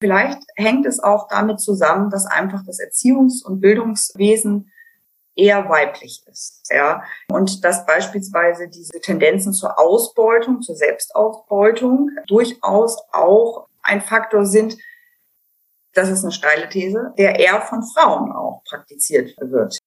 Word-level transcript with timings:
Vielleicht 0.00 0.42
hängt 0.56 0.86
es 0.86 0.98
auch 0.98 1.28
damit 1.28 1.60
zusammen, 1.60 2.08
dass 2.08 2.24
einfach 2.24 2.64
das 2.64 2.80
Erziehungs- 2.80 3.44
und 3.44 3.60
Bildungswesen 3.60 4.72
eher 5.36 5.68
weiblich 5.68 6.22
ist, 6.26 6.70
ja. 6.70 7.02
Und 7.28 7.64
dass 7.64 7.86
beispielsweise 7.86 8.68
diese 8.68 8.98
Tendenzen 9.00 9.52
zur 9.52 9.78
Ausbeutung, 9.78 10.62
zur 10.62 10.74
Selbstausbeutung 10.74 12.10
durchaus 12.26 12.98
auch 13.12 13.68
ein 13.82 14.00
Faktor 14.00 14.46
sind, 14.46 14.76
das 15.92 16.08
ist 16.08 16.22
eine 16.22 16.32
steile 16.32 16.68
These, 16.68 17.12
der 17.18 17.38
eher 17.38 17.60
von 17.60 17.82
Frauen 17.82 18.32
auch 18.32 18.62
praktiziert 18.68 19.36
wird. 19.38 19.78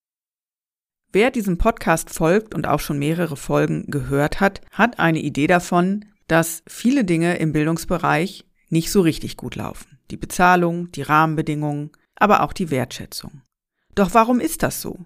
Wer 1.11 1.31
diesem 1.31 1.57
Podcast 1.57 2.11
folgt 2.11 2.53
und 2.53 2.67
auch 2.67 2.79
schon 2.79 2.99
mehrere 2.99 3.37
Folgen 3.37 3.85
gehört 3.87 4.39
hat, 4.39 4.61
hat 4.71 4.99
eine 4.99 5.19
Idee 5.19 5.47
davon, 5.47 6.05
dass 6.27 6.63
viele 6.67 7.03
Dinge 7.03 7.37
im 7.37 7.53
Bildungsbereich 7.53 8.45
nicht 8.69 8.91
so 8.91 9.01
richtig 9.01 9.37
gut 9.37 9.55
laufen 9.55 9.93
die 10.11 10.17
Bezahlung, 10.17 10.91
die 10.91 11.01
Rahmenbedingungen, 11.01 11.91
aber 12.15 12.43
auch 12.43 12.53
die 12.53 12.71
Wertschätzung. 12.71 13.41
Doch 13.95 14.13
warum 14.13 14.39
ist 14.39 14.63
das 14.63 14.81
so? 14.81 15.05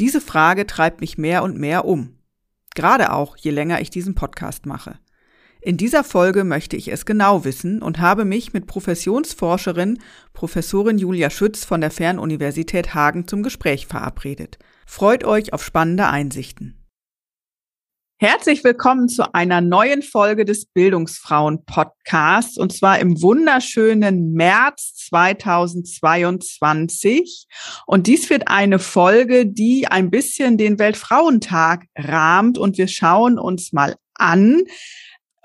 Diese 0.00 0.20
Frage 0.20 0.66
treibt 0.66 1.00
mich 1.00 1.18
mehr 1.18 1.42
und 1.42 1.58
mehr 1.58 1.84
um. 1.84 2.18
Gerade 2.74 3.12
auch, 3.12 3.36
je 3.36 3.50
länger 3.50 3.80
ich 3.80 3.90
diesen 3.90 4.14
Podcast 4.14 4.66
mache. 4.66 4.98
In 5.60 5.76
dieser 5.76 6.02
Folge 6.02 6.42
möchte 6.42 6.76
ich 6.76 6.88
es 6.88 7.06
genau 7.06 7.44
wissen 7.44 7.82
und 7.82 8.00
habe 8.00 8.24
mich 8.24 8.52
mit 8.52 8.66
Professionsforscherin 8.66 9.98
Professorin 10.32 10.98
Julia 10.98 11.30
Schütz 11.30 11.64
von 11.64 11.80
der 11.80 11.92
Fernuniversität 11.92 12.94
Hagen 12.94 13.28
zum 13.28 13.44
Gespräch 13.44 13.86
verabredet. 13.86 14.58
Freut 14.86 15.22
euch 15.22 15.52
auf 15.52 15.62
spannende 15.62 16.08
Einsichten. 16.08 16.81
Herzlich 18.22 18.62
willkommen 18.62 19.08
zu 19.08 19.34
einer 19.34 19.60
neuen 19.60 20.00
Folge 20.00 20.44
des 20.44 20.66
Bildungsfrauen 20.66 21.64
Podcasts 21.64 22.56
und 22.56 22.72
zwar 22.72 23.00
im 23.00 23.20
wunderschönen 23.20 24.34
März 24.34 24.94
2022. 25.08 27.48
Und 27.84 28.06
dies 28.06 28.30
wird 28.30 28.46
eine 28.46 28.78
Folge, 28.78 29.44
die 29.44 29.88
ein 29.88 30.08
bisschen 30.08 30.56
den 30.56 30.78
Weltfrauentag 30.78 31.86
rahmt 31.98 32.58
und 32.58 32.78
wir 32.78 32.86
schauen 32.86 33.40
uns 33.40 33.72
mal 33.72 33.96
an, 34.14 34.62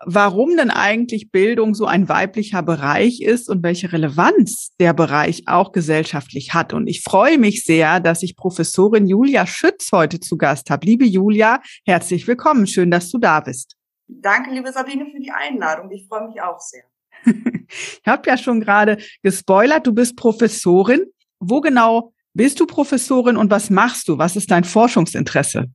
warum 0.06 0.56
denn 0.56 0.70
eigentlich 0.70 1.32
Bildung 1.32 1.74
so 1.74 1.86
ein 1.86 2.08
weiblicher 2.08 2.62
Bereich 2.62 3.22
ist 3.22 3.50
und 3.50 3.64
welche 3.64 3.92
Relevanz 3.92 4.70
der 4.80 4.94
Bereich 4.94 5.44
auch 5.48 5.72
gesellschaftlich 5.72 6.54
hat. 6.54 6.74
Und 6.74 6.88
ich 6.88 7.02
freue 7.02 7.38
mich 7.38 7.64
sehr, 7.64 8.00
dass 8.00 8.24
ich 8.24 8.36
Professorin 8.36 9.08
Julia 9.08 9.48
Schütz 9.48 9.92
heute 9.92 10.20
zu 10.20 10.38
Gast 10.38 10.70
habe. 10.70 10.86
Liebe 10.86 11.06
Julia, 11.06 11.62
herzlich 11.86 12.28
willkommen. 12.28 12.68
Schön, 12.68 12.92
dass 12.92 13.10
du 13.10 13.18
da 13.18 13.40
bist. 13.40 13.76
Danke, 14.08 14.52
liebe 14.52 14.72
Sabine, 14.72 15.06
für 15.12 15.20
die 15.20 15.32
Einladung. 15.32 15.92
Ich 15.92 16.08
freue 16.08 16.28
mich 16.28 16.42
auch 16.42 16.60
sehr. 16.60 16.84
ich 17.26 18.02
habe 18.06 18.30
ja 18.30 18.38
schon 18.38 18.62
gerade 18.62 18.98
gespoilert, 19.24 19.86
du 19.86 19.94
bist 19.94 20.16
Professorin. 20.16 21.02
Wo 21.40 21.62
genau 21.62 22.14
bist 22.34 22.60
du 22.60 22.66
Professorin 22.66 23.36
und 23.36 23.52
was 23.52 23.70
machst 23.70 24.08
du? 24.08 24.18
Was 24.18 24.36
ist 24.36 24.52
dein 24.52 24.64
Forschungsinteresse? 24.64 25.66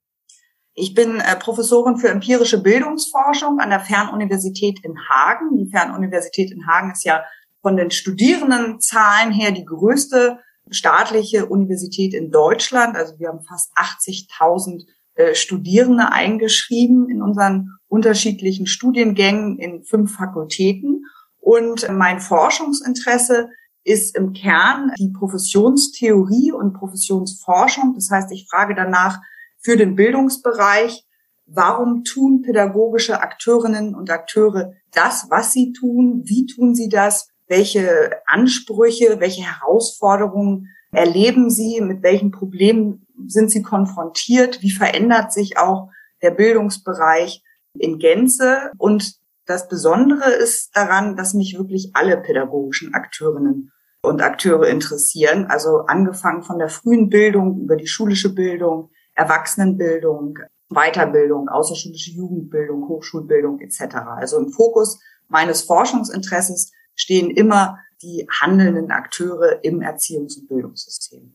Ich 0.75 0.95
bin 0.95 1.21
äh, 1.21 1.37
Professorin 1.37 1.99
für 1.99 2.09
empirische 2.09 2.63
Bildungsforschung 2.63 3.61
an 3.61 3.71
der 3.71 3.81
Fernuniversität 3.81 4.81
in 4.85 4.97
Hagen. 5.09 5.57
Die 5.59 5.71
Fernuniversität 5.71 6.51
in 6.51 6.67
Hagen 6.67 6.93
ist 6.93 7.05
ja 7.05 7.23
von 7.61 7.77
den 7.77 7.91
Studierendenzahlen 7.91 9.33
her 9.33 9.53
die 9.53 9.65
größte 9.65 10.39
staatliche 10.71 11.47
Universität 11.47 12.15
in 12.15 12.31
Deutschland. 12.31 12.97
Also 12.97 13.19
wir 13.19 13.29
haben 13.29 13.43
fast 13.43 13.73
80.000 13.77 14.87
äh, 15.15 15.35
Studierende 15.35 16.11
eingeschrieben 16.11 17.11
in 17.11 17.21
unseren 17.21 17.77
unterschiedlichen 17.89 18.67
Studiengängen 18.67 19.59
in 19.59 19.83
fünf 19.85 20.17
Fakultäten. 20.17 21.05
Und 21.39 21.87
mein 21.91 22.21
Forschungsinteresse 22.21 23.51
ist 23.85 24.17
im 24.17 24.33
Kern 24.33 24.93
die 24.99 25.11
Professionstheorie 25.11 26.53
und 26.53 26.73
Professionsforschung. 26.73 27.95
Das 27.95 28.11
heißt, 28.11 28.33
ich 28.33 28.47
frage 28.49 28.75
danach, 28.75 29.21
für 29.63 29.77
den 29.77 29.95
Bildungsbereich. 29.95 31.07
Warum 31.47 32.05
tun 32.05 32.43
pädagogische 32.43 33.21
Akteurinnen 33.21 33.95
und 33.95 34.11
Akteure 34.11 34.73
das, 34.93 35.27
was 35.31 35.53
sie 35.53 35.73
tun? 35.73 36.23
Wie 36.25 36.47
tun 36.47 36.75
sie 36.75 36.89
das? 36.89 37.29
Welche 37.47 38.13
Ansprüche, 38.27 39.21
welche 39.21 39.43
Herausforderungen 39.43 40.69
erleben 40.93 41.51
sie? 41.51 41.81
Mit 41.81 42.03
welchen 42.03 42.31
Problemen 42.31 43.07
sind 43.27 43.51
sie 43.51 43.63
konfrontiert? 43.63 44.63
Wie 44.63 44.71
verändert 44.71 45.33
sich 45.33 45.59
auch 45.59 45.91
der 46.23 46.31
Bildungsbereich 46.31 47.43
in 47.75 47.99
Gänze? 47.99 48.71
Und 48.79 49.17
das 49.47 49.69
Besondere 49.69 50.31
ist 50.31 50.75
daran, 50.75 51.17
dass 51.17 51.35
mich 51.35 51.59
wirklich 51.59 51.91
alle 51.95 52.17
pädagogischen 52.17 52.95
Akteurinnen 52.95 53.73
und 54.03 54.23
Akteure 54.23 54.69
interessieren. 54.69 55.47
Also 55.47 55.85
angefangen 55.87 56.43
von 56.43 56.59
der 56.59 56.69
frühen 56.69 57.09
Bildung 57.09 57.61
über 57.61 57.77
die 57.77 57.87
schulische 57.87 58.35
Bildung, 58.35 58.91
Erwachsenenbildung, 59.15 60.39
Weiterbildung, 60.69 61.49
außerschulische 61.49 62.13
Jugendbildung, 62.13 62.89
Hochschulbildung 62.89 63.61
etc. 63.61 63.97
Also 64.17 64.39
im 64.39 64.51
Fokus 64.51 65.01
meines 65.29 65.63
Forschungsinteresses 65.63 66.73
stehen 66.95 67.31
immer 67.31 67.79
die 68.03 68.27
handelnden 68.31 68.91
Akteure 68.91 69.63
im 69.63 69.81
Erziehungs- 69.81 70.41
und 70.41 70.49
Bildungssystem. 70.49 71.35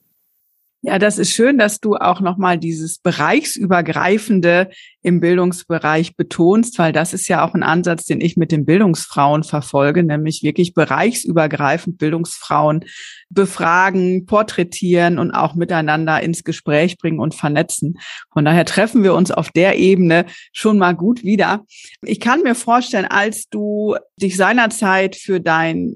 Ja, 0.87 0.99
das 0.99 1.17
ist 1.17 1.31
schön, 1.31 1.57
dass 1.57 1.81
du 1.81 1.95
auch 1.95 2.21
nochmal 2.21 2.57
dieses 2.57 2.99
Bereichsübergreifende 2.99 4.69
im 5.01 5.19
Bildungsbereich 5.19 6.15
betonst, 6.15 6.79
weil 6.79 6.93
das 6.93 7.11
ist 7.11 7.27
ja 7.27 7.45
auch 7.45 7.53
ein 7.53 7.63
Ansatz, 7.63 8.05
den 8.05 8.21
ich 8.21 8.37
mit 8.37 8.53
den 8.53 8.63
Bildungsfrauen 8.63 9.43
verfolge, 9.43 10.01
nämlich 10.03 10.43
wirklich 10.43 10.73
bereichsübergreifend 10.73 11.97
Bildungsfrauen 11.97 12.85
befragen, 13.29 14.25
porträtieren 14.27 15.19
und 15.19 15.31
auch 15.31 15.55
miteinander 15.55 16.23
ins 16.23 16.45
Gespräch 16.45 16.97
bringen 16.97 17.19
und 17.19 17.35
vernetzen. 17.35 17.99
Von 18.31 18.45
daher 18.45 18.63
treffen 18.63 19.03
wir 19.03 19.13
uns 19.13 19.29
auf 19.29 19.51
der 19.51 19.77
Ebene 19.77 20.25
schon 20.53 20.77
mal 20.77 20.93
gut 20.93 21.21
wieder. 21.21 21.65
Ich 22.01 22.21
kann 22.21 22.43
mir 22.43 22.55
vorstellen, 22.55 23.07
als 23.07 23.49
du 23.49 23.97
dich 24.15 24.37
seinerzeit 24.37 25.17
für 25.17 25.41
dein 25.41 25.91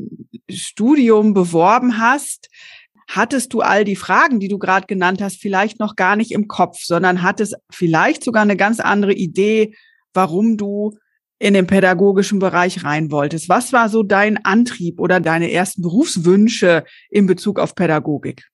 Studium 0.50 1.34
beworben 1.34 1.98
hast, 1.98 2.50
hattest 3.16 3.54
du 3.54 3.62
all 3.62 3.84
die 3.84 3.96
Fragen, 3.96 4.40
die 4.40 4.48
du 4.48 4.58
gerade 4.58 4.88
genannt 4.88 5.22
hast, 5.22 5.42
vielleicht 5.42 5.80
noch 5.80 5.96
gar 5.96 6.16
nicht 6.16 6.32
im 6.32 6.48
Kopf, 6.48 6.80
sondern 6.82 7.22
hattest 7.22 7.56
vielleicht 7.70 8.24
sogar 8.24 8.44
eine 8.44 8.56
ganz 8.56 8.80
andere 8.80 9.14
Idee, 9.14 9.76
warum 10.14 10.58
du 10.58 10.98
in 11.38 11.54
den 11.54 11.68
pädagogischen 11.68 12.40
Bereich 12.40 12.84
rein 12.84 13.12
wolltest. 13.12 13.50
Was 13.50 13.74
war 13.74 13.90
so 13.90 14.04
dein 14.04 14.46
Antrieb 14.46 15.00
oder 15.00 15.20
deine 15.20 15.52
ersten 15.52 15.82
Berufswünsche 15.82 16.86
in 17.10 17.26
Bezug 17.26 17.60
auf 17.60 17.76
Pädagogik? 17.76 18.48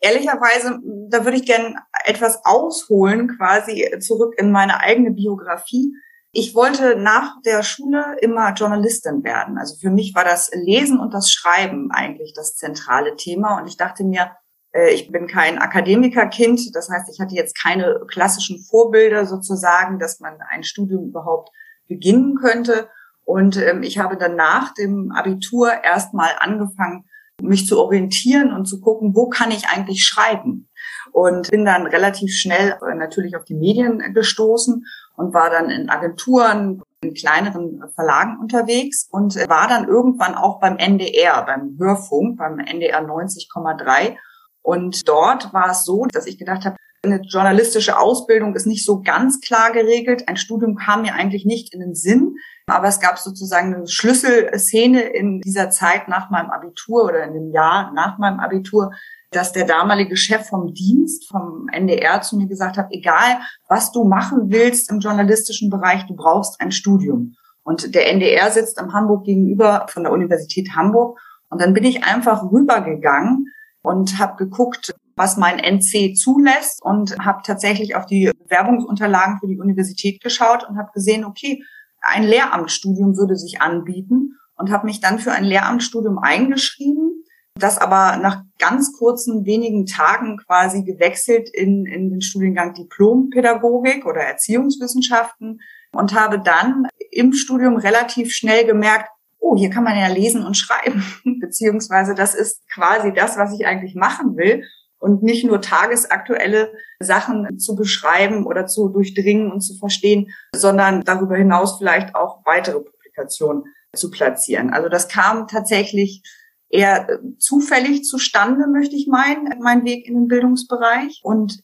Ehrlicherweise, 0.00 0.78
da 1.08 1.24
würde 1.24 1.36
ich 1.36 1.46
gerne 1.46 1.76
etwas 2.04 2.40
ausholen, 2.44 3.36
quasi 3.36 3.86
zurück 4.00 4.34
in 4.38 4.50
meine 4.50 4.80
eigene 4.80 5.12
Biografie. 5.12 5.92
Ich 6.32 6.54
wollte 6.54 6.94
nach 6.96 7.40
der 7.44 7.64
Schule 7.64 8.16
immer 8.20 8.52
Journalistin 8.54 9.24
werden. 9.24 9.58
Also 9.58 9.76
für 9.80 9.90
mich 9.90 10.14
war 10.14 10.24
das 10.24 10.50
Lesen 10.54 11.00
und 11.00 11.12
das 11.12 11.32
Schreiben 11.32 11.90
eigentlich 11.90 12.32
das 12.34 12.54
zentrale 12.54 13.16
Thema. 13.16 13.58
Und 13.58 13.66
ich 13.66 13.76
dachte 13.76 14.04
mir, 14.04 14.30
äh, 14.72 14.92
ich 14.94 15.10
bin 15.10 15.26
kein 15.26 15.58
Akademikerkind. 15.58 16.74
Das 16.74 16.88
heißt, 16.88 17.10
ich 17.12 17.20
hatte 17.20 17.34
jetzt 17.34 17.60
keine 17.60 18.00
klassischen 18.06 18.62
Vorbilder 18.62 19.26
sozusagen, 19.26 19.98
dass 19.98 20.20
man 20.20 20.38
ein 20.48 20.62
Studium 20.62 21.08
überhaupt 21.08 21.50
beginnen 21.88 22.36
könnte. 22.36 22.88
Und 23.24 23.56
ähm, 23.56 23.82
ich 23.82 23.98
habe 23.98 24.16
dann 24.16 24.36
nach 24.36 24.72
dem 24.74 25.10
Abitur 25.10 25.82
erstmal 25.82 26.30
angefangen, 26.38 27.06
mich 27.42 27.66
zu 27.66 27.80
orientieren 27.80 28.52
und 28.52 28.66
zu 28.66 28.80
gucken, 28.80 29.16
wo 29.16 29.28
kann 29.28 29.50
ich 29.50 29.68
eigentlich 29.68 30.04
schreiben. 30.04 30.68
Und 31.12 31.50
bin 31.50 31.64
dann 31.64 31.86
relativ 31.86 32.32
schnell 32.32 32.76
äh, 32.86 32.94
natürlich 32.94 33.36
auf 33.36 33.44
die 33.44 33.54
Medien 33.54 34.14
gestoßen 34.14 34.84
und 35.16 35.34
war 35.34 35.50
dann 35.50 35.70
in 35.70 35.90
Agenturen, 35.90 36.82
in 37.02 37.14
kleineren 37.14 37.82
Verlagen 37.94 38.38
unterwegs 38.40 39.08
und 39.10 39.34
war 39.48 39.68
dann 39.68 39.88
irgendwann 39.88 40.34
auch 40.34 40.60
beim 40.60 40.76
NDR, 40.76 41.42
beim 41.44 41.76
Hörfunk, 41.78 42.38
beim 42.38 42.58
NDR 42.58 43.00
90,3. 43.00 44.16
Und 44.62 45.08
dort 45.08 45.52
war 45.54 45.70
es 45.70 45.84
so, 45.84 46.06
dass 46.12 46.26
ich 46.26 46.38
gedacht 46.38 46.64
habe, 46.64 46.76
eine 47.02 47.22
journalistische 47.22 47.98
Ausbildung 47.98 48.54
ist 48.54 48.66
nicht 48.66 48.84
so 48.84 49.00
ganz 49.00 49.40
klar 49.40 49.72
geregelt. 49.72 50.28
Ein 50.28 50.36
Studium 50.36 50.76
kam 50.76 51.02
mir 51.02 51.14
eigentlich 51.14 51.46
nicht 51.46 51.72
in 51.72 51.80
den 51.80 51.94
Sinn, 51.94 52.36
aber 52.66 52.88
es 52.88 53.00
gab 53.00 53.18
sozusagen 53.18 53.74
eine 53.74 53.88
Schlüsselszene 53.88 55.00
in 55.00 55.40
dieser 55.40 55.70
Zeit 55.70 56.08
nach 56.08 56.28
meinem 56.28 56.50
Abitur 56.50 57.04
oder 57.04 57.24
in 57.24 57.32
dem 57.32 57.52
Jahr 57.52 57.92
nach 57.94 58.18
meinem 58.18 58.38
Abitur, 58.38 58.92
dass 59.30 59.52
der 59.52 59.64
damalige 59.64 60.16
Chef 60.16 60.48
vom 60.48 60.74
Dienst, 60.74 61.28
vom 61.28 61.68
NDR 61.72 62.20
zu 62.20 62.36
mir 62.36 62.46
gesagt 62.46 62.76
hat, 62.76 62.88
egal 62.90 63.40
was 63.68 63.92
du 63.92 64.04
machen 64.04 64.50
willst 64.50 64.90
im 64.90 65.00
journalistischen 65.00 65.70
Bereich, 65.70 66.06
du 66.06 66.14
brauchst 66.14 66.60
ein 66.60 66.72
Studium. 66.72 67.34
Und 67.62 67.94
der 67.94 68.10
NDR 68.10 68.50
sitzt 68.50 68.78
am 68.78 68.92
Hamburg 68.92 69.24
gegenüber 69.24 69.86
von 69.88 70.02
der 70.02 70.12
Universität 70.12 70.74
Hamburg. 70.74 71.20
Und 71.48 71.60
dann 71.60 71.74
bin 71.74 71.84
ich 71.84 72.04
einfach 72.04 72.42
rübergegangen 72.50 73.46
und 73.82 74.18
habe 74.18 74.36
geguckt, 74.36 74.92
was 75.16 75.36
mein 75.36 75.58
NC 75.58 76.16
zulässt 76.16 76.82
und 76.82 77.18
habe 77.18 77.42
tatsächlich 77.44 77.94
auf 77.94 78.06
die 78.06 78.32
Bewerbungsunterlagen 78.44 79.38
für 79.38 79.46
die 79.46 79.58
Universität 79.58 80.22
geschaut 80.22 80.68
und 80.68 80.78
habe 80.78 80.90
gesehen, 80.94 81.24
okay, 81.24 81.62
ein 82.00 82.24
Lehramtsstudium 82.24 83.16
würde 83.16 83.36
sich 83.36 83.60
anbieten 83.60 84.38
und 84.56 84.70
habe 84.70 84.86
mich 84.86 85.00
dann 85.00 85.18
für 85.18 85.32
ein 85.32 85.44
Lehramtsstudium 85.44 86.18
eingeschrieben, 86.18 87.24
das 87.58 87.78
aber 87.78 88.16
nach 88.16 88.42
ganz 88.58 88.92
kurzen 88.92 89.44
wenigen 89.44 89.86
Tagen 89.86 90.38
quasi 90.38 90.82
gewechselt 90.84 91.48
in, 91.48 91.86
in 91.86 92.10
den 92.10 92.20
Studiengang 92.20 92.74
Diplompädagogik 92.74 94.06
oder 94.06 94.20
Erziehungswissenschaften 94.20 95.60
und 95.92 96.14
habe 96.14 96.40
dann 96.40 96.86
im 97.10 97.32
Studium 97.32 97.76
relativ 97.76 98.32
schnell 98.32 98.64
gemerkt, 98.64 99.08
oh, 99.38 99.56
hier 99.56 99.70
kann 99.70 99.84
man 99.84 99.98
ja 99.98 100.08
lesen 100.08 100.44
und 100.44 100.56
schreiben, 100.56 101.04
beziehungsweise 101.40 102.14
das 102.14 102.34
ist 102.34 102.62
quasi 102.68 103.12
das, 103.12 103.36
was 103.36 103.52
ich 103.58 103.66
eigentlich 103.66 103.94
machen 103.94 104.36
will 104.36 104.64
und 104.98 105.22
nicht 105.22 105.44
nur 105.44 105.60
tagesaktuelle 105.60 106.72
Sachen 107.00 107.58
zu 107.58 107.74
beschreiben 107.74 108.46
oder 108.46 108.66
zu 108.66 108.88
durchdringen 108.90 109.50
und 109.50 109.62
zu 109.62 109.76
verstehen, 109.76 110.30
sondern 110.54 111.02
darüber 111.02 111.36
hinaus 111.36 111.78
vielleicht 111.78 112.14
auch 112.14 112.44
weitere 112.44 112.80
Publikationen 112.80 113.64
zu 113.94 114.10
platzieren. 114.10 114.70
Also 114.70 114.88
das 114.88 115.08
kam 115.08 115.48
tatsächlich 115.48 116.22
eher 116.70 117.20
zufällig 117.38 118.04
zustande, 118.04 118.66
möchte 118.68 118.96
ich 118.96 119.08
meinen, 119.08 119.60
mein 119.60 119.84
Weg 119.84 120.06
in 120.06 120.14
den 120.14 120.28
Bildungsbereich. 120.28 121.20
Und 121.22 121.62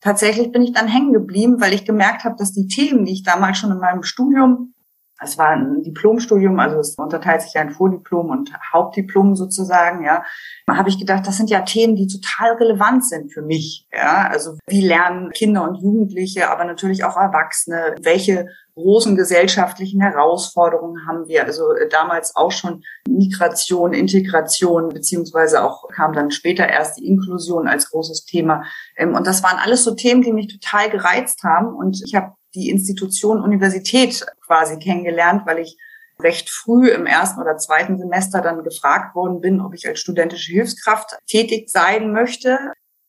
tatsächlich 0.00 0.52
bin 0.52 0.62
ich 0.62 0.72
dann 0.72 0.88
hängen 0.88 1.12
geblieben, 1.12 1.60
weil 1.60 1.72
ich 1.72 1.84
gemerkt 1.84 2.24
habe, 2.24 2.36
dass 2.36 2.52
die 2.52 2.66
Themen, 2.66 3.04
die 3.04 3.12
ich 3.12 3.22
damals 3.22 3.58
schon 3.58 3.70
in 3.70 3.78
meinem 3.78 4.02
Studium 4.02 4.74
es 5.22 5.38
war 5.38 5.50
ein 5.50 5.82
Diplomstudium, 5.82 6.58
also 6.58 6.78
es 6.78 6.96
unterteilt 6.96 7.42
sich 7.42 7.54
ja 7.54 7.62
in 7.62 7.70
Vordiplom 7.70 8.30
und 8.30 8.52
Hauptdiplom 8.72 9.36
sozusagen, 9.36 10.04
ja. 10.04 10.24
Da 10.66 10.76
habe 10.76 10.88
ich 10.88 10.98
gedacht, 10.98 11.26
das 11.26 11.36
sind 11.36 11.50
ja 11.50 11.60
Themen, 11.60 11.96
die 11.96 12.06
total 12.06 12.52
relevant 12.54 13.06
sind 13.06 13.32
für 13.32 13.42
mich, 13.42 13.86
ja. 13.92 14.28
Also 14.28 14.58
wie 14.66 14.86
lernen 14.86 15.30
Kinder 15.30 15.62
und 15.68 15.76
Jugendliche, 15.76 16.50
aber 16.50 16.64
natürlich 16.64 17.04
auch 17.04 17.16
Erwachsene, 17.16 17.96
welche 18.02 18.46
großen 18.74 19.16
gesellschaftlichen 19.16 20.00
Herausforderungen 20.00 21.06
haben 21.06 21.28
wir. 21.28 21.44
Also 21.44 21.72
äh, 21.72 21.88
damals 21.88 22.34
auch 22.36 22.52
schon 22.52 22.84
Migration, 23.08 23.92
Integration, 23.92 24.88
beziehungsweise 24.88 25.62
auch 25.62 25.88
kam 25.88 26.12
dann 26.12 26.30
später 26.30 26.66
erst 26.66 26.98
die 26.98 27.06
Inklusion 27.06 27.68
als 27.68 27.90
großes 27.90 28.24
Thema. 28.24 28.64
Ähm, 28.96 29.14
und 29.14 29.26
das 29.26 29.42
waren 29.42 29.58
alles 29.58 29.84
so 29.84 29.94
Themen, 29.94 30.22
die 30.22 30.32
mich 30.32 30.48
total 30.48 30.90
gereizt 30.90 31.42
haben. 31.42 31.74
Und 31.74 32.00
ich 32.04 32.14
habe 32.14 32.32
die 32.54 32.70
Institution 32.70 33.40
Universität 33.40 34.26
quasi 34.44 34.78
kennengelernt, 34.78 35.42
weil 35.46 35.58
ich 35.58 35.76
recht 36.20 36.50
früh 36.50 36.88
im 36.88 37.06
ersten 37.06 37.40
oder 37.40 37.56
zweiten 37.56 37.98
Semester 37.98 38.40
dann 38.40 38.62
gefragt 38.62 39.14
worden 39.14 39.40
bin, 39.40 39.60
ob 39.60 39.74
ich 39.74 39.86
als 39.88 40.00
studentische 40.00 40.52
Hilfskraft 40.52 41.18
tätig 41.26 41.68
sein 41.68 42.12
möchte. 42.12 42.58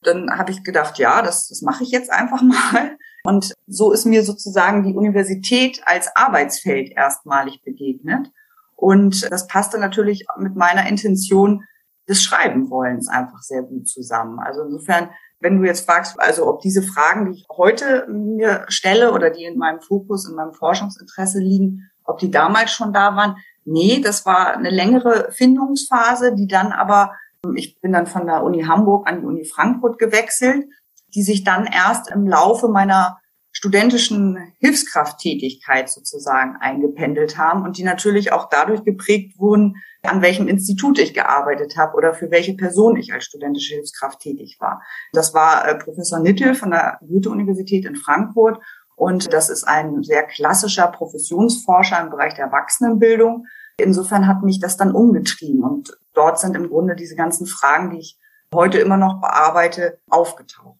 Dann 0.01 0.37
habe 0.37 0.51
ich 0.51 0.63
gedacht, 0.63 0.97
ja, 0.97 1.21
das, 1.21 1.47
das 1.47 1.61
mache 1.61 1.83
ich 1.83 1.91
jetzt 1.91 2.11
einfach 2.11 2.41
mal. 2.41 2.97
Und 3.23 3.53
so 3.67 3.91
ist 3.91 4.05
mir 4.05 4.23
sozusagen 4.23 4.83
die 4.83 4.93
Universität 4.93 5.81
als 5.85 6.13
Arbeitsfeld 6.15 6.91
erstmalig 6.91 7.61
begegnet. 7.63 8.31
Und 8.75 9.31
das 9.31 9.47
passte 9.47 9.79
natürlich 9.79 10.25
mit 10.37 10.55
meiner 10.55 10.87
Intention 10.87 11.63
des 12.07 12.21
Schreibenwollens 12.21 13.07
einfach 13.07 13.41
sehr 13.41 13.63
gut 13.63 13.87
zusammen. 13.87 14.39
Also 14.39 14.63
insofern 14.63 15.09
wenn 15.43 15.59
du 15.59 15.67
jetzt 15.67 15.85
fragst, 15.85 16.19
also 16.19 16.47
ob 16.47 16.61
diese 16.61 16.81
Fragen, 16.81 17.25
die 17.25 17.39
ich 17.39 17.45
heute 17.55 18.07
mir 18.07 18.65
stelle 18.69 19.11
oder 19.11 19.29
die 19.29 19.43
in 19.43 19.57
meinem 19.57 19.81
Fokus, 19.81 20.27
in 20.27 20.35
meinem 20.35 20.53
Forschungsinteresse 20.53 21.39
liegen, 21.39 21.91
ob 22.05 22.17
die 22.17 22.31
damals 22.31 22.71
schon 22.71 22.93
da 22.93 23.17
waren, 23.17 23.35
nee, 23.65 23.99
das 24.01 24.25
war 24.25 24.55
eine 24.55 24.69
längere 24.69 25.31
Findungsphase, 25.31 26.33
die 26.33 26.47
dann 26.47 26.71
aber, 26.71 27.11
ich 27.55 27.79
bin 27.81 27.91
dann 27.91 28.07
von 28.07 28.25
der 28.25 28.41
Uni 28.43 28.63
Hamburg 28.63 29.07
an 29.07 29.19
die 29.19 29.25
Uni 29.25 29.43
Frankfurt 29.43 29.99
gewechselt, 29.99 30.65
die 31.13 31.23
sich 31.23 31.43
dann 31.43 31.65
erst 31.65 32.09
im 32.09 32.25
Laufe 32.25 32.69
meiner 32.69 33.19
studentischen 33.51 34.53
Hilfskrafttätigkeit 34.59 35.89
sozusagen 35.89 36.55
eingependelt 36.61 37.37
haben 37.37 37.63
und 37.63 37.77
die 37.77 37.83
natürlich 37.83 38.31
auch 38.31 38.47
dadurch 38.49 38.83
geprägt 38.85 39.37
wurden, 39.37 39.75
an 40.03 40.21
welchem 40.21 40.47
Institut 40.47 40.99
ich 40.99 41.13
gearbeitet 41.13 41.77
habe 41.77 41.95
oder 41.95 42.13
für 42.13 42.29
welche 42.29 42.55
Person 42.55 42.97
ich 42.97 43.13
als 43.13 43.25
studentische 43.25 43.75
Hilfskraft 43.75 44.19
tätig 44.19 44.57
war. 44.59 44.81
Das 45.13 45.33
war 45.33 45.67
äh, 45.67 45.75
Professor 45.75 46.19
Nittel 46.19 46.55
von 46.55 46.71
der 46.71 46.99
Goethe-Universität 47.01 47.85
in 47.85 47.95
Frankfurt 47.95 48.59
und 48.95 49.33
das 49.33 49.49
ist 49.49 49.63
ein 49.63 50.03
sehr 50.03 50.23
klassischer 50.23 50.87
Professionsforscher 50.87 52.01
im 52.01 52.09
Bereich 52.09 52.33
der 52.35 52.45
Erwachsenenbildung. 52.45 53.45
Insofern 53.77 54.27
hat 54.27 54.43
mich 54.43 54.59
das 54.59 54.77
dann 54.77 54.91
umgetrieben 54.91 55.63
und 55.63 55.97
dort 56.13 56.39
sind 56.39 56.55
im 56.55 56.69
Grunde 56.69 56.95
diese 56.95 57.15
ganzen 57.15 57.47
Fragen, 57.47 57.91
die 57.91 57.99
ich 57.99 58.19
heute 58.53 58.77
immer 58.79 58.97
noch 58.97 59.19
bearbeite, 59.19 59.99
aufgetaucht. 60.09 60.77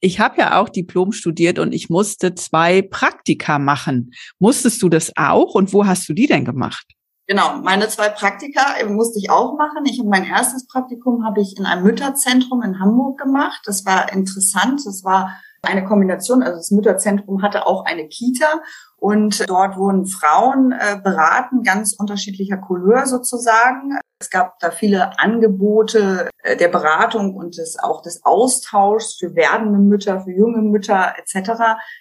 Ich 0.00 0.20
habe 0.20 0.38
ja 0.38 0.60
auch 0.60 0.68
Diplom 0.68 1.12
studiert 1.12 1.58
und 1.58 1.72
ich 1.72 1.90
musste 1.90 2.34
zwei 2.34 2.82
Praktika 2.82 3.58
machen. 3.58 4.12
Musstest 4.38 4.82
du 4.82 4.88
das 4.88 5.12
auch 5.16 5.54
und 5.54 5.72
wo 5.72 5.86
hast 5.86 6.08
du 6.08 6.12
die 6.12 6.26
denn 6.26 6.44
gemacht? 6.44 6.86
Genau, 7.26 7.56
meine 7.62 7.88
zwei 7.88 8.10
Praktika 8.10 8.84
musste 8.86 9.18
ich 9.18 9.30
auch 9.30 9.56
machen. 9.56 9.86
Ich 9.86 10.02
mein 10.04 10.24
erstes 10.24 10.66
Praktikum 10.66 11.24
habe 11.24 11.40
ich 11.40 11.56
in 11.56 11.64
einem 11.64 11.82
Mütterzentrum 11.82 12.62
in 12.62 12.80
Hamburg 12.80 13.18
gemacht. 13.18 13.62
Das 13.64 13.86
war 13.86 14.12
interessant. 14.12 14.82
Das 14.84 15.04
war 15.04 15.40
eine 15.64 15.84
Kombination. 15.84 16.42
Also 16.42 16.56
das 16.56 16.70
Mütterzentrum 16.70 17.42
hatte 17.42 17.66
auch 17.66 17.84
eine 17.84 18.08
Kita 18.08 18.60
und 18.96 19.48
dort 19.48 19.76
wurden 19.76 20.06
Frauen 20.06 20.72
äh, 20.72 20.98
beraten, 21.02 21.62
ganz 21.62 21.92
unterschiedlicher 21.92 22.56
Couleur 22.56 23.06
sozusagen. 23.06 23.98
Es 24.18 24.30
gab 24.30 24.58
da 24.60 24.70
viele 24.70 25.18
Angebote 25.18 26.30
äh, 26.42 26.56
der 26.56 26.68
Beratung 26.68 27.34
und 27.34 27.58
des, 27.58 27.78
auch 27.78 28.00
des 28.00 28.24
Austauschs 28.24 29.16
für 29.18 29.34
werdende 29.34 29.78
Mütter, 29.78 30.20
für 30.20 30.32
junge 30.32 30.62
Mütter 30.62 31.12
etc. 31.18 31.50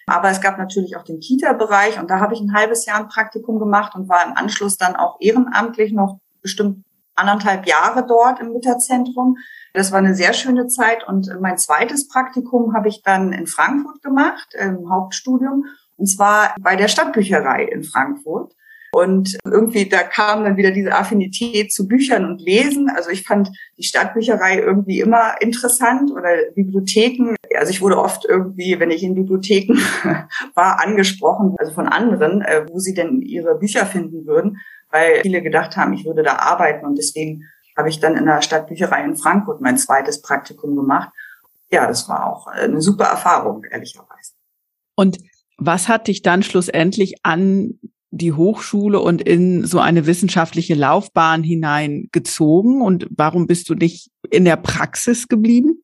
Aber 0.07 0.29
es 0.29 0.39
gab 0.39 0.57
natürlich 0.57 0.95
auch 0.95 1.03
den 1.03 1.19
Kita-Bereich 1.19 1.99
und 1.99 2.09
da 2.09 2.19
habe 2.19 2.35
ich 2.35 2.39
ein 2.39 2.53
halbes 2.53 2.85
Jahr 2.85 2.99
ein 2.99 3.09
Praktikum 3.09 3.59
gemacht 3.59 3.95
und 3.95 4.07
war 4.07 4.25
im 4.25 4.37
Anschluss 4.37 4.77
dann 4.77 4.95
auch 4.95 5.17
ehrenamtlich 5.19 5.91
noch 5.91 6.19
bestimmt 6.41 6.85
anderthalb 7.15 7.67
Jahre 7.67 8.05
dort 8.07 8.39
im 8.39 8.53
Mütterzentrum. 8.53 9.37
Das 9.73 9.91
war 9.91 9.99
eine 9.99 10.15
sehr 10.15 10.33
schöne 10.33 10.67
Zeit 10.67 11.07
und 11.07 11.29
mein 11.41 11.57
zweites 11.57 12.07
Praktikum 12.07 12.73
habe 12.73 12.89
ich 12.89 13.01
dann 13.03 13.33
in 13.33 13.47
Frankfurt 13.47 14.01
gemacht, 14.01 14.53
im 14.57 14.89
Hauptstudium, 14.89 15.65
und 15.97 16.07
zwar 16.07 16.55
bei 16.61 16.75
der 16.75 16.87
Stadtbücherei 16.87 17.63
in 17.65 17.83
Frankfurt. 17.83 18.53
Und 18.93 19.39
irgendwie, 19.43 19.89
da 19.89 20.03
kam 20.03 20.43
dann 20.43 20.55
wieder 20.55 20.69
diese 20.69 20.93
Affinität 20.93 21.73
zu 21.73 21.87
Büchern 21.87 22.25
und 22.25 22.39
Lesen. 22.41 22.91
Also 22.95 23.09
ich 23.09 23.23
fand 23.23 23.49
die 23.75 23.83
Stadtbücherei 23.83 24.59
irgendwie 24.59 24.99
immer 24.99 25.41
interessant 25.41 26.11
oder 26.11 26.29
Bibliotheken. 26.53 27.35
Also 27.57 27.71
ich 27.71 27.81
wurde 27.81 27.97
oft 27.97 28.23
irgendwie, 28.23 28.79
wenn 28.79 28.91
ich 28.91 29.01
in 29.01 29.15
Bibliotheken 29.15 29.79
war, 30.53 30.79
angesprochen, 30.79 31.55
also 31.57 31.73
von 31.73 31.87
anderen, 31.87 32.43
äh, 32.43 32.67
wo 32.69 32.77
sie 32.77 32.93
denn 32.93 33.23
ihre 33.23 33.55
Bücher 33.57 33.87
finden 33.87 34.27
würden, 34.27 34.59
weil 34.93 35.21
viele 35.23 35.41
gedacht 35.41 35.75
haben, 35.75 35.93
ich 35.93 36.05
würde 36.05 36.21
da 36.21 36.35
arbeiten. 36.35 36.85
Und 36.85 36.97
deswegen 36.97 37.49
habe 37.75 37.89
ich 37.89 37.99
dann 37.99 38.15
in 38.15 38.25
der 38.25 38.43
Stadtbücherei 38.43 39.03
in 39.03 39.17
Frankfurt 39.17 39.59
mein 39.59 39.77
zweites 39.77 40.21
Praktikum 40.21 40.75
gemacht. 40.75 41.09
Ja, 41.71 41.87
das 41.87 42.07
war 42.07 42.27
auch 42.27 42.45
eine 42.45 42.79
super 42.79 43.05
Erfahrung, 43.05 43.63
ehrlicherweise. 43.63 44.33
Und 44.95 45.17
was 45.57 45.89
hat 45.89 46.07
dich 46.07 46.21
dann 46.21 46.43
schlussendlich 46.43 47.15
an 47.23 47.79
die 48.11 48.33
Hochschule 48.33 48.99
und 48.99 49.23
in 49.23 49.65
so 49.65 49.79
eine 49.79 50.05
wissenschaftliche 50.05 50.75
Laufbahn 50.75 51.41
hineingezogen 51.41 52.83
und 52.83 53.07
warum 53.09 53.47
bist 53.47 53.69
du 53.69 53.73
nicht 53.73 54.11
in 54.29 54.45
der 54.45 54.57
Praxis 54.57 55.27
geblieben? 55.27 55.83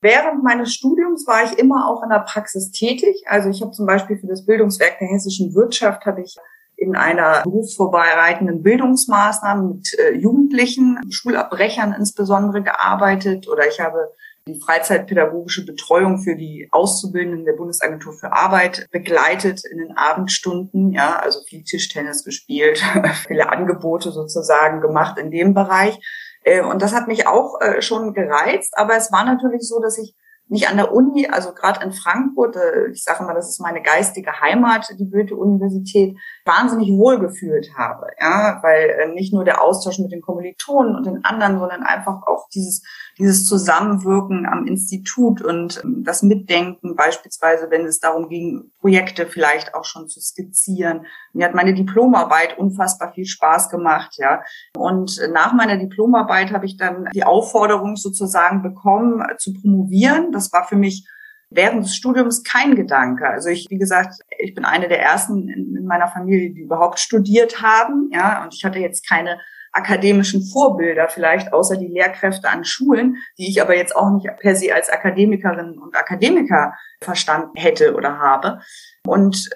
Während 0.00 0.42
meines 0.42 0.72
Studiums 0.72 1.26
war 1.26 1.44
ich 1.44 1.58
immer 1.58 1.86
auch 1.86 2.02
in 2.02 2.08
der 2.08 2.20
Praxis 2.20 2.70
tätig. 2.70 3.24
Also 3.26 3.50
ich 3.50 3.60
habe 3.60 3.72
zum 3.72 3.84
Beispiel 3.84 4.16
für 4.16 4.28
das 4.28 4.46
Bildungswerk 4.46 4.98
der 4.98 5.08
hessischen 5.08 5.54
Wirtschaft 5.54 6.06
habe 6.06 6.22
ich 6.22 6.34
in 6.80 6.96
einer 6.96 7.42
berufsvorbereitenden 7.42 8.62
Bildungsmaßnahme 8.62 9.74
mit 9.74 9.98
äh, 9.98 10.14
Jugendlichen, 10.14 10.98
Schulabbrechern 11.10 11.94
insbesondere 11.96 12.62
gearbeitet 12.62 13.48
oder 13.48 13.68
ich 13.68 13.80
habe 13.80 14.12
die 14.48 14.58
freizeitpädagogische 14.58 15.66
Betreuung 15.66 16.18
für 16.18 16.36
die 16.36 16.68
Auszubildenden 16.72 17.44
der 17.44 17.52
Bundesagentur 17.52 18.14
für 18.14 18.32
Arbeit 18.32 18.86
begleitet 18.90 19.62
in 19.70 19.76
den 19.76 19.96
Abendstunden, 19.96 20.92
ja, 20.92 21.18
also 21.18 21.40
viel 21.46 21.62
Tischtennis 21.64 22.24
gespielt, 22.24 22.82
viele 23.28 23.50
Angebote 23.50 24.10
sozusagen 24.10 24.80
gemacht 24.80 25.18
in 25.18 25.30
dem 25.30 25.52
Bereich. 25.52 25.98
Äh, 26.44 26.62
und 26.62 26.80
das 26.80 26.94
hat 26.94 27.08
mich 27.08 27.26
auch 27.26 27.60
äh, 27.60 27.82
schon 27.82 28.14
gereizt, 28.14 28.72
aber 28.78 28.96
es 28.96 29.12
war 29.12 29.24
natürlich 29.24 29.68
so, 29.68 29.80
dass 29.80 29.98
ich 29.98 30.14
nicht 30.50 30.68
an 30.68 30.76
der 30.76 30.92
Uni, 30.92 31.28
also 31.28 31.52
gerade 31.52 31.84
in 31.84 31.92
Frankfurt, 31.92 32.56
äh, 32.56 32.90
ich 32.90 33.04
sage 33.04 33.24
mal, 33.24 33.34
das 33.34 33.48
ist 33.48 33.60
meine 33.60 33.82
geistige 33.82 34.40
Heimat, 34.40 34.92
die 34.98 35.08
Goethe-Universität, 35.08 36.18
wahnsinnig 36.44 36.90
wohlgefühlt 36.90 37.70
habe. 37.78 38.08
Ja, 38.20 38.58
weil 38.62 39.12
nicht 39.14 39.32
nur 39.32 39.44
der 39.44 39.62
Austausch 39.62 39.98
mit 40.00 40.12
den 40.12 40.20
Kommilitonen 40.20 40.96
und 40.96 41.06
den 41.06 41.24
anderen, 41.24 41.58
sondern 41.58 41.82
einfach 41.82 42.26
auch 42.26 42.48
dieses 42.52 42.82
dieses 43.20 43.46
Zusammenwirken 43.46 44.46
am 44.46 44.66
Institut 44.66 45.42
und 45.42 45.82
ähm, 45.84 46.02
das 46.04 46.22
Mitdenken, 46.22 46.96
beispielsweise, 46.96 47.70
wenn 47.70 47.84
es 47.84 48.00
darum 48.00 48.28
ging, 48.28 48.72
Projekte 48.80 49.26
vielleicht 49.26 49.74
auch 49.74 49.84
schon 49.84 50.08
zu 50.08 50.20
skizzieren. 50.20 51.06
Mir 51.34 51.44
hat 51.44 51.54
meine 51.54 51.74
Diplomarbeit 51.74 52.58
unfassbar 52.58 53.12
viel 53.12 53.26
Spaß 53.26 53.68
gemacht, 53.68 54.16
ja. 54.16 54.42
Und 54.76 55.20
nach 55.32 55.52
meiner 55.52 55.76
Diplomarbeit 55.76 56.50
habe 56.52 56.64
ich 56.64 56.78
dann 56.78 57.08
die 57.14 57.24
Aufforderung 57.24 57.96
sozusagen 57.96 58.62
bekommen, 58.62 59.22
zu 59.38 59.52
promovieren. 59.52 60.32
Das 60.40 60.52
war 60.52 60.66
für 60.66 60.76
mich 60.76 61.06
während 61.50 61.84
des 61.84 61.94
Studiums 61.94 62.44
kein 62.44 62.76
Gedanke. 62.76 63.28
Also 63.28 63.48
ich, 63.48 63.66
wie 63.70 63.78
gesagt, 63.78 64.20
ich 64.38 64.54
bin 64.54 64.64
eine 64.64 64.88
der 64.88 65.02
ersten 65.02 65.48
in 65.48 65.84
meiner 65.84 66.08
Familie, 66.08 66.50
die 66.50 66.62
überhaupt 66.62 67.00
studiert 67.00 67.60
haben, 67.60 68.08
ja, 68.12 68.42
und 68.42 68.54
ich 68.54 68.64
hatte 68.64 68.78
jetzt 68.78 69.08
keine 69.08 69.40
akademischen 69.72 70.42
Vorbilder 70.42 71.08
vielleicht, 71.08 71.52
außer 71.52 71.76
die 71.76 71.86
Lehrkräfte 71.86 72.48
an 72.48 72.64
Schulen, 72.64 73.16
die 73.38 73.48
ich 73.48 73.62
aber 73.62 73.76
jetzt 73.76 73.94
auch 73.94 74.10
nicht 74.10 74.28
per 74.38 74.56
se 74.56 74.74
als 74.74 74.90
Akademikerinnen 74.90 75.78
und 75.78 75.96
Akademiker 75.96 76.74
verstanden 77.00 77.56
hätte 77.56 77.94
oder 77.94 78.18
habe. 78.18 78.60
Und 79.06 79.48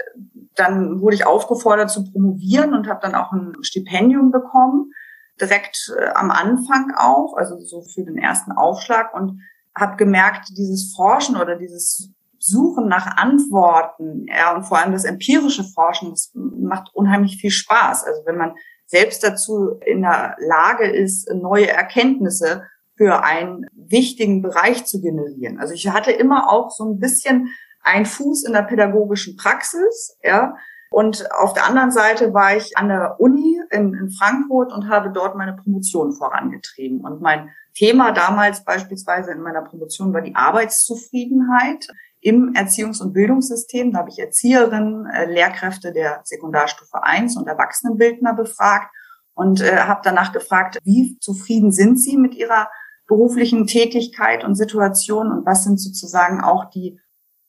dann 0.54 1.00
wurde 1.00 1.16
ich 1.16 1.26
aufgefordert 1.26 1.90
zu 1.90 2.04
promovieren 2.12 2.74
und 2.74 2.88
habe 2.88 3.00
dann 3.02 3.16
auch 3.16 3.32
ein 3.32 3.54
Stipendium 3.62 4.30
bekommen, 4.30 4.92
direkt 5.40 5.92
äh, 5.98 6.10
am 6.14 6.30
Anfang 6.30 6.92
auch, 6.96 7.36
also 7.36 7.58
so 7.58 7.82
für 7.82 8.04
den 8.04 8.16
ersten 8.16 8.52
Aufschlag 8.52 9.14
und 9.14 9.40
habe 9.76 9.96
gemerkt, 9.96 10.48
dieses 10.56 10.94
Forschen 10.94 11.36
oder 11.36 11.56
dieses 11.56 12.10
Suchen 12.38 12.88
nach 12.88 13.16
Antworten, 13.16 14.26
ja, 14.28 14.54
und 14.54 14.64
vor 14.64 14.78
allem 14.78 14.92
das 14.92 15.04
empirische 15.04 15.64
Forschen, 15.64 16.10
das 16.10 16.30
macht 16.34 16.94
unheimlich 16.94 17.38
viel 17.38 17.50
Spaß. 17.50 18.04
Also 18.04 18.22
wenn 18.26 18.36
man 18.36 18.54
selbst 18.86 19.24
dazu 19.24 19.80
in 19.84 20.02
der 20.02 20.36
Lage 20.38 20.86
ist, 20.86 21.32
neue 21.32 21.68
Erkenntnisse 21.68 22.64
für 22.96 23.24
einen 23.24 23.66
wichtigen 23.72 24.42
Bereich 24.42 24.84
zu 24.84 25.00
generieren. 25.00 25.58
Also 25.58 25.74
ich 25.74 25.88
hatte 25.88 26.12
immer 26.12 26.52
auch 26.52 26.70
so 26.70 26.84
ein 26.84 27.00
bisschen 27.00 27.48
einen 27.80 28.06
Fuß 28.06 28.44
in 28.44 28.52
der 28.52 28.62
pädagogischen 28.62 29.36
Praxis, 29.36 30.16
ja. 30.22 30.54
Und 30.90 31.30
auf 31.32 31.52
der 31.54 31.66
anderen 31.66 31.90
Seite 31.90 32.32
war 32.34 32.56
ich 32.56 32.76
an 32.76 32.88
der 32.88 33.16
Uni 33.18 33.60
in, 33.70 33.94
in 33.94 34.10
Frankfurt 34.10 34.72
und 34.72 34.88
habe 34.88 35.10
dort 35.10 35.36
meine 35.36 35.54
Promotion 35.54 36.12
vorangetrieben. 36.12 37.00
Und 37.00 37.20
mein 37.20 37.50
Thema 37.74 38.12
damals 38.12 38.64
beispielsweise 38.64 39.32
in 39.32 39.40
meiner 39.40 39.62
Promotion 39.62 40.12
war 40.12 40.22
die 40.22 40.36
Arbeitszufriedenheit 40.36 41.88
im 42.20 42.54
Erziehungs- 42.54 43.02
und 43.02 43.12
Bildungssystem. 43.12 43.92
Da 43.92 43.98
habe 43.98 44.10
ich 44.10 44.18
Erzieherinnen, 44.18 45.06
äh, 45.06 45.26
Lehrkräfte 45.26 45.92
der 45.92 46.20
Sekundarstufe 46.24 47.02
1 47.02 47.36
und 47.36 47.48
Erwachsenenbildner 47.48 48.34
befragt 48.34 48.88
und 49.34 49.60
äh, 49.60 49.78
habe 49.78 50.00
danach 50.04 50.32
gefragt, 50.32 50.78
wie 50.84 51.18
zufrieden 51.18 51.72
sind 51.72 52.00
sie 52.00 52.16
mit 52.16 52.34
ihrer 52.34 52.68
beruflichen 53.06 53.66
Tätigkeit 53.66 54.44
und 54.44 54.54
Situation 54.54 55.30
und 55.30 55.44
was 55.44 55.64
sind 55.64 55.78
sozusagen 55.78 56.40
auch 56.42 56.70
die 56.70 56.98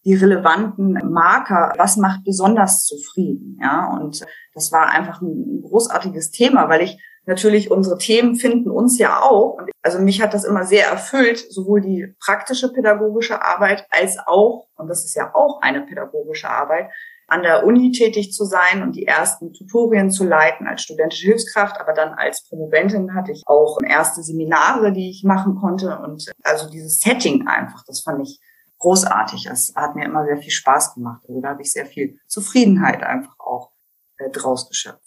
die 0.06 0.14
relevanten 0.14 0.94
Marker, 1.12 1.74
was 1.78 1.98
macht 1.98 2.24
besonders 2.24 2.86
zufrieden, 2.86 3.60
ja? 3.62 3.92
Und 3.98 4.24
das 4.54 4.72
war 4.72 4.90
einfach 4.90 5.22
ein 5.22 5.62
großartiges 5.64 6.32
Thema, 6.32 6.70
weil 6.70 6.82
ich 6.82 6.98
natürlich 7.26 7.72
unsere 7.72 7.98
Themen 7.98 8.36
finden 8.36 8.70
uns 8.70 9.00
ja 9.00 9.22
auch. 9.22 9.58
Und 9.58 9.72
also 9.82 10.00
mich 10.00 10.22
hat 10.22 10.34
das 10.34 10.46
immer 10.46 10.64
sehr 10.64 10.88
erfüllt, 10.88 11.40
sowohl 11.52 11.82
die 11.82 12.16
praktische 12.24 12.72
pädagogische 12.72 13.44
Arbeit 13.44 13.86
als 13.90 14.18
auch, 14.26 14.68
und 14.76 14.88
das 14.88 15.04
ist 15.06 15.16
ja 15.16 15.34
auch 15.34 15.62
eine 15.62 15.82
pädagogische 15.82 16.50
Arbeit, 16.50 16.92
an 17.28 17.42
der 17.42 17.66
Uni 17.66 17.92
tätig 17.92 18.32
zu 18.34 18.46
sein 18.46 18.84
und 18.84 18.96
die 18.96 19.08
ersten 19.08 19.52
Tutorien 19.52 20.12
zu 20.12 20.24
leiten 20.24 20.68
als 20.68 20.84
studentische 20.84 21.26
Hilfskraft, 21.26 21.80
aber 21.80 21.94
dann 21.94 22.14
als 22.14 22.48
Promoventin 22.48 23.16
hatte 23.16 23.32
ich 23.32 23.42
auch 23.48 23.80
erste 23.82 24.22
Seminare, 24.22 24.94
die 24.94 25.10
ich 25.10 25.24
machen 25.24 25.56
konnte 25.56 25.98
und 25.98 26.32
also 26.44 26.70
dieses 26.70 27.00
Setting 27.00 27.48
einfach, 27.48 27.84
das 27.88 28.02
fand 28.02 28.22
ich 28.22 28.40
großartig. 28.80 29.46
Das 29.46 29.74
hat 29.76 29.96
mir 29.96 30.06
immer 30.06 30.26
sehr 30.26 30.38
viel 30.38 30.52
Spaß 30.52 30.96
gemacht. 30.96 31.24
Also 31.28 31.42
da 31.42 31.50
habe 31.50 31.62
ich 31.62 31.72
sehr 31.72 31.86
viel 31.86 32.20
Zufriedenheit 32.28 33.04
einfach 33.04 33.40
auch 33.40 33.72
äh, 34.18 34.30
draus 34.30 34.68
geschöpft. 34.68 35.02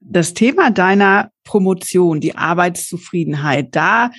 Das 0.00 0.32
Thema 0.32 0.70
deiner 0.70 1.32
Promotion, 1.42 2.20
die 2.20 2.36
Arbeitszufriedenheit, 2.36 3.74
da 3.74 4.10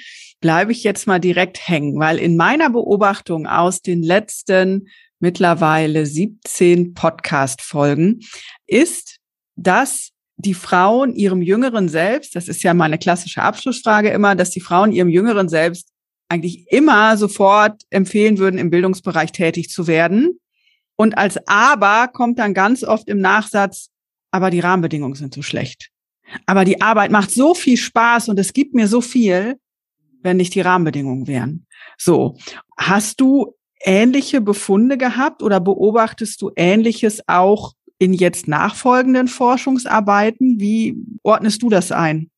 bleibe 0.42 0.74
ich 0.74 0.84
jetzt 0.84 1.08
mal 1.08 1.20
direkt 1.20 1.68
hängen, 1.68 2.00
weil 2.00 2.18
in 2.18 2.36
meiner 2.36 2.70
Beobachtung 2.70 3.48
aus 3.48 3.82
den 3.82 4.04
letzten 4.04 4.90
mittlerweile 5.20 6.06
17 6.06 6.94
Podcast-Folgen 6.94 8.20
ist, 8.68 9.20
dass 9.56 10.12
die 10.36 10.54
Frauen 10.54 11.14
ihrem 11.14 11.42
jüngeren 11.42 11.90
Selbst, 11.90 12.36
das 12.36 12.48
ist 12.48 12.64
ja 12.64 12.74
meine 12.74 12.98
klassische 12.98 13.42
Abschlussfrage 13.42 14.10
immer, 14.10 14.36
dass 14.36 14.52
die 14.52 14.62
Frauen 14.62 14.92
ihrem 14.92 15.10
jüngeren 15.10 15.50
Selbst 15.50 15.90
eigentlich 16.30 16.72
immer 16.72 17.18
sofort 17.18 17.84
empfehlen 17.90 18.38
würden, 18.38 18.60
im 18.60 18.70
Bildungsbereich 18.70 19.32
tätig 19.32 19.70
zu 19.70 19.88
werden. 19.88 20.40
Und 20.96 21.18
als 21.18 21.40
Aber 21.48 22.08
kommt 22.08 22.40
dann 22.40 22.54
ganz 22.54 22.84
oft 22.84 23.10
im 23.10 23.20
Nachsatz, 23.20 23.90
aber 24.32 24.50
die 24.52 24.60
Rahmenbedingungen 24.60 25.16
sind 25.16 25.34
so 25.34 25.42
schlecht. 25.42 25.90
Aber 26.46 26.66
die 26.66 26.82
Arbeit 26.82 27.12
macht 27.12 27.32
so 27.32 27.56
viel 27.56 27.78
Spaß 27.78 28.30
und 28.30 28.40
es 28.40 28.54
gibt 28.54 28.76
mir 28.76 28.88
so 28.88 29.02
viel, 29.02 29.56
wenn 30.22 30.38
nicht 30.38 30.54
die 30.54 30.62
Rahmenbedingungen 30.62 31.28
wären. 31.28 31.66
So, 31.98 32.38
hast 32.78 33.20
du 33.22 33.56
ähnliche 33.84 34.42
Befunde 34.42 34.98
gehabt 34.98 35.42
oder 35.42 35.60
beobachtest 35.60 36.42
du 36.42 36.52
Ähnliches 36.56 37.22
auch 37.28 37.74
in 37.98 38.14
jetzt 38.14 38.48
nachfolgenden 38.48 39.28
Forschungsarbeiten? 39.28 40.60
Wie 40.60 40.96
ordnest 41.24 41.64
du 41.64 41.70
das 41.70 41.92
ein? 41.92 42.30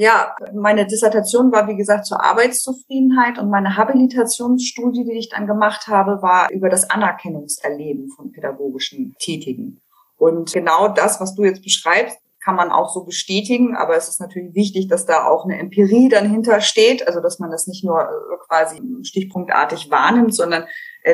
Ja, 0.00 0.36
meine 0.54 0.86
Dissertation 0.86 1.50
war, 1.50 1.66
wie 1.66 1.74
gesagt, 1.74 2.06
zur 2.06 2.22
Arbeitszufriedenheit 2.22 3.36
und 3.40 3.50
meine 3.50 3.76
Habilitationsstudie, 3.76 5.02
die 5.02 5.18
ich 5.18 5.28
dann 5.28 5.48
gemacht 5.48 5.88
habe, 5.88 6.22
war 6.22 6.48
über 6.52 6.68
das 6.68 6.88
Anerkennungserleben 6.88 8.08
von 8.10 8.30
pädagogischen 8.30 9.16
Tätigen. 9.18 9.80
Und 10.16 10.52
genau 10.52 10.86
das, 10.86 11.20
was 11.20 11.34
du 11.34 11.42
jetzt 11.42 11.64
beschreibst, 11.64 12.16
kann 12.44 12.54
man 12.54 12.70
auch 12.70 12.94
so 12.94 13.02
bestätigen, 13.02 13.74
aber 13.74 13.96
es 13.96 14.08
ist 14.08 14.20
natürlich 14.20 14.54
wichtig, 14.54 14.86
dass 14.86 15.04
da 15.04 15.26
auch 15.26 15.44
eine 15.44 15.58
Empirie 15.58 16.08
dann 16.08 16.30
hintersteht, 16.30 17.04
also 17.08 17.20
dass 17.20 17.40
man 17.40 17.50
das 17.50 17.66
nicht 17.66 17.82
nur 17.84 18.00
äh, 18.00 18.36
quasi 18.46 18.80
stichpunktartig 19.02 19.90
wahrnimmt, 19.90 20.32
sondern 20.32 20.64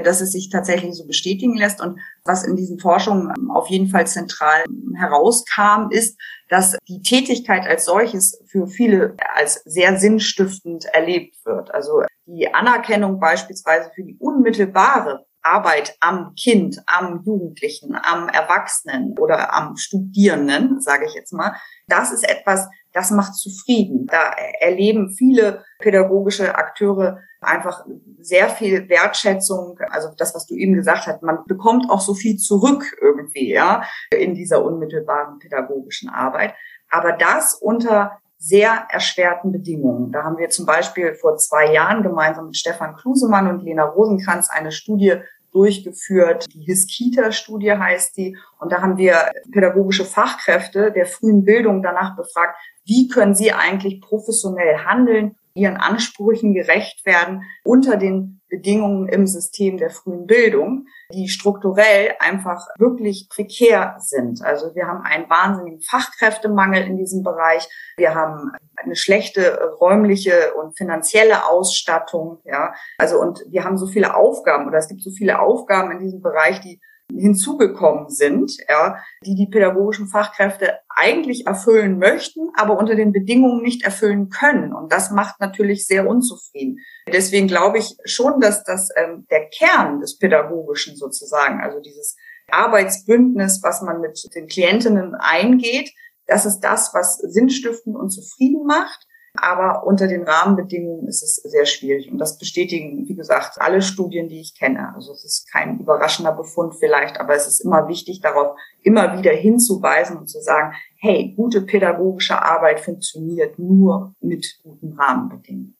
dass 0.02 0.20
es 0.20 0.32
sich 0.32 0.50
tatsächlich 0.50 0.94
so 0.94 1.06
bestätigen 1.06 1.56
lässt. 1.56 1.80
Und 1.80 1.98
was 2.24 2.44
in 2.44 2.56
diesen 2.56 2.78
Forschungen 2.78 3.32
ähm, 3.36 3.50
auf 3.50 3.68
jeden 3.68 3.88
Fall 3.88 4.06
zentral 4.06 4.64
herauskam, 4.96 5.90
ist, 5.90 6.18
dass 6.48 6.76
die 6.88 7.02
Tätigkeit 7.02 7.66
als 7.66 7.84
solches 7.84 8.40
für 8.46 8.66
viele 8.66 9.16
als 9.34 9.62
sehr 9.64 9.98
sinnstiftend 9.98 10.84
erlebt 10.86 11.36
wird. 11.44 11.72
Also 11.74 12.02
die 12.26 12.52
Anerkennung 12.52 13.20
beispielsweise 13.20 13.90
für 13.94 14.02
die 14.02 14.16
unmittelbare 14.18 15.26
Arbeit 15.44 15.94
am 16.00 16.34
Kind, 16.34 16.82
am 16.86 17.22
Jugendlichen, 17.24 17.94
am 17.94 18.28
Erwachsenen 18.28 19.18
oder 19.18 19.52
am 19.54 19.76
Studierenden, 19.76 20.80
sage 20.80 21.06
ich 21.06 21.14
jetzt 21.14 21.32
mal, 21.32 21.54
das 21.86 22.12
ist 22.12 22.28
etwas, 22.28 22.66
das 22.94 23.10
macht 23.10 23.34
zufrieden. 23.34 24.06
Da 24.06 24.32
erleben 24.60 25.10
viele 25.10 25.64
pädagogische 25.80 26.54
Akteure 26.54 27.18
einfach 27.40 27.84
sehr 28.20 28.48
viel 28.48 28.88
Wertschätzung, 28.88 29.78
also 29.90 30.08
das, 30.16 30.34
was 30.34 30.46
du 30.46 30.54
eben 30.54 30.74
gesagt 30.74 31.06
hast, 31.06 31.22
man 31.22 31.44
bekommt 31.46 31.90
auch 31.90 32.00
so 32.00 32.14
viel 32.14 32.36
zurück 32.36 32.96
irgendwie, 33.02 33.52
ja, 33.52 33.82
in 34.16 34.34
dieser 34.34 34.64
unmittelbaren 34.64 35.38
pädagogischen 35.40 36.08
Arbeit. 36.08 36.54
Aber 36.88 37.12
das 37.12 37.54
unter 37.54 38.18
sehr 38.38 38.86
erschwerten 38.90 39.52
Bedingungen. 39.52 40.12
Da 40.12 40.22
haben 40.22 40.36
wir 40.36 40.50
zum 40.50 40.66
Beispiel 40.66 41.14
vor 41.14 41.36
zwei 41.38 41.72
Jahren 41.72 42.02
gemeinsam 42.02 42.46
mit 42.46 42.56
Stefan 42.56 42.94
Klusemann 42.94 43.48
und 43.48 43.62
Lena 43.62 43.84
Rosenkranz 43.84 44.50
eine 44.50 44.70
Studie 44.70 45.16
durchgeführt. 45.54 46.46
Die 46.52 46.64
Hiskita-Studie 46.64 47.72
heißt 47.72 48.16
die. 48.16 48.36
Und 48.58 48.72
da 48.72 48.82
haben 48.82 48.96
wir 48.96 49.30
pädagogische 49.52 50.04
Fachkräfte 50.04 50.92
der 50.92 51.06
frühen 51.06 51.44
Bildung 51.44 51.82
danach 51.82 52.16
befragt, 52.16 52.56
wie 52.84 53.08
können 53.08 53.34
sie 53.34 53.52
eigentlich 53.52 54.00
professionell 54.00 54.78
handeln, 54.78 55.36
ihren 55.54 55.76
Ansprüchen 55.76 56.52
gerecht 56.52 57.06
werden 57.06 57.42
unter 57.62 57.96
den 57.96 58.40
Bedingungen 58.48 59.08
im 59.08 59.26
System 59.26 59.78
der 59.78 59.90
frühen 59.90 60.26
Bildung. 60.26 60.86
Die 61.12 61.28
strukturell 61.28 62.14
einfach 62.18 62.66
wirklich 62.78 63.28
prekär 63.28 63.96
sind. 63.98 64.42
Also 64.42 64.74
wir 64.74 64.86
haben 64.86 65.02
einen 65.02 65.28
wahnsinnigen 65.28 65.80
Fachkräftemangel 65.80 66.82
in 66.84 66.96
diesem 66.96 67.22
Bereich. 67.22 67.68
Wir 67.96 68.14
haben 68.14 68.52
eine 68.76 68.96
schlechte 68.96 69.58
räumliche 69.80 70.54
und 70.54 70.76
finanzielle 70.76 71.48
Ausstattung, 71.48 72.38
ja. 72.44 72.74
Also 72.98 73.20
und 73.20 73.44
wir 73.48 73.64
haben 73.64 73.78
so 73.78 73.86
viele 73.86 74.16
Aufgaben 74.16 74.66
oder 74.66 74.78
es 74.78 74.88
gibt 74.88 75.02
so 75.02 75.10
viele 75.10 75.40
Aufgaben 75.40 75.92
in 75.92 75.98
diesem 75.98 76.22
Bereich, 76.22 76.60
die 76.60 76.80
hinzugekommen 77.18 78.08
sind, 78.08 78.56
ja, 78.68 78.96
die 79.24 79.34
die 79.34 79.46
pädagogischen 79.46 80.08
Fachkräfte 80.08 80.78
eigentlich 80.88 81.46
erfüllen 81.46 81.98
möchten, 81.98 82.50
aber 82.54 82.78
unter 82.78 82.94
den 82.94 83.12
Bedingungen 83.12 83.62
nicht 83.62 83.84
erfüllen 83.84 84.28
können. 84.28 84.72
Und 84.72 84.92
das 84.92 85.10
macht 85.10 85.40
natürlich 85.40 85.86
sehr 85.86 86.08
unzufrieden. 86.08 86.78
Deswegen 87.12 87.48
glaube 87.48 87.78
ich 87.78 87.96
schon, 88.04 88.40
dass 88.40 88.64
das 88.64 88.88
ähm, 88.96 89.26
der 89.30 89.48
Kern 89.48 90.00
des 90.00 90.18
Pädagogischen 90.18 90.96
sozusagen, 90.96 91.60
also 91.60 91.80
dieses 91.80 92.16
Arbeitsbündnis, 92.50 93.60
was 93.62 93.82
man 93.82 94.00
mit 94.00 94.22
den 94.34 94.46
Klientinnen 94.46 95.14
eingeht, 95.14 95.90
das 96.26 96.46
ist 96.46 96.60
das, 96.60 96.94
was 96.94 97.18
sinnstiftend 97.18 97.96
und 97.96 98.10
zufrieden 98.10 98.64
macht. 98.66 99.06
Aber 99.36 99.84
unter 99.84 100.06
den 100.06 100.22
Rahmenbedingungen 100.22 101.08
ist 101.08 101.22
es 101.22 101.36
sehr 101.36 101.66
schwierig. 101.66 102.10
Und 102.10 102.18
das 102.18 102.38
bestätigen, 102.38 103.08
wie 103.08 103.16
gesagt, 103.16 103.60
alle 103.60 103.82
Studien, 103.82 104.28
die 104.28 104.40
ich 104.40 104.54
kenne. 104.56 104.94
Also 104.94 105.12
es 105.12 105.24
ist 105.24 105.50
kein 105.50 105.80
überraschender 105.80 106.32
Befund 106.32 106.76
vielleicht, 106.78 107.18
aber 107.18 107.34
es 107.34 107.48
ist 107.48 107.60
immer 107.60 107.88
wichtig, 107.88 108.20
darauf 108.20 108.56
immer 108.82 109.18
wieder 109.18 109.32
hinzuweisen 109.32 110.18
und 110.18 110.28
zu 110.28 110.40
sagen, 110.40 110.74
hey, 111.00 111.34
gute 111.36 111.62
pädagogische 111.62 112.40
Arbeit 112.40 112.78
funktioniert 112.78 113.58
nur 113.58 114.14
mit 114.20 114.60
guten 114.62 114.92
Rahmenbedingungen. 114.92 115.76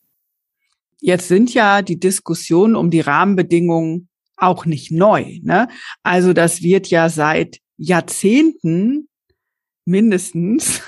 Jetzt 1.01 1.29
sind 1.29 1.55
ja 1.55 1.83
die 1.83 2.01
Diskussionen 2.01 2.75
um 2.75 2.91
die 2.91 3.03
Rahmenbedingungen 3.03 4.09
auch 4.37 4.67
nicht 4.67 4.91
neu. 4.91 5.39
Ne? 5.43 5.69
Also 6.03 6.33
das 6.33 6.63
wird 6.63 6.89
ja 6.89 7.09
seit 7.09 7.61
Jahrzehnten 7.77 9.09
mindestens 9.85 10.83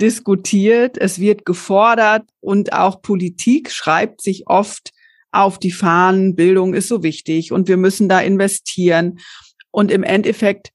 diskutiert, 0.00 0.98
es 0.98 1.18
wird 1.18 1.44
gefordert 1.44 2.24
und 2.40 2.72
auch 2.72 3.02
Politik 3.02 3.70
schreibt 3.70 4.22
sich 4.22 4.44
oft 4.46 4.92
auf 5.30 5.58
die 5.58 5.72
Fahnen, 5.72 6.34
Bildung 6.34 6.74
ist 6.74 6.88
so 6.88 7.02
wichtig 7.02 7.52
und 7.52 7.68
wir 7.68 7.76
müssen 7.76 8.08
da 8.08 8.20
investieren. 8.20 9.18
Und 9.70 9.90
im 9.90 10.02
Endeffekt 10.02 10.72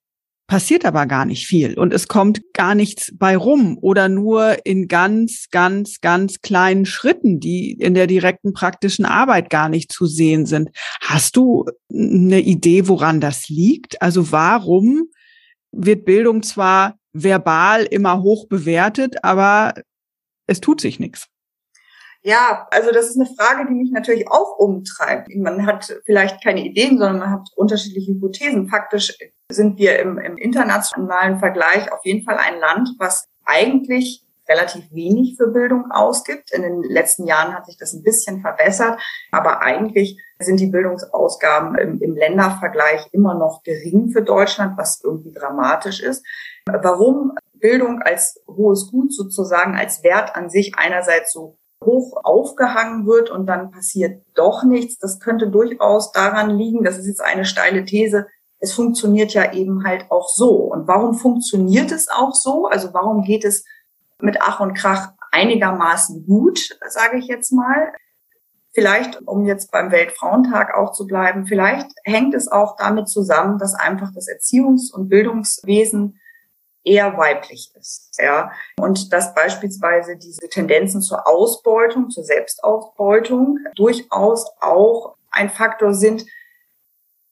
passiert 0.48 0.86
aber 0.86 1.06
gar 1.06 1.26
nicht 1.26 1.46
viel 1.46 1.78
und 1.78 1.94
es 1.94 2.08
kommt 2.08 2.42
gar 2.54 2.74
nichts 2.74 3.12
bei 3.16 3.36
rum 3.36 3.78
oder 3.82 4.08
nur 4.08 4.66
in 4.66 4.88
ganz, 4.88 5.48
ganz, 5.52 6.00
ganz 6.00 6.40
kleinen 6.40 6.86
Schritten, 6.86 7.42
die 7.42 7.74
in 7.74 7.94
der 7.94 8.08
direkten 8.08 8.54
praktischen 8.54 9.04
Arbeit 9.04 9.50
gar 9.50 9.68
nicht 9.68 9.92
zu 9.92 10.06
sehen 10.06 10.46
sind. 10.46 10.70
Hast 11.02 11.36
du 11.36 11.66
eine 11.92 12.40
Idee, 12.40 12.88
woran 12.88 13.20
das 13.20 13.50
liegt? 13.50 14.02
Also 14.02 14.32
warum 14.32 15.10
wird 15.74 16.06
Bildung 16.06 16.44
zwar 16.44 16.98
verbal 17.24 17.84
immer 17.84 18.22
hoch 18.22 18.48
bewertet, 18.48 19.24
aber 19.24 19.74
es 20.48 20.62
tut 20.62 20.82
sich 20.82 21.00
nichts. 21.00 21.28
Ja, 22.24 22.68
also 22.72 22.92
das 22.92 23.10
ist 23.10 23.16
eine 23.16 23.30
Frage, 23.38 23.68
die 23.70 23.76
mich 23.76 23.92
natürlich 23.92 24.28
auch 24.30 24.58
umtreibt. 24.58 25.34
Man 25.36 25.66
hat 25.66 25.96
vielleicht 26.06 26.44
keine 26.44 26.66
Ideen, 26.66 26.98
sondern 26.98 27.20
man 27.20 27.32
hat 27.32 27.50
unterschiedliche 27.56 28.12
Hypothesen. 28.12 28.68
Faktisch 28.68 29.18
sind 29.50 29.78
wir 29.78 30.00
im, 30.00 30.18
im 30.18 30.38
internationalen 30.38 31.40
Vergleich 31.40 31.92
auf 31.92 32.04
jeden 32.04 32.26
Fall 32.26 32.38
ein 32.38 32.60
Land, 32.60 32.90
was 32.98 33.28
eigentlich 33.46 34.27
relativ 34.50 34.92
wenig 34.92 35.36
für 35.38 35.48
Bildung 35.48 35.92
ausgibt. 35.92 36.52
In 36.54 36.62
den 36.62 36.84
letzten 36.84 37.26
Jahren 37.28 37.54
hat 37.54 37.66
sich 37.66 37.78
das 37.78 37.94
ein 37.94 38.04
bisschen 38.04 38.42
verbessert, 38.42 39.00
aber 39.32 39.62
eigentlich 39.62 40.22
sind 40.40 40.60
die 40.60 40.68
Bildungsausgaben 40.68 41.78
im, 41.78 42.02
im 42.02 42.16
Ländervergleich 42.16 43.08
immer 43.12 43.34
noch 43.34 43.64
gering 43.64 44.10
für 44.10 44.22
Deutschland, 44.22 44.78
was 44.78 45.02
irgendwie 45.04 45.34
dramatisch 45.34 46.02
ist. 46.02 46.26
Warum 46.66 47.34
Bildung 47.54 48.02
als 48.02 48.40
hohes 48.48 48.90
Gut 48.92 49.14
sozusagen 49.14 49.76
als 49.76 50.04
Wert 50.04 50.36
an 50.36 50.50
sich 50.50 50.74
einerseits 50.78 51.34
so 51.34 51.58
hoch 51.84 52.18
aufgehangen 52.24 53.06
wird 53.06 53.30
und 53.30 53.48
dann 53.48 53.72
passiert 53.72 54.24
doch 54.36 54.64
nichts, 54.64 54.98
das 54.98 55.20
könnte 55.20 55.50
durchaus 55.50 56.12
daran 56.12 56.50
liegen, 56.50 56.84
das 56.84 56.98
ist 56.98 57.08
jetzt 57.08 57.22
eine 57.22 57.46
steile 57.46 57.86
These, 57.86 58.28
es 58.60 58.74
funktioniert 58.74 59.34
ja 59.34 59.54
eben 59.54 59.84
halt 59.86 60.10
auch 60.10 60.30
so. 60.30 60.56
Und 60.56 60.88
warum 60.88 61.14
funktioniert 61.14 61.92
es 61.92 62.08
auch 62.10 62.34
so? 62.34 62.66
Also 62.66 62.94
warum 62.94 63.22
geht 63.24 63.46
es 63.46 63.64
mit 64.22 64.38
Ach 64.42 64.60
und 64.60 64.74
Krach 64.74 65.12
einigermaßen 65.32 66.26
gut, 66.26 66.78
sage 66.88 67.18
ich 67.18 67.28
jetzt 67.28 67.52
mal? 67.52 67.94
Vielleicht, 68.74 69.28
um 69.28 69.46
jetzt 69.46 69.72
beim 69.72 69.92
Weltfrauentag 69.92 70.76
auch 70.76 70.92
zu 70.92 71.08
bleiben, 71.08 71.48
vielleicht 71.48 71.88
hängt 72.04 72.36
es 72.36 72.48
auch 72.48 72.76
damit 72.78 73.10
zusammen, 73.10 73.58
dass 73.58 73.74
einfach 73.74 74.12
das 74.14 74.28
Erziehungs- 74.28 74.94
und 74.94 75.10
Bildungswesen 75.10 76.20
eher 76.84 77.18
weiblich 77.18 77.72
ist, 77.78 78.18
ja. 78.20 78.52
Und 78.80 79.12
dass 79.12 79.34
beispielsweise 79.34 80.16
diese 80.18 80.48
Tendenzen 80.48 81.02
zur 81.02 81.28
Ausbeutung, 81.28 82.10
zur 82.10 82.24
Selbstausbeutung 82.24 83.60
durchaus 83.76 84.46
auch 84.62 85.16
ein 85.32 85.50
Faktor 85.50 85.94
sind, 85.94 86.26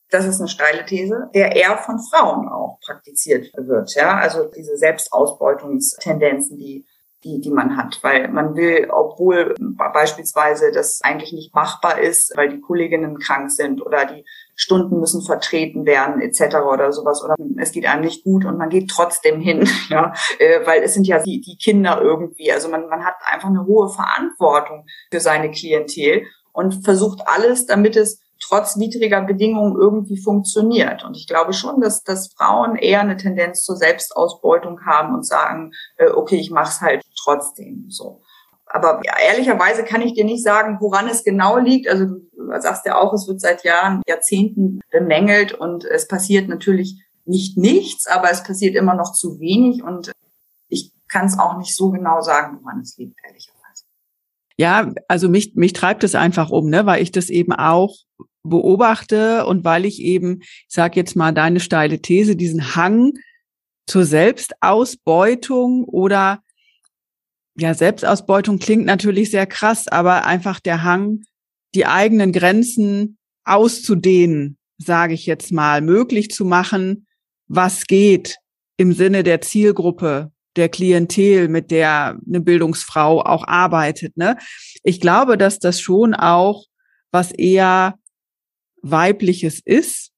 das 0.09 0.25
ist 0.25 0.39
eine 0.39 0.49
steile 0.49 0.85
These, 0.85 1.29
der 1.33 1.55
eher 1.55 1.77
von 1.77 1.99
Frauen 1.99 2.47
auch 2.47 2.79
praktiziert 2.85 3.51
wird, 3.55 3.95
ja. 3.95 4.15
Also 4.17 4.45
diese 4.45 4.77
Selbstausbeutungstendenzen, 4.77 6.57
die 6.57 6.85
die, 7.25 7.41
die 7.41 7.49
man 7.49 7.75
hat, 7.75 7.99
weil 8.03 8.27
man 8.29 8.55
will, 8.55 8.87
obwohl 8.91 9.55
beispielsweise 9.93 10.71
das 10.71 11.01
eigentlich 11.03 11.33
nicht 11.33 11.55
machbar 11.55 11.99
ist, 11.99 12.31
weil 12.37 12.49
die 12.49 12.61
Kolleginnen 12.61 13.17
krank 13.17 13.51
sind 13.51 13.81
oder 13.81 14.05
die 14.05 14.23
Stunden 14.55 14.99
müssen 14.99 15.23
vertreten 15.23 15.85
werden 15.85 16.21
etc. 16.21 16.57
oder 16.71 16.91
sowas 16.91 17.23
oder 17.23 17.35
es 17.57 17.71
geht 17.71 17.87
einem 17.87 18.03
nicht 18.05 18.23
gut 18.23 18.45
und 18.45 18.57
man 18.57 18.69
geht 18.69 18.89
trotzdem 18.89 19.41
hin, 19.41 19.67
ja, 19.89 20.13
äh, 20.37 20.65
weil 20.65 20.83
es 20.83 20.93
sind 20.93 21.07
ja 21.07 21.21
die, 21.21 21.41
die 21.41 21.57
Kinder 21.57 21.99
irgendwie, 21.99 22.51
also 22.51 22.69
man, 22.69 22.87
man 22.87 23.03
hat 23.03 23.15
einfach 23.29 23.49
eine 23.49 23.65
hohe 23.65 23.89
Verantwortung 23.89 24.85
für 25.11 25.19
seine 25.19 25.49
Klientel 25.49 26.27
und 26.53 26.85
versucht 26.85 27.21
alles, 27.25 27.65
damit 27.65 27.97
es 27.97 28.21
trotz 28.47 28.77
widriger 28.77 29.21
Bedingungen 29.21 29.75
irgendwie 29.75 30.21
funktioniert. 30.21 31.03
Und 31.03 31.17
ich 31.17 31.27
glaube 31.27 31.53
schon, 31.53 31.81
dass, 31.81 32.03
dass 32.03 32.33
Frauen 32.33 32.75
eher 32.75 33.01
eine 33.01 33.17
Tendenz 33.17 33.63
zur 33.63 33.75
Selbstausbeutung 33.75 34.85
haben 34.85 35.13
und 35.15 35.25
sagen, 35.25 35.71
äh, 35.97 36.09
okay, 36.09 36.37
ich 36.37 36.51
mache 36.51 36.69
es 36.69 36.81
halt 36.81 37.03
trotzdem 37.17 37.85
so. 37.89 38.21
Aber 38.65 39.01
ja, 39.05 39.13
ehrlicherweise 39.25 39.83
kann 39.83 40.01
ich 40.01 40.13
dir 40.13 40.25
nicht 40.25 40.43
sagen, 40.43 40.77
woran 40.81 41.07
es 41.07 41.23
genau 41.23 41.57
liegt. 41.57 41.87
Also 41.87 42.05
du 42.05 42.59
sagst 42.59 42.85
ja 42.85 42.99
auch, 42.99 43.13
es 43.13 43.27
wird 43.27 43.39
seit 43.39 43.63
Jahren, 43.63 44.01
Jahrzehnten 44.07 44.81
bemängelt 44.91 45.53
und 45.53 45.85
es 45.85 46.07
passiert 46.07 46.49
natürlich 46.49 47.01
nicht 47.25 47.57
nichts, 47.57 48.07
aber 48.07 48.29
es 48.31 48.43
passiert 48.43 48.75
immer 48.75 48.93
noch 48.93 49.13
zu 49.13 49.39
wenig 49.39 49.83
und 49.83 50.11
ich 50.67 50.91
kann 51.07 51.25
es 51.25 51.39
auch 51.39 51.57
nicht 51.57 51.75
so 51.75 51.89
genau 51.89 52.21
sagen, 52.21 52.59
woran 52.61 52.81
es 52.81 52.97
liegt, 52.97 53.17
ehrlicherweise. 53.25 53.85
Ja, 54.57 54.91
also 55.07 55.27
mich, 55.29 55.55
mich 55.55 55.73
treibt 55.73 56.03
es 56.03 56.13
einfach 56.13 56.49
um, 56.49 56.69
ne, 56.69 56.85
weil 56.85 57.01
ich 57.01 57.11
das 57.11 57.29
eben 57.29 57.53
auch 57.53 57.95
beobachte 58.49 59.45
und 59.45 59.63
weil 59.63 59.85
ich 59.85 60.01
eben, 60.01 60.39
ich 60.41 60.65
sage 60.69 60.99
jetzt 60.99 61.15
mal 61.15 61.31
deine 61.31 61.59
steile 61.59 62.01
These, 62.01 62.35
diesen 62.35 62.75
Hang 62.75 63.13
zur 63.87 64.05
Selbstausbeutung 64.05 65.85
oder 65.85 66.41
ja, 67.57 67.73
Selbstausbeutung 67.73 68.59
klingt 68.59 68.85
natürlich 68.85 69.31
sehr 69.31 69.45
krass, 69.45 69.87
aber 69.87 70.25
einfach 70.25 70.59
der 70.59 70.83
Hang, 70.83 71.21
die 71.73 71.85
eigenen 71.85 72.31
Grenzen 72.31 73.17
auszudehnen, 73.45 74.57
sage 74.77 75.13
ich 75.13 75.25
jetzt 75.25 75.51
mal, 75.51 75.81
möglich 75.81 76.31
zu 76.31 76.43
machen, 76.45 77.07
was 77.47 77.85
geht 77.85 78.37
im 78.77 78.91
Sinne 78.93 79.23
der 79.23 79.41
Zielgruppe, 79.41 80.31
der 80.55 80.69
Klientel, 80.69 81.47
mit 81.47 81.71
der 81.71 82.17
eine 82.27 82.41
Bildungsfrau 82.41 83.21
auch 83.21 83.47
arbeitet. 83.47 84.17
Ne? 84.17 84.37
Ich 84.83 84.99
glaube, 84.99 85.37
dass 85.37 85.59
das 85.59 85.79
schon 85.79 86.13
auch 86.13 86.65
was 87.11 87.31
eher 87.31 87.97
weibliches 88.85 89.59
ist, 89.63 90.11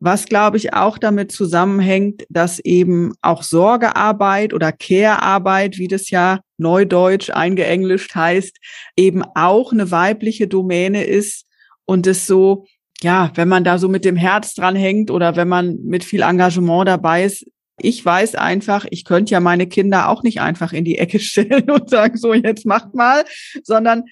was 0.00 0.26
glaube 0.26 0.56
ich 0.56 0.74
auch 0.74 0.98
damit 0.98 1.32
zusammenhängt, 1.32 2.24
dass 2.28 2.58
eben 2.60 3.14
auch 3.20 3.42
Sorgearbeit 3.42 4.54
oder 4.54 4.72
Care-Arbeit, 4.72 5.78
wie 5.78 5.88
das 5.88 6.10
ja 6.10 6.40
neudeutsch 6.56 7.30
eingeenglischt 7.30 8.14
heißt, 8.14 8.56
eben 8.96 9.22
auch 9.34 9.72
eine 9.72 9.90
weibliche 9.90 10.46
Domäne 10.46 11.04
ist 11.04 11.46
und 11.84 12.06
es 12.06 12.26
so, 12.26 12.66
ja, 13.02 13.30
wenn 13.34 13.48
man 13.48 13.64
da 13.64 13.78
so 13.78 13.88
mit 13.88 14.04
dem 14.04 14.16
Herz 14.16 14.54
dran 14.54 14.76
hängt 14.76 15.10
oder 15.10 15.36
wenn 15.36 15.48
man 15.48 15.78
mit 15.84 16.04
viel 16.04 16.22
Engagement 16.22 16.88
dabei 16.88 17.24
ist, 17.24 17.46
ich 17.80 18.04
weiß 18.04 18.34
einfach, 18.34 18.86
ich 18.90 19.04
könnte 19.04 19.32
ja 19.32 19.40
meine 19.40 19.68
Kinder 19.68 20.08
auch 20.08 20.24
nicht 20.24 20.40
einfach 20.40 20.72
in 20.72 20.84
die 20.84 20.98
Ecke 20.98 21.18
stellen 21.20 21.70
und 21.70 21.90
sagen, 21.90 22.16
so 22.16 22.34
jetzt 22.34 22.66
macht 22.66 22.94
mal, 22.94 23.24
sondern 23.62 24.04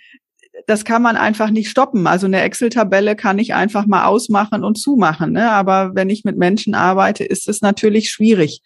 das 0.66 0.84
kann 0.84 1.02
man 1.02 1.16
einfach 1.16 1.50
nicht 1.50 1.68
stoppen. 1.68 2.06
Also 2.06 2.26
eine 2.26 2.40
Excel-Tabelle 2.42 3.16
kann 3.16 3.38
ich 3.38 3.54
einfach 3.54 3.86
mal 3.86 4.06
ausmachen 4.06 4.64
und 4.64 4.78
zumachen. 4.78 5.32
Ne? 5.32 5.50
Aber 5.50 5.94
wenn 5.94 6.10
ich 6.10 6.24
mit 6.24 6.36
Menschen 6.36 6.74
arbeite, 6.74 7.24
ist 7.24 7.48
es 7.48 7.60
natürlich 7.60 8.10
schwierig. 8.10 8.62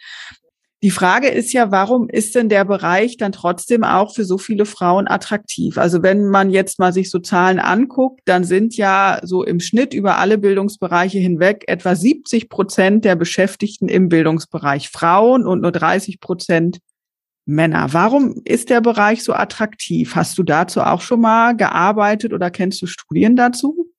Die 0.83 0.91
Frage 0.91 1.29
ist 1.29 1.53
ja, 1.53 1.71
warum 1.71 2.09
ist 2.09 2.35
denn 2.35 2.49
der 2.49 2.65
Bereich 2.65 3.19
dann 3.19 3.33
trotzdem 3.33 3.85
auch 3.85 4.15
für 4.15 4.25
so 4.25 4.39
viele 4.39 4.65
Frauen 4.65 5.09
attraktiv? 5.09 5.77
Also 5.77 6.03
wenn 6.03 6.31
man 6.31 6.49
jetzt 6.49 6.79
mal 6.79 6.95
sich 6.95 7.11
so 7.11 7.19
Zahlen 7.19 7.59
anguckt, 7.59 8.23
dann 8.25 8.45
sind 8.45 8.79
ja 8.79 9.21
so 9.23 9.45
im 9.45 9.61
Schnitt 9.61 9.93
über 9.93 10.17
alle 10.17 10.39
Bildungsbereiche 10.39 11.19
hinweg 11.19 11.65
etwa 11.67 11.95
70 11.95 12.49
Prozent 12.49 13.05
der 13.05 13.15
Beschäftigten 13.15 13.91
im 13.91 14.09
Bildungsbereich 14.09 14.89
Frauen 14.89 15.47
und 15.47 15.61
nur 15.61 15.73
30 15.73 16.19
Prozent 16.19 16.79
Männer. 17.47 17.93
Warum 17.93 18.41
ist 18.45 18.71
der 18.71 18.81
Bereich 18.81 19.25
so 19.25 19.33
attraktiv? 19.33 20.15
Hast 20.15 20.39
du 20.39 20.43
dazu 20.43 20.83
auch 20.83 21.01
schon 21.01 21.21
mal 21.21 21.57
gearbeitet 21.57 22.33
oder 22.33 22.51
kennst 22.51 22.81
du 22.83 22.87
Studien 22.87 23.37
dazu? 23.37 23.91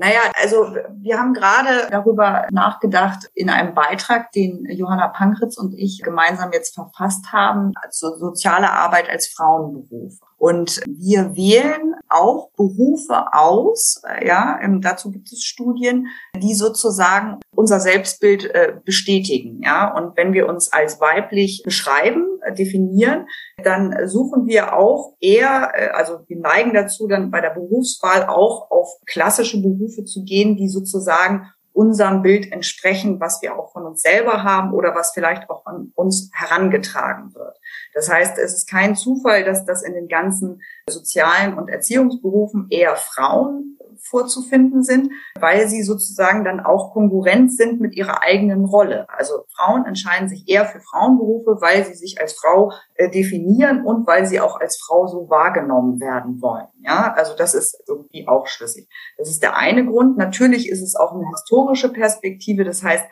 Naja, 0.00 0.20
also 0.40 0.76
wir 0.92 1.18
haben 1.18 1.34
gerade 1.34 1.88
darüber 1.90 2.46
nachgedacht 2.52 3.28
in 3.34 3.50
einem 3.50 3.74
Beitrag, 3.74 4.30
den 4.30 4.64
Johanna 4.70 5.08
Pankritz 5.08 5.58
und 5.58 5.74
ich 5.74 6.02
gemeinsam 6.04 6.52
jetzt 6.52 6.76
verfasst 6.76 7.32
haben, 7.32 7.72
also 7.82 8.16
soziale 8.16 8.70
Arbeit 8.70 9.10
als 9.10 9.26
Frauenberuf. 9.26 10.20
Und 10.38 10.80
wir 10.86 11.36
wählen 11.36 11.96
auch 12.08 12.50
Berufe 12.56 13.32
aus, 13.32 14.00
ja, 14.24 14.58
ähm, 14.62 14.80
dazu 14.80 15.10
gibt 15.10 15.32
es 15.32 15.42
Studien, 15.42 16.06
die 16.36 16.54
sozusagen 16.54 17.40
unser 17.54 17.80
Selbstbild 17.80 18.44
äh, 18.44 18.74
bestätigen, 18.84 19.60
ja. 19.62 19.92
Und 19.94 20.16
wenn 20.16 20.32
wir 20.32 20.48
uns 20.48 20.72
als 20.72 21.00
weiblich 21.00 21.62
beschreiben, 21.64 22.24
äh, 22.42 22.54
definieren, 22.54 23.26
dann 23.62 24.06
suchen 24.06 24.46
wir 24.46 24.76
auch 24.76 25.16
eher, 25.20 25.72
äh, 25.74 25.88
also 25.88 26.20
wir 26.28 26.38
neigen 26.38 26.72
dazu, 26.72 27.08
dann 27.08 27.32
bei 27.32 27.40
der 27.40 27.50
Berufswahl 27.50 28.26
auch 28.26 28.70
auf 28.70 28.88
klassische 29.06 29.60
Berufe 29.60 30.04
zu 30.04 30.22
gehen, 30.22 30.56
die 30.56 30.68
sozusagen 30.68 31.50
unserem 31.78 32.22
Bild 32.22 32.50
entsprechen, 32.50 33.20
was 33.20 33.40
wir 33.40 33.56
auch 33.56 33.70
von 33.70 33.86
uns 33.86 34.02
selber 34.02 34.42
haben 34.42 34.72
oder 34.72 34.96
was 34.96 35.12
vielleicht 35.12 35.48
auch 35.48 35.64
an 35.64 35.92
uns 35.94 36.28
herangetragen 36.34 37.32
wird. 37.36 37.56
Das 37.94 38.10
heißt, 38.10 38.36
es 38.36 38.52
ist 38.52 38.68
kein 38.68 38.96
Zufall, 38.96 39.44
dass 39.44 39.64
das 39.64 39.84
in 39.84 39.94
den 39.94 40.08
ganzen 40.08 40.60
sozialen 40.90 41.56
und 41.56 41.68
Erziehungsberufen 41.68 42.66
eher 42.70 42.96
Frauen 42.96 43.77
vorzufinden 44.00 44.82
sind, 44.82 45.10
weil 45.38 45.68
sie 45.68 45.82
sozusagen 45.82 46.44
dann 46.44 46.60
auch 46.60 46.92
Konkurrenz 46.92 47.56
sind 47.56 47.80
mit 47.80 47.94
ihrer 47.94 48.22
eigenen 48.22 48.64
Rolle. 48.64 49.06
Also 49.08 49.44
Frauen 49.54 49.86
entscheiden 49.86 50.28
sich 50.28 50.48
eher 50.48 50.64
für 50.64 50.80
Frauenberufe, 50.80 51.60
weil 51.60 51.84
sie 51.84 51.94
sich 51.94 52.20
als 52.20 52.34
Frau 52.34 52.72
äh, 52.94 53.10
definieren 53.10 53.84
und 53.84 54.06
weil 54.06 54.26
sie 54.26 54.40
auch 54.40 54.60
als 54.60 54.78
Frau 54.78 55.06
so 55.06 55.28
wahrgenommen 55.30 56.00
werden 56.00 56.40
wollen. 56.40 56.66
Ja, 56.80 57.12
also 57.16 57.34
das 57.36 57.54
ist 57.54 57.82
irgendwie 57.86 58.26
auch 58.28 58.46
schlüssig. 58.46 58.88
Das 59.16 59.28
ist 59.28 59.42
der 59.42 59.56
eine 59.56 59.84
Grund. 59.84 60.16
Natürlich 60.16 60.68
ist 60.68 60.82
es 60.82 60.96
auch 60.96 61.12
eine 61.12 61.28
historische 61.28 61.92
Perspektive. 61.92 62.64
Das 62.64 62.82
heißt, 62.82 63.04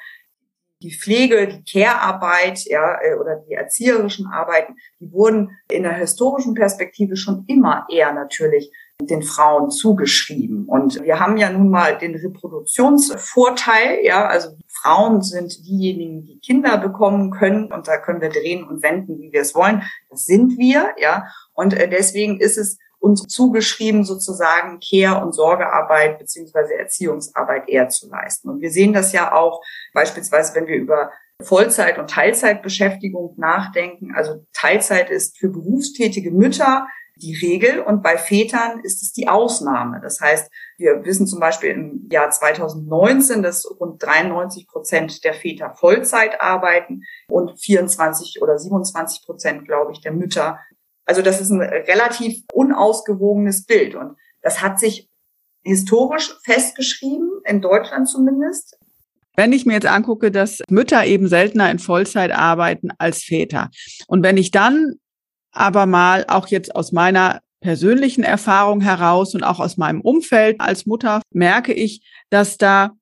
die 0.83 0.93
Pflege, 0.93 1.49
die 1.49 1.65
Care-Arbeit, 1.65 2.65
ja, 2.67 2.99
äh, 3.01 3.15
oder 3.15 3.37
die 3.37 3.55
erzieherischen 3.55 4.27
Arbeiten, 4.27 4.77
die 5.01 5.11
wurden 5.11 5.57
in 5.71 5.83
der 5.83 5.95
historischen 5.95 6.55
Perspektive 6.55 7.17
schon 7.17 7.45
immer 7.49 7.87
eher 7.91 8.13
natürlich 8.13 8.71
den 9.01 9.23
Frauen 9.23 9.71
zugeschrieben. 9.71 10.67
Und 10.67 11.03
wir 11.03 11.21
haben 11.21 11.37
ja 11.37 11.51
nun 11.51 11.71
mal 11.71 11.99
den 11.99 12.15
Reproduktionsvorteil, 12.15 14.01
ja, 14.03 14.27
also 14.27 14.57
Frauen 14.69 15.23
sind 15.23 15.67
diejenigen, 15.67 16.25
die 16.25 16.39
Kinder 16.41 16.79
bekommen 16.79 17.31
können 17.31 17.73
und 17.73 17.89
da 17.89 17.99
können 17.99 18.21
wir 18.21 18.31
drehen 18.31 18.65
und 18.65 18.83
wenden, 18.83 19.21
wie 19.21 19.33
wir 19.33 19.43
es 19.43 19.55
wollen. 19.55 19.83
Das 20.11 20.25
sind 20.25 20.59
wir, 20.59 20.95
ja. 20.99 21.27
Und 21.53 21.75
äh, 21.75 21.89
deswegen 21.89 22.41
ist 22.41 22.57
es 22.57 22.79
uns 22.99 23.23
zugeschrieben, 23.29 24.05
sozusagen 24.05 24.81
Care- 24.81 25.23
und 25.23 25.33
Sorgearbeit 25.33 26.19
beziehungsweise 26.19 26.75
Erziehungsarbeit 26.75 27.69
eher 27.69 27.89
zu 27.89 28.09
leisten. 28.09 28.49
Und 28.49 28.61
wir 28.61 28.71
sehen 28.71 28.93
das 28.93 29.13
ja 29.13 29.33
auch 29.33 29.63
beispielsweise, 29.93 30.55
wenn 30.55 30.67
wir 30.67 30.77
über 30.77 31.11
Vollzeit- 31.43 31.99
und 31.99 32.11
Teilzeitbeschäftigung 32.11 33.35
nachdenken. 33.37 34.15
Also 34.15 34.47
Teilzeit 34.55 35.11
ist 35.11 35.39
für 35.39 35.51
berufstätige 35.51 36.31
Mütter 36.31 36.89
die 37.17 37.35
Regel 37.35 37.81
und 37.81 38.03
bei 38.03 38.19
Vätern 38.19 38.81
ist 38.81 39.03
es 39.03 39.13
die 39.13 39.27
Ausnahme. 39.27 40.01
Das 40.03 40.21
heißt, 40.21 40.51
wir 40.77 41.05
wissen 41.05 41.27
zum 41.27 41.41
Beispiel 41.41 41.71
im 41.71 42.09
Jahr 42.11 42.31
2019, 42.31 43.43
dass 43.43 43.67
rund 43.81 44.03
93 44.03 44.69
Prozent 44.69 45.25
der 45.25 45.33
Väter 45.33 45.75
Vollzeit 45.75 46.41
arbeiten 46.43 47.03
und 47.29 47.59
24 47.59 48.43
oder 48.43 48.59
27 48.59 49.25
Prozent, 49.25 49.65
glaube 49.67 49.93
ich, 49.93 50.01
der 50.03 50.13
Mütter. 50.13 50.59
Also 51.07 51.23
das 51.23 51.41
ist 51.41 51.51
ein 51.51 51.63
relativ 51.63 52.43
unausgewogenes 52.53 53.65
Bild 53.65 53.95
und 53.95 54.17
das 54.43 54.61
hat 54.61 54.79
sich 54.79 55.09
historisch 55.63 56.37
festgeschrieben, 56.45 57.31
in 57.45 57.63
Deutschland 57.63 58.09
zumindest. 58.09 58.79
Wenn 59.37 59.53
ich 59.53 59.65
mir 59.67 59.75
jetzt 59.75 59.87
angucke, 59.87 60.31
dass 60.31 60.63
Mütter 60.69 61.05
eben 61.05 61.29
seltener 61.29 61.71
in 61.71 61.79
Vollzeit 61.79 62.31
arbeiten 62.31 62.91
als 62.99 63.23
Väter 63.23 63.71
und 64.07 64.23
wenn 64.23 64.37
ich 64.37 64.51
dann 64.51 64.97
aber 65.57 65.87
mal 65.87 66.25
auch 66.29 66.49
jetzt 66.49 66.75
aus 66.75 66.93
meiner 66.93 67.41
persönlichen 67.61 68.23
Erfahrung 68.23 68.81
heraus 68.81 69.35
und 69.35 69.43
auch 69.43 69.61
aus 69.61 69.77
meinem 69.77 70.01
Umfeld 70.01 70.61
als 70.61 70.87
Mutter 70.87 71.23
merke 71.33 71.73
ich, 71.73 72.03
dass 72.31 72.59
da 72.59 72.93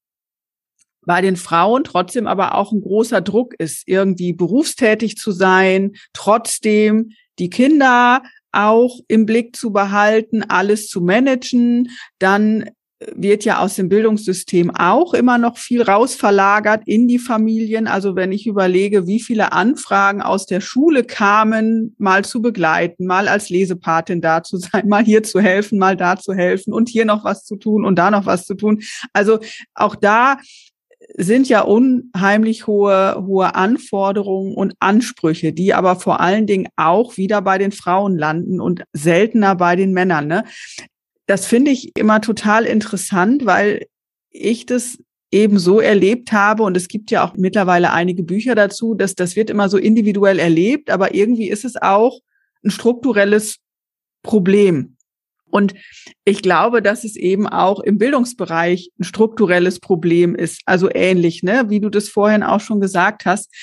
bei 1.05 1.21
den 1.21 1.37
Frauen 1.37 1.85
trotzdem 1.85 2.27
aber 2.27 2.55
auch 2.55 2.73
ein 2.73 2.81
großer 2.81 3.21
Druck 3.21 3.55
ist, 3.59 3.87
irgendwie 3.87 4.33
berufstätig 4.33 5.17
zu 5.17 5.33
sein, 5.33 5.93
trotzdem 6.14 7.11
die 7.38 7.51
Kinder 7.51 8.23
auch 8.53 9.01
im 9.09 9.27
Blick 9.27 9.57
zu 9.57 9.73
behalten, 9.73 10.45
alles 10.45 10.88
zu 10.88 11.01
managen, 11.01 11.90
dann 12.19 12.71
wird 13.15 13.45
ja 13.45 13.59
aus 13.59 13.75
dem 13.75 13.89
Bildungssystem 13.89 14.71
auch 14.71 15.15
immer 15.15 15.39
noch 15.39 15.59
viel 15.59 15.83
rausverlagert 15.83 16.83
in 16.87 17.09
die 17.09 17.19
Familien. 17.19 17.87
Also 17.87 18.17
wenn 18.17 18.33
ich 18.33 18.47
überlege, 18.47 19.07
wie 19.07 19.21
viele 19.21 19.53
Anfragen 19.53 20.23
aus 20.23 20.47
der 20.47 20.61
Schule 20.61 21.05
kamen, 21.05 21.95
mal 21.99 22.25
zu 22.25 22.41
begleiten, 22.41 23.07
mal 23.07 23.29
als 23.29 23.51
Lesepatin 23.51 24.21
da 24.21 24.43
zu 24.43 24.59
sein, 24.59 24.83
mal 24.89 25.05
hier 25.05 25.23
zu 25.23 25.41
helfen, 25.41 25.79
mal 25.79 25.97
da 25.97 26.17
zu 26.17 26.35
helfen 26.35 26.73
und 26.73 26.89
hier 26.89 27.05
noch 27.05 27.25
was 27.25 27.45
zu 27.45 27.57
tun 27.57 27.85
und 27.85 27.97
da 27.97 28.11
noch 28.11 28.27
was 28.27 28.47
zu 28.47 28.55
tun. 28.55 28.81
Also 29.13 29.41
auch 29.75 29.97
da 29.97 30.39
sind 31.17 31.49
ja 31.49 31.61
unheimlich 31.61 32.67
hohe, 32.67 33.23
hohe 33.27 33.55
Anforderungen 33.55 34.55
und 34.55 34.75
Ansprüche, 34.81 35.53
die 35.53 35.75
aber 35.75 35.97
vor 35.97 36.21
allen 36.21 36.47
Dingen 36.47 36.69
auch 36.77 37.19
wieder 37.19 37.43
bei 37.43 37.59
den 37.59 37.73
Frauen 37.73 38.17
landen 38.17 38.61
und 38.61 38.85
seltener 38.93 39.55
bei 39.55 39.77
den 39.77 39.93
Männern. 39.93 40.27
Ne? 40.27 40.45
Das 41.27 41.47
finde 41.47 41.71
ich 41.71 41.97
immer 41.97 42.21
total 42.21 42.65
interessant, 42.65 43.47
weil 43.47 43.87
ich 44.31 44.67
das 44.67 44.99
eben 45.31 45.59
so 45.59 45.81
erlebt 45.81 46.33
habe. 46.33 46.63
Und 46.63 46.77
es 46.77 46.89
gibt 46.89 47.11
ja 47.11 47.25
auch 47.25 47.35
mittlerweile 47.35 47.93
einige 47.93 48.23
Bücher 48.23 48.55
dazu, 48.55 48.95
dass 48.95 49.15
das 49.15 49.37
wird 49.37 49.51
immer 49.51 49.69
so 49.69 49.79
individuell 49.79 50.39
erlebt, 50.39 50.91
aber 50.91 51.15
irgendwie 51.15 51.49
ist 51.49 51.65
es 51.65 51.81
auch 51.81 52.21
ein 52.65 52.71
strukturelles 52.71 53.59
Problem. 54.23 54.97
Und 55.51 55.75
ich 56.25 56.43
glaube, 56.43 56.83
dass 56.83 57.05
es 57.05 57.15
eben 57.15 57.47
auch 57.47 57.79
im 57.79 57.97
Bildungsbereich 57.97 58.91
ein 58.99 59.05
strukturelles 59.05 59.79
Problem 59.79 60.35
ist, 60.35 60.61
also 60.67 60.89
ähnlich, 60.93 61.45
ne, 61.45 61.67
wie 61.69 61.79
du 61.79 61.91
das 61.91 62.09
vorhin 62.09 62.43
auch 62.43 62.61
schon 62.61 62.81
gesagt 62.81 63.25
hast, 63.25 63.55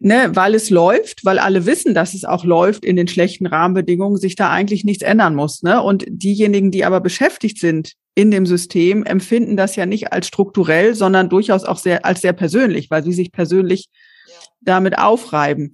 ne, 0.00 0.30
weil 0.34 0.54
es 0.54 0.70
läuft, 0.70 1.24
weil 1.24 1.38
alle 1.38 1.66
wissen, 1.66 1.94
dass 1.94 2.14
es 2.14 2.24
auch 2.24 2.44
läuft 2.44 2.84
in 2.84 2.96
den 2.96 3.08
schlechten 3.08 3.46
Rahmenbedingungen, 3.46 4.16
sich 4.16 4.36
da 4.36 4.50
eigentlich 4.50 4.84
nichts 4.84 5.02
ändern 5.02 5.34
muss. 5.34 5.62
Ne? 5.62 5.82
Und 5.82 6.04
diejenigen, 6.08 6.70
die 6.70 6.84
aber 6.84 7.00
beschäftigt 7.00 7.58
sind 7.58 7.92
in 8.14 8.30
dem 8.30 8.46
System, 8.46 9.04
empfinden 9.04 9.56
das 9.56 9.76
ja 9.76 9.86
nicht 9.86 10.12
als 10.12 10.28
strukturell, 10.28 10.94
sondern 10.94 11.28
durchaus 11.28 11.64
auch 11.64 11.78
sehr 11.78 12.04
als 12.04 12.20
sehr 12.20 12.32
persönlich, 12.32 12.90
weil 12.90 13.02
sie 13.02 13.12
sich 13.12 13.32
persönlich 13.32 13.86
ja. 14.26 14.34
damit 14.60 14.98
aufreiben. 14.98 15.72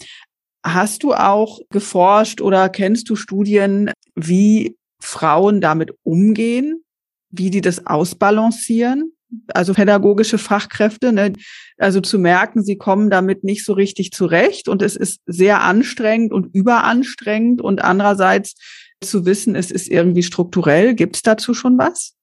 Hast 0.62 1.02
du 1.02 1.14
auch 1.14 1.60
geforscht 1.70 2.40
oder 2.40 2.68
kennst 2.68 3.08
du 3.08 3.16
Studien, 3.16 3.90
wie 4.14 4.76
Frauen 5.00 5.60
damit 5.60 5.92
umgehen, 6.02 6.84
wie 7.30 7.50
die 7.50 7.62
das 7.62 7.86
ausbalancieren? 7.86 9.12
Also 9.54 9.74
pädagogische 9.74 10.38
Fachkräfte, 10.38 11.12
ne, 11.12 11.32
also 11.78 12.00
zu 12.00 12.18
merken, 12.18 12.62
sie 12.62 12.76
kommen 12.76 13.10
damit 13.10 13.44
nicht 13.44 13.64
so 13.64 13.72
richtig 13.72 14.12
zurecht 14.12 14.68
und 14.68 14.82
es 14.82 14.96
ist 14.96 15.20
sehr 15.26 15.62
anstrengend 15.62 16.32
und 16.32 16.54
überanstrengend 16.54 17.62
und 17.62 17.82
andererseits 17.82 18.56
zu 19.02 19.24
wissen, 19.24 19.54
es 19.54 19.70
ist 19.70 19.88
irgendwie 19.88 20.22
strukturell. 20.22 20.94
Gibt 20.94 21.16
es 21.16 21.22
dazu 21.22 21.54
schon 21.54 21.78
was? 21.78 22.14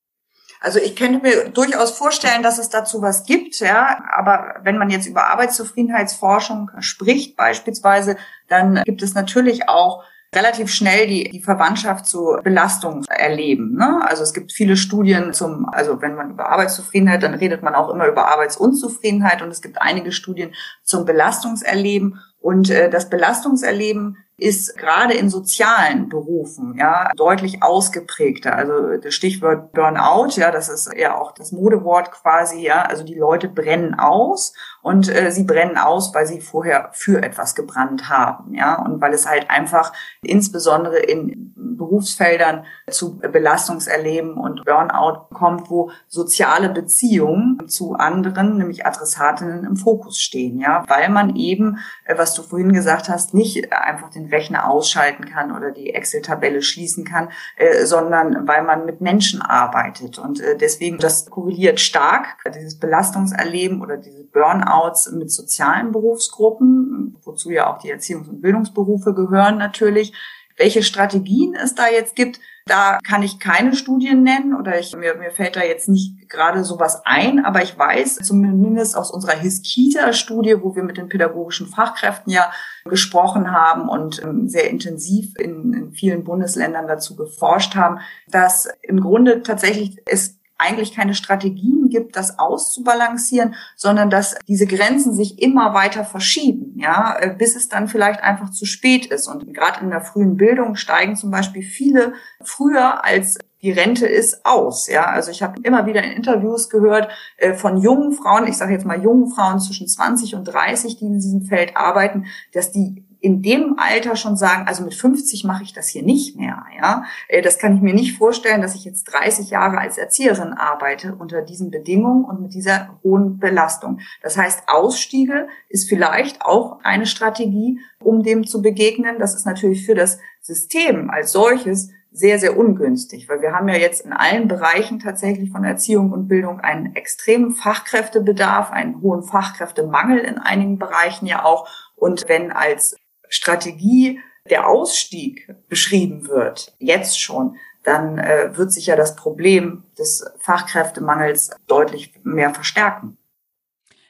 Also 0.60 0.80
ich 0.80 0.96
könnte 0.96 1.20
mir 1.20 1.50
durchaus 1.50 1.91
vorstellen, 1.91 2.41
dass 2.41 2.58
es 2.58 2.70
dazu 2.70 3.02
was 3.02 3.26
gibt, 3.26 3.60
ja. 3.60 4.04
Aber 4.15 4.56
wenn 4.63 4.78
man 4.78 4.89
jetzt 4.89 5.08
über 5.08 5.28
Arbeitszufriedenheitsforschung 5.28 6.72
spricht 6.80 7.36
beispielsweise, 7.36 8.17
dann 8.48 8.82
gibt 8.84 9.04
es 9.04 9.13
natürlich 9.13 9.70
auch 9.70 10.04
relativ 10.38 10.69
schnell 10.69 11.08
die, 11.08 11.30
die 11.30 11.41
Verwandtschaft 11.41 12.06
zu 12.06 12.38
Belastung 12.43 13.04
erleben. 13.10 13.76
Ne? 13.76 14.02
Also 14.08 14.23
es 14.23 14.34
gibt 14.34 14.52
viele 14.52 14.78
Studien 14.78 15.34
zum, 15.34 15.67
also 15.69 16.02
wenn 16.02 16.15
man 16.15 16.32
über 16.32 16.50
Arbeitszufriedenheit, 16.50 17.23
dann 17.23 17.34
redet 17.34 17.63
man 17.63 17.76
auch 17.76 17.89
immer 17.89 18.08
über 18.08 18.28
Arbeitsunzufriedenheit 18.28 19.41
und 19.41 19.50
es 19.50 19.62
gibt 19.62 19.82
einige 19.82 20.12
Studien 20.12 20.54
zum 20.84 21.06
Belastungserleben. 21.06 22.19
Und 22.39 22.69
äh, 22.69 22.89
das 22.89 23.10
Belastungserleben 23.10 24.17
ist 24.38 24.78
gerade 24.78 25.15
in 25.15 25.30
sozialen 25.30 26.10
Berufen 26.10 26.76
ja 26.78 27.10
deutlich 27.15 27.63
ausgeprägter. 27.63 28.56
Also 28.56 28.97
das 28.97 29.15
Stichwort 29.15 29.73
Burnout, 29.73 30.30
ja, 30.36 30.52
das 30.52 30.69
ist 30.69 30.93
ja 30.95 31.17
auch 31.17 31.32
das 31.32 31.52
Modewort 31.52 32.12
quasi, 32.12 32.62
ja. 32.62 32.84
Also 32.84 33.04
die 33.04 33.15
Leute 33.15 33.47
brennen 33.47 33.95
aus 33.95 34.54
und 34.84 35.10
äh, 35.10 35.32
sie 35.32 35.43
brennen 35.43 35.78
aus, 35.78 36.13
weil 36.13 36.28
sie 36.28 36.39
vorher 36.39 36.91
für 36.93 37.23
etwas 37.23 37.56
gebrannt 37.56 38.10
haben, 38.10 38.54
ja, 38.54 38.76
und 38.76 39.02
weil 39.02 39.13
es 39.13 39.28
halt 39.28 39.50
einfach 39.50 39.91
insbesondere 40.21 41.00
in 41.00 41.54
Berufsfeldern 41.56 42.65
zu 42.89 43.17
Belastungserleben 43.17 44.34
und 44.34 44.65
Burnout 44.65 45.28
kommt, 45.34 45.69
wo 45.69 45.91
soziale 46.08 46.69
Beziehungen 46.69 47.67
zu 47.67 47.93
anderen, 47.95 48.58
nämlich 48.58 48.86
Adressatinnen 48.86 49.63
im 49.63 49.78
Fokus 49.78 50.19
stehen, 50.19 50.60
ja, 50.60 50.84
weil 50.88 51.10
man 51.10 51.36
eben, 51.36 51.80
äh, 52.06 52.17
was 52.17 52.36
du 52.36 52.43
vorhin 52.43 52.71
gesagt 52.71 53.10
hast, 53.10 53.34
nicht 53.34 53.73
einfach 53.73 54.10
den 54.10 54.26
Rechner 54.31 54.69
ausschalten 54.69 55.25
kann 55.25 55.55
oder 55.55 55.71
die 55.71 55.93
Excel-Tabelle 55.93 56.61
schließen 56.61 57.05
kann, 57.05 57.29
äh, 57.55 57.85
sondern 57.85 58.47
weil 58.47 58.63
man 58.63 58.85
mit 58.85 59.01
Menschen 59.01 59.41
arbeitet 59.41 60.17
und 60.19 60.39
äh, 60.39 60.57
deswegen 60.57 60.97
das 60.97 61.29
korreliert 61.29 61.79
stark, 61.79 62.37
dieses 62.53 62.79
Belastungserleben 62.79 63.81
oder 63.81 63.97
diese 63.97 64.23
Burnouts 64.23 65.11
mit 65.11 65.31
sozialen 65.31 65.91
Berufsgruppen, 65.91 67.17
wozu 67.23 67.51
ja 67.51 67.71
auch 67.71 67.79
die 67.79 67.93
Erziehungs- 67.93 68.29
und 68.29 68.41
Bildungsberufe 68.41 69.13
gehören 69.13 69.57
natürlich. 69.57 70.13
Welche 70.55 70.81
Strategien 70.81 71.55
es 71.55 71.75
da 71.75 71.87
jetzt 71.87 72.15
gibt, 72.15 72.39
da 72.69 72.99
kann 73.06 73.23
ich 73.23 73.39
keine 73.39 73.75
Studien 73.75 74.23
nennen 74.23 74.56
oder 74.56 74.80
ich, 74.80 74.95
mir, 74.95 75.15
mir 75.15 75.32
fällt 75.32 75.56
da 75.56 75.63
jetzt 75.63 75.89
nicht 75.89 76.30
gerade 76.30 76.63
sowas 76.63 77.01
ein, 77.06 77.43
aber 77.43 77.63
ich 77.63 77.77
weiß 77.77 78.17
zumindest 78.17 78.97
aus 78.97 79.12
unserer 79.12 79.38
Hiskita-Studie, 79.38 80.58
wo 80.62 80.75
wir 80.75 80.84
mit 80.84 80.97
den 80.97 81.10
pädagogischen 81.10 81.67
Fachkräften 81.67 82.32
ja 82.32 82.51
gesprochen 82.86 83.51
haben 83.51 83.89
und 83.89 84.21
ähm, 84.23 84.47
sehr 84.47 84.69
intensiv 84.69 85.34
in, 85.38 85.73
in 85.73 85.91
vielen 85.91 86.23
Bundesländern 86.23 86.88
dazu 86.88 87.15
geforscht 87.15 87.75
haben, 87.75 87.99
dass 88.27 88.67
im 88.82 89.01
Grunde 89.01 89.43
tatsächlich 89.43 89.97
es 90.06 90.37
eigentlich 90.58 90.96
keine 90.96 91.13
Strategien 91.13 91.89
gibt, 91.89 92.15
das 92.15 92.39
auszubalancieren, 92.39 93.56
sondern 93.76 94.10
dass 94.10 94.36
diese 94.48 94.65
Grenzen 94.65 95.13
sich 95.13 95.41
immer 95.41 95.74
weiter 95.74 96.04
verschieben, 96.04 96.74
ja, 96.78 97.17
äh, 97.20 97.36
bis 97.38 97.56
es 97.56 97.70
dann 97.70 97.88
vielleicht 97.88 98.22
einfach 98.22 98.52
zu 98.52 98.65
spät 98.65 99.06
ist. 99.08 99.28
Und 99.28 99.54
gerade 99.54 99.82
in 99.82 99.89
der 99.89 100.02
frühen 100.02 100.38
Bildung 100.38 100.76
steigen 100.76 101.15
zum 101.15 101.32
Beispiel 101.32 101.63
viele 101.63 102.13
früher 102.43 103.04
als 103.04 103.38
die 103.62 103.72
Rente 103.72 104.06
ist 104.06 104.46
aus. 104.46 104.88
Ja, 104.88 105.06
also 105.06 105.32
ich 105.32 105.41
habe 105.41 105.60
immer 105.63 105.86
wieder 105.86 106.04
in 106.04 106.12
Interviews 106.12 106.70
gehört 106.70 107.10
äh, 107.38 107.54
von 107.54 107.78
jungen 107.78 108.13
Frauen, 108.13 108.48
ich 108.48 108.58
sage 108.58 108.74
jetzt 108.74 108.86
mal 108.86 109.02
jungen 109.02 109.30
Frauen 109.30 109.60
zwischen 109.60 109.88
20 109.88 110.36
und 110.36 110.46
30, 110.46 110.98
die 110.98 111.06
in 111.06 111.20
diesem 111.20 111.41
Feld 111.41 111.76
arbeiten, 111.76 112.26
dass 112.54 112.72
die 112.72 113.07
in 113.19 113.41
dem 113.41 113.77
Alter 113.77 114.15
schon 114.15 114.38
sagen, 114.38 114.67
also 114.67 114.84
mit 114.84 114.93
50 114.93 115.43
mache 115.43 115.63
ich 115.63 115.73
das 115.73 115.88
hier 115.88 116.03
nicht 116.03 116.38
mehr. 116.38 116.65
Ja, 116.77 117.06
äh, 117.27 117.41
das 117.41 117.58
kann 117.58 117.75
ich 117.75 117.82
mir 117.82 117.93
nicht 117.93 118.17
vorstellen, 118.17 118.62
dass 118.62 118.75
ich 118.75 118.86
jetzt 118.86 119.06
30 119.06 119.49
Jahre 119.49 119.80
als 119.80 119.97
Erzieherin 119.97 120.53
arbeite 120.53 121.15
unter 121.15 121.41
diesen 121.41 121.71
Bedingungen 121.71 122.25
und 122.25 122.41
mit 122.41 122.53
dieser 122.53 122.99
hohen 123.03 123.39
Belastung. 123.39 123.99
Das 124.21 124.38
heißt, 124.38 124.63
Ausstiege 124.67 125.47
ist 125.69 125.89
vielleicht 125.89 126.41
auch 126.43 126.80
eine 126.84 127.06
Strategie, 127.06 127.80
um 127.99 128.23
dem 128.23 128.45
zu 128.45 128.62
begegnen. 128.62 129.19
Das 129.19 129.36
ist 129.36 129.45
natürlich 129.45 129.86
für 129.86 129.95
das 129.95 130.19
System 130.41 131.10
als 131.10 131.32
solches 131.32 131.89
sehr, 132.12 132.39
sehr 132.39 132.58
ungünstig, 132.58 133.30
weil 133.30 133.41
wir 133.41 133.51
haben 133.51 133.69
ja 133.69 133.75
jetzt 133.75 134.01
in 134.01 134.13
allen 134.13 134.47
Bereichen 134.47 134.99
tatsächlich 134.99 135.51
von 135.51 135.63
Erziehung 135.63 136.12
und 136.12 136.27
Bildung 136.27 136.60
einen 136.60 136.95
extremen 136.95 137.51
Fachkräftebedarf, 137.51 138.71
einen 138.71 139.01
hohen 139.01 139.23
Fachkräftemangel 139.23 140.19
in 140.19 140.39
einigen 140.39 140.80
Bereichen 140.80 141.27
ja 141.27 141.45
auch. 141.45 141.67
Und 141.95 142.27
wenn 142.27 142.51
als 142.51 142.95
Strategie 143.29 144.19
der 144.49 144.67
Ausstieg 144.67 145.53
beschrieben 145.67 146.27
wird, 146.27 146.73
jetzt 146.79 147.19
schon, 147.19 147.57
dann 147.83 148.17
äh, 148.17 148.57
wird 148.57 148.71
sich 148.71 148.87
ja 148.87 148.95
das 148.95 149.15
Problem 149.15 149.83
des 149.97 150.25
Fachkräftemangels 150.39 151.51
deutlich 151.67 152.13
mehr 152.23 152.53
verstärken. 152.53 153.17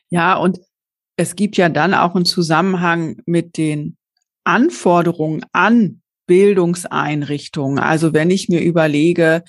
Ja, 0.09 0.35
und 0.35 0.59
es 1.15 1.35
gibt 1.35 1.57
ja 1.57 1.69
dann 1.69 1.93
auch 1.93 2.15
einen 2.15 2.25
Zusammenhang 2.25 3.21
mit 3.25 3.57
den 3.57 3.97
Anforderungen 4.43 5.45
an 5.51 6.01
Bildungseinrichtungen. 6.27 7.79
Also 7.79 8.13
wenn 8.13 8.29
ich 8.29 8.49
mir 8.49 8.61
überlege, 8.61 9.43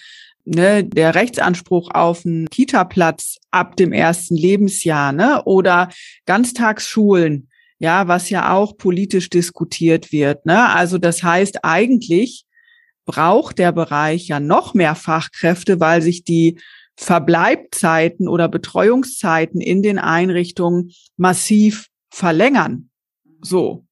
ne, 0.44 0.84
der 0.84 1.14
Rechtsanspruch 1.14 1.90
auf 1.92 2.24
einen 2.24 2.48
Kita-Platz 2.48 3.36
ab 3.50 3.76
dem 3.76 3.92
ersten 3.92 4.36
Lebensjahr 4.36 5.12
ne, 5.12 5.42
oder 5.44 5.90
Ganztagsschulen, 6.26 7.48
ja, 7.78 8.08
was 8.08 8.30
ja 8.30 8.52
auch 8.54 8.76
politisch 8.76 9.30
diskutiert 9.30 10.12
wird. 10.12 10.46
Ne? 10.46 10.68
Also 10.70 10.98
das 10.98 11.22
heißt, 11.22 11.64
eigentlich 11.64 12.44
braucht 13.04 13.58
der 13.58 13.72
Bereich 13.72 14.28
ja 14.28 14.40
noch 14.40 14.74
mehr 14.74 14.94
Fachkräfte, 14.94 15.80
weil 15.80 16.02
sich 16.02 16.24
die 16.24 16.58
Verbleibzeiten 16.96 18.28
oder 18.28 18.48
Betreuungszeiten 18.48 19.60
in 19.60 19.82
den 19.82 19.98
Einrichtungen 19.98 20.92
massiv 21.16 21.86
verlängern. 22.10 22.90
So. 23.40 23.87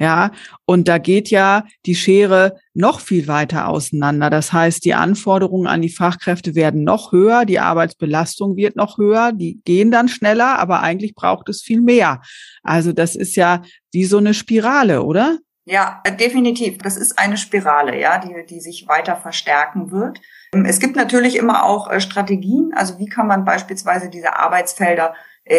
Ja, 0.00 0.30
und 0.64 0.88
da 0.88 0.96
geht 0.96 1.28
ja 1.28 1.64
die 1.84 1.94
Schere 1.94 2.58
noch 2.72 3.00
viel 3.00 3.28
weiter 3.28 3.68
auseinander. 3.68 4.30
Das 4.30 4.50
heißt, 4.50 4.82
die 4.86 4.94
Anforderungen 4.94 5.66
an 5.66 5.82
die 5.82 5.90
Fachkräfte 5.90 6.54
werden 6.54 6.84
noch 6.84 7.12
höher, 7.12 7.44
die 7.44 7.58
Arbeitsbelastung 7.58 8.56
wird 8.56 8.76
noch 8.76 8.96
höher, 8.96 9.32
die 9.32 9.60
gehen 9.66 9.90
dann 9.90 10.08
schneller, 10.08 10.58
aber 10.58 10.80
eigentlich 10.80 11.14
braucht 11.14 11.50
es 11.50 11.60
viel 11.60 11.82
mehr. 11.82 12.22
Also 12.62 12.94
das 12.94 13.14
ist 13.14 13.36
ja 13.36 13.60
wie 13.92 14.06
so 14.06 14.16
eine 14.16 14.32
Spirale, 14.32 15.02
oder? 15.02 15.36
Ja, 15.66 16.02
definitiv. 16.18 16.78
Das 16.78 16.96
ist 16.96 17.18
eine 17.18 17.36
Spirale, 17.36 18.00
ja, 18.00 18.16
die, 18.16 18.46
die 18.48 18.60
sich 18.60 18.88
weiter 18.88 19.16
verstärken 19.16 19.90
wird. 19.90 20.18
Es 20.64 20.80
gibt 20.80 20.96
natürlich 20.96 21.36
immer 21.36 21.64
auch 21.64 21.90
äh, 21.90 22.00
Strategien. 22.00 22.72
Also 22.74 22.98
wie 22.98 23.06
kann 23.06 23.26
man 23.26 23.44
beispielsweise 23.44 24.08
diese 24.08 24.36
Arbeitsfelder 24.36 25.14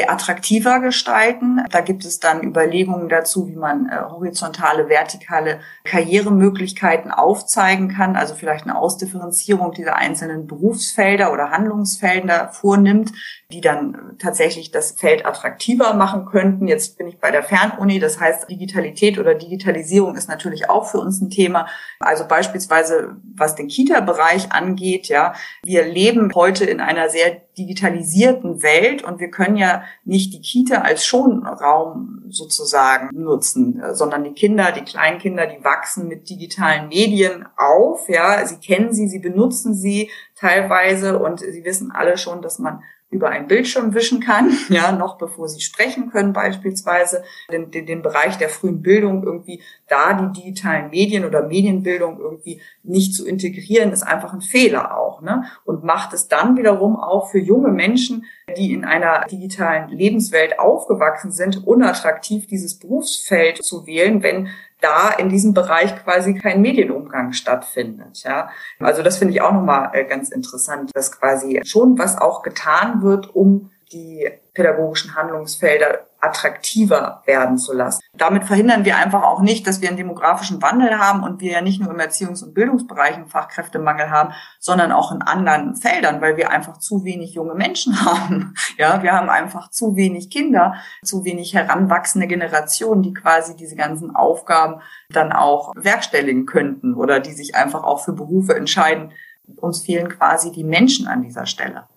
attraktiver 0.08 0.80
gestalten. 0.80 1.62
Da 1.70 1.82
gibt 1.82 2.06
es 2.06 2.20
dann 2.20 2.44
Überlegungen 2.44 3.10
dazu, 3.10 3.48
wie 3.48 3.56
man 3.56 3.90
äh, 3.90 3.98
horizontale, 4.10 4.88
vertikale 4.88 5.60
Karrieremöglichkeiten 5.84 7.12
aufzeigen 7.12 7.90
kann, 7.90 8.16
also 8.16 8.36
vielleicht 8.36 8.64
eine 8.66 8.78
Ausdifferenzierung 8.78 9.74
dieser 9.74 9.96
einzelnen 9.96 10.48
Berufsfelder 10.48 11.34
oder 11.34 11.52
Handlungsfelder 11.52 12.50
vornimmt, 12.54 13.12
die 13.52 13.62
dann 13.62 14.16
tatsächlich 14.18 14.72
das 14.72 14.94
Feld 14.94 15.26
attraktiver 15.26 15.94
machen 15.94 16.26
könnten. 16.26 16.68
Jetzt 16.68 16.98
bin 16.98 17.08
ich 17.08 17.20
bei 17.20 17.30
der 17.30 17.44
Fernuni, 17.44 18.00
das 18.00 18.20
heißt 18.20 18.50
Digitalität 18.50 19.20
oder 19.20 19.36
Digitalisierung 19.36 20.16
ist 20.16 20.30
natürlich 20.30 20.70
auch 20.70 20.90
für 20.90 21.00
uns 21.00 21.22
ein 21.22 21.30
Thema. 21.30 21.68
Also 22.00 22.28
beispielsweise 22.28 23.18
was 23.36 23.56
den 23.56 23.68
Kita-Bereich 23.68 24.52
angeht, 24.52 25.08
ja, 25.08 25.34
wir 25.64 25.84
leben 25.86 26.32
heute 26.34 26.66
in 26.66 26.80
einer 26.80 27.10
sehr 27.10 27.42
digitalisierten 27.58 28.64
Welt 28.64 29.04
und 29.04 29.20
wir 29.20 29.30
können 29.30 29.58
ja 29.58 29.84
nicht 30.06 30.34
die 30.34 30.42
Kita 30.42 30.82
als 30.82 31.06
Schonraum 31.06 32.24
sozusagen 32.30 33.10
nutzen, 33.12 33.82
sondern 33.92 34.24
die 34.24 34.34
Kinder, 34.34 34.72
die 34.72 34.84
Kleinkinder, 34.84 35.48
die 35.48 35.64
wachsen 35.64 36.08
mit 36.08 36.30
digitalen 36.30 36.88
Medien 36.88 37.46
auf, 37.58 38.08
ja, 38.08 38.46
sie 38.46 38.58
kennen 38.58 38.94
sie, 38.94 39.08
sie 39.08 39.20
benutzen 39.20 39.74
sie 39.74 40.10
teilweise 40.36 41.20
und 41.20 41.40
sie 41.40 41.64
wissen 41.64 41.92
alle 41.92 42.18
schon, 42.18 42.42
dass 42.42 42.58
man 42.60 42.84
über 43.12 43.30
einen 43.30 43.48
Bildschirm 43.48 43.94
wischen 43.94 44.22
kann, 44.22 44.58
ja, 44.70 44.92
noch 44.92 45.18
bevor 45.18 45.48
sie 45.48 45.62
sprechen 45.62 46.10
können 46.10 46.34
beispielsweise, 46.34 47.24
den, 47.52 47.70
den, 47.70 47.86
den 47.86 48.02
Bereich 48.02 48.38
der 48.38 48.50
frühen 48.50 48.82
Bildung 48.82 49.24
irgendwie 49.24 49.62
da 49.88 50.14
die 50.14 50.42
digitalen 50.42 50.90
Medien 50.90 51.26
oder 51.26 51.46
Medienbildung 51.46 52.20
irgendwie 52.20 52.62
nicht 52.84 53.14
zu 53.14 53.28
integrieren, 53.28 53.92
ist 53.92 54.04
einfach 54.04 54.34
ein 54.34 54.42
Fehler 54.42 54.98
auch, 54.98 55.22
ne? 55.22 55.44
Und 55.66 55.84
macht 55.84 56.14
es 56.14 56.30
dann 56.30 56.58
wiederum 56.58 56.96
auch 56.96 57.30
für 57.30 57.40
junge 57.40 57.70
Menschen, 57.70 58.26
die 58.58 58.74
in 58.74 58.86
einer 58.86 59.26
digitalen 59.30 59.90
Lebenswelt 59.90 60.60
aufgewachsen 60.60 61.32
sind, 61.32 61.68
unattraktiv, 61.68 62.48
dieses 62.48 62.80
Berufsfeld 62.80 63.64
zu 63.64 63.86
wählen, 63.86 64.24
wenn 64.24 64.48
da 64.82 65.10
in 65.10 65.30
diesem 65.30 65.54
Bereich 65.54 65.96
quasi 66.04 66.34
kein 66.34 66.62
Medienumgang 66.62 67.34
stattfindet. 67.34 68.24
Ja, 68.24 68.50
also 68.80 69.04
das 69.04 69.18
finde 69.18 69.34
ich 69.34 69.42
auch 69.42 69.54
nochmal 69.54 69.92
äh, 69.94 70.06
ganz 70.06 70.30
interessant, 70.30 70.92
dass 70.94 71.12
quasi 71.12 71.62
schon 71.64 71.98
was 71.98 72.18
auch 72.18 72.42
getan 72.42 73.02
wird, 73.02 73.34
um 73.36 73.72
die 73.92 74.30
pädagogischen 74.54 75.16
Handlungsfelder 75.16 76.08
attraktiver 76.22 77.24
werden 77.26 77.58
zu 77.58 77.74
lassen. 77.74 78.02
Damit 78.14 78.46
verhindern 78.46 78.86
wir 78.86 78.98
einfach 78.98 79.24
auch 79.24 79.42
nicht, 79.42 79.66
dass 79.66 79.82
wir 79.82 79.90
einen 79.90 79.98
demografischen 79.98 80.62
Wandel 80.62 81.00
haben 81.00 81.24
und 81.24 81.42
wir 81.42 81.52
ja 81.52 81.62
nicht 81.62 81.82
nur 81.82 81.92
im 81.92 82.00
Erziehungs- 82.00 82.44
und 82.44 82.54
Bildungsbereich 82.54 83.16
einen 83.16 83.28
Fachkräftemangel 83.28 84.10
haben, 84.10 84.34
sondern 84.60 84.92
auch 84.92 85.12
in 85.12 85.22
anderen 85.22 85.76
Feldern, 85.76 86.22
weil 86.22 86.38
wir 86.38 86.52
einfach 86.52 86.78
zu 86.78 87.04
wenig 87.04 87.34
junge 87.34 87.56
Menschen 87.56 88.06
haben. 88.06 88.54
Ja, 88.78 89.02
wir 89.04 89.14
haben 89.14 89.30
einfach 89.30 89.70
zu 89.70 89.96
wenig 89.96 90.30
Kinder, 90.30 90.76
zu 91.04 91.26
wenig 91.26 91.54
heranwachsende 91.54 92.28
Generationen, 92.28 93.02
die 93.02 93.14
quasi 93.14 93.56
diese 93.56 93.76
ganzen 93.76 94.16
Aufgaben 94.16 94.82
dann 95.10 95.32
auch 95.32 95.74
werkstelligen 95.76 96.46
könnten 96.46 96.94
oder 96.94 97.20
die 97.20 97.34
sich 97.34 97.56
einfach 97.56 97.84
auch 97.84 98.04
für 98.04 98.14
Berufe 98.14 98.56
entscheiden. 98.56 99.12
Uns 99.58 99.82
fehlen 99.82 100.08
quasi 100.08 100.52
die 100.52 100.64
Menschen 100.64 101.08
an 101.08 101.24
dieser 101.24 101.46
Stelle. 101.46 101.88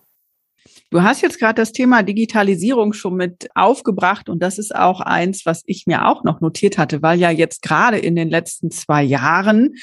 Du 0.95 1.03
hast 1.03 1.21
jetzt 1.21 1.39
gerade 1.39 1.61
das 1.61 1.73
Thema 1.73 2.03
Digitalisierung 2.03 2.93
schon 2.93 3.15
mit 3.15 3.49
aufgebracht 3.53 4.29
und 4.29 4.41
das 4.41 4.57
ist 4.57 4.73
auch 4.73 5.01
eins, 5.01 5.45
was 5.45 5.61
ich 5.65 5.87
mir 5.87 6.07
auch 6.07 6.23
noch 6.23 6.39
notiert 6.39 6.77
hatte, 6.77 7.01
weil 7.01 7.19
ja 7.19 7.31
jetzt 7.31 7.61
gerade 7.61 7.97
in 7.97 8.15
den 8.15 8.29
letzten 8.29 8.71
zwei 8.71 9.03
Jahren 9.03 9.73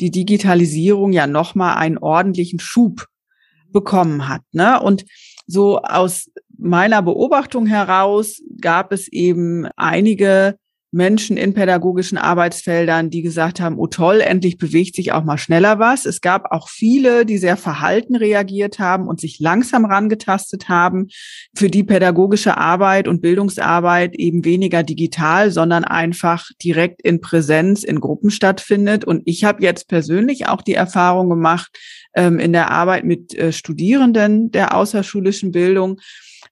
die 0.00 0.12
Digitalisierung 0.12 1.12
ja 1.12 1.26
nochmal 1.26 1.78
einen 1.78 1.98
ordentlichen 1.98 2.60
Schub 2.60 3.08
bekommen 3.72 4.28
hat. 4.28 4.42
Ne? 4.52 4.80
Und 4.80 5.04
so 5.48 5.80
aus 5.80 6.30
meiner 6.56 7.02
Beobachtung 7.02 7.66
heraus 7.66 8.40
gab 8.60 8.92
es 8.92 9.08
eben 9.08 9.66
einige 9.74 10.58
Menschen 10.92 11.38
in 11.38 11.54
pädagogischen 11.54 12.18
Arbeitsfeldern, 12.18 13.08
die 13.08 13.22
gesagt 13.22 13.60
haben, 13.60 13.78
oh 13.78 13.86
toll, 13.86 14.20
endlich 14.20 14.58
bewegt 14.58 14.94
sich 14.94 15.12
auch 15.12 15.24
mal 15.24 15.38
schneller 15.38 15.78
was. 15.78 16.04
Es 16.04 16.20
gab 16.20 16.52
auch 16.52 16.68
viele, 16.68 17.24
die 17.24 17.38
sehr 17.38 17.56
verhalten 17.56 18.14
reagiert 18.14 18.78
haben 18.78 19.08
und 19.08 19.18
sich 19.18 19.40
langsam 19.40 19.86
rangetastet 19.86 20.68
haben, 20.68 21.08
für 21.56 21.70
die 21.70 21.82
pädagogische 21.82 22.58
Arbeit 22.58 23.08
und 23.08 23.22
Bildungsarbeit 23.22 24.14
eben 24.16 24.44
weniger 24.44 24.82
digital, 24.82 25.50
sondern 25.50 25.84
einfach 25.84 26.50
direkt 26.62 27.00
in 27.00 27.22
Präsenz 27.22 27.84
in 27.84 27.98
Gruppen 27.98 28.30
stattfindet. 28.30 29.06
Und 29.06 29.22
ich 29.24 29.44
habe 29.44 29.62
jetzt 29.62 29.88
persönlich 29.88 30.46
auch 30.46 30.60
die 30.60 30.74
Erfahrung 30.74 31.30
gemacht 31.30 31.78
ähm, 32.14 32.38
in 32.38 32.52
der 32.52 32.70
Arbeit 32.70 33.04
mit 33.04 33.34
äh, 33.34 33.52
Studierenden 33.52 34.50
der 34.50 34.76
außerschulischen 34.76 35.52
Bildung, 35.52 36.00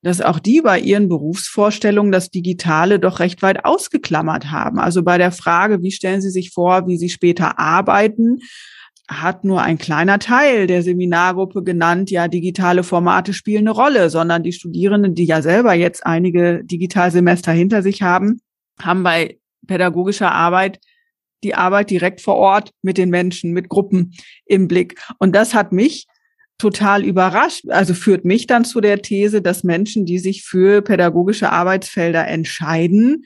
dass 0.02 0.20
auch 0.20 0.38
die 0.38 0.60
bei 0.60 0.78
ihren 0.78 1.08
Berufsvorstellungen 1.08 2.12
das 2.12 2.30
Digitale 2.30 2.98
doch 2.98 3.20
recht 3.20 3.42
weit 3.42 3.64
ausgeklammert 3.64 4.50
haben. 4.50 4.78
Also 4.78 5.02
bei 5.02 5.18
der 5.18 5.32
Frage, 5.32 5.82
wie 5.82 5.92
stellen 5.92 6.20
Sie 6.20 6.30
sich 6.30 6.50
vor, 6.50 6.86
wie 6.86 6.96
Sie 6.96 7.08
später 7.08 7.58
arbeiten, 7.58 8.38
hat 9.08 9.44
nur 9.44 9.60
ein 9.62 9.76
kleiner 9.76 10.20
Teil 10.20 10.68
der 10.68 10.82
Seminargruppe 10.82 11.64
genannt, 11.64 12.10
ja, 12.10 12.28
digitale 12.28 12.84
Formate 12.84 13.32
spielen 13.32 13.66
eine 13.66 13.72
Rolle, 13.72 14.08
sondern 14.08 14.44
die 14.44 14.52
Studierenden, 14.52 15.16
die 15.16 15.24
ja 15.24 15.42
selber 15.42 15.74
jetzt 15.74 16.06
einige 16.06 16.62
Digitalsemester 16.64 17.50
hinter 17.50 17.82
sich 17.82 18.02
haben, 18.02 18.40
haben 18.80 19.02
bei 19.02 19.38
pädagogischer 19.66 20.32
Arbeit 20.32 20.78
die 21.42 21.54
Arbeit 21.54 21.90
direkt 21.90 22.20
vor 22.20 22.36
Ort 22.36 22.70
mit 22.82 22.98
den 22.98 23.10
Menschen, 23.10 23.52
mit 23.52 23.68
Gruppen 23.68 24.12
im 24.44 24.68
Blick. 24.68 25.00
Und 25.18 25.34
das 25.34 25.54
hat 25.54 25.72
mich 25.72 26.06
total 26.60 27.04
überrascht. 27.04 27.64
Also 27.68 27.94
führt 27.94 28.24
mich 28.24 28.46
dann 28.46 28.64
zu 28.64 28.80
der 28.80 29.02
These, 29.02 29.42
dass 29.42 29.64
Menschen, 29.64 30.04
die 30.06 30.18
sich 30.18 30.44
für 30.44 30.82
pädagogische 30.82 31.50
Arbeitsfelder 31.50 32.26
entscheiden, 32.28 33.24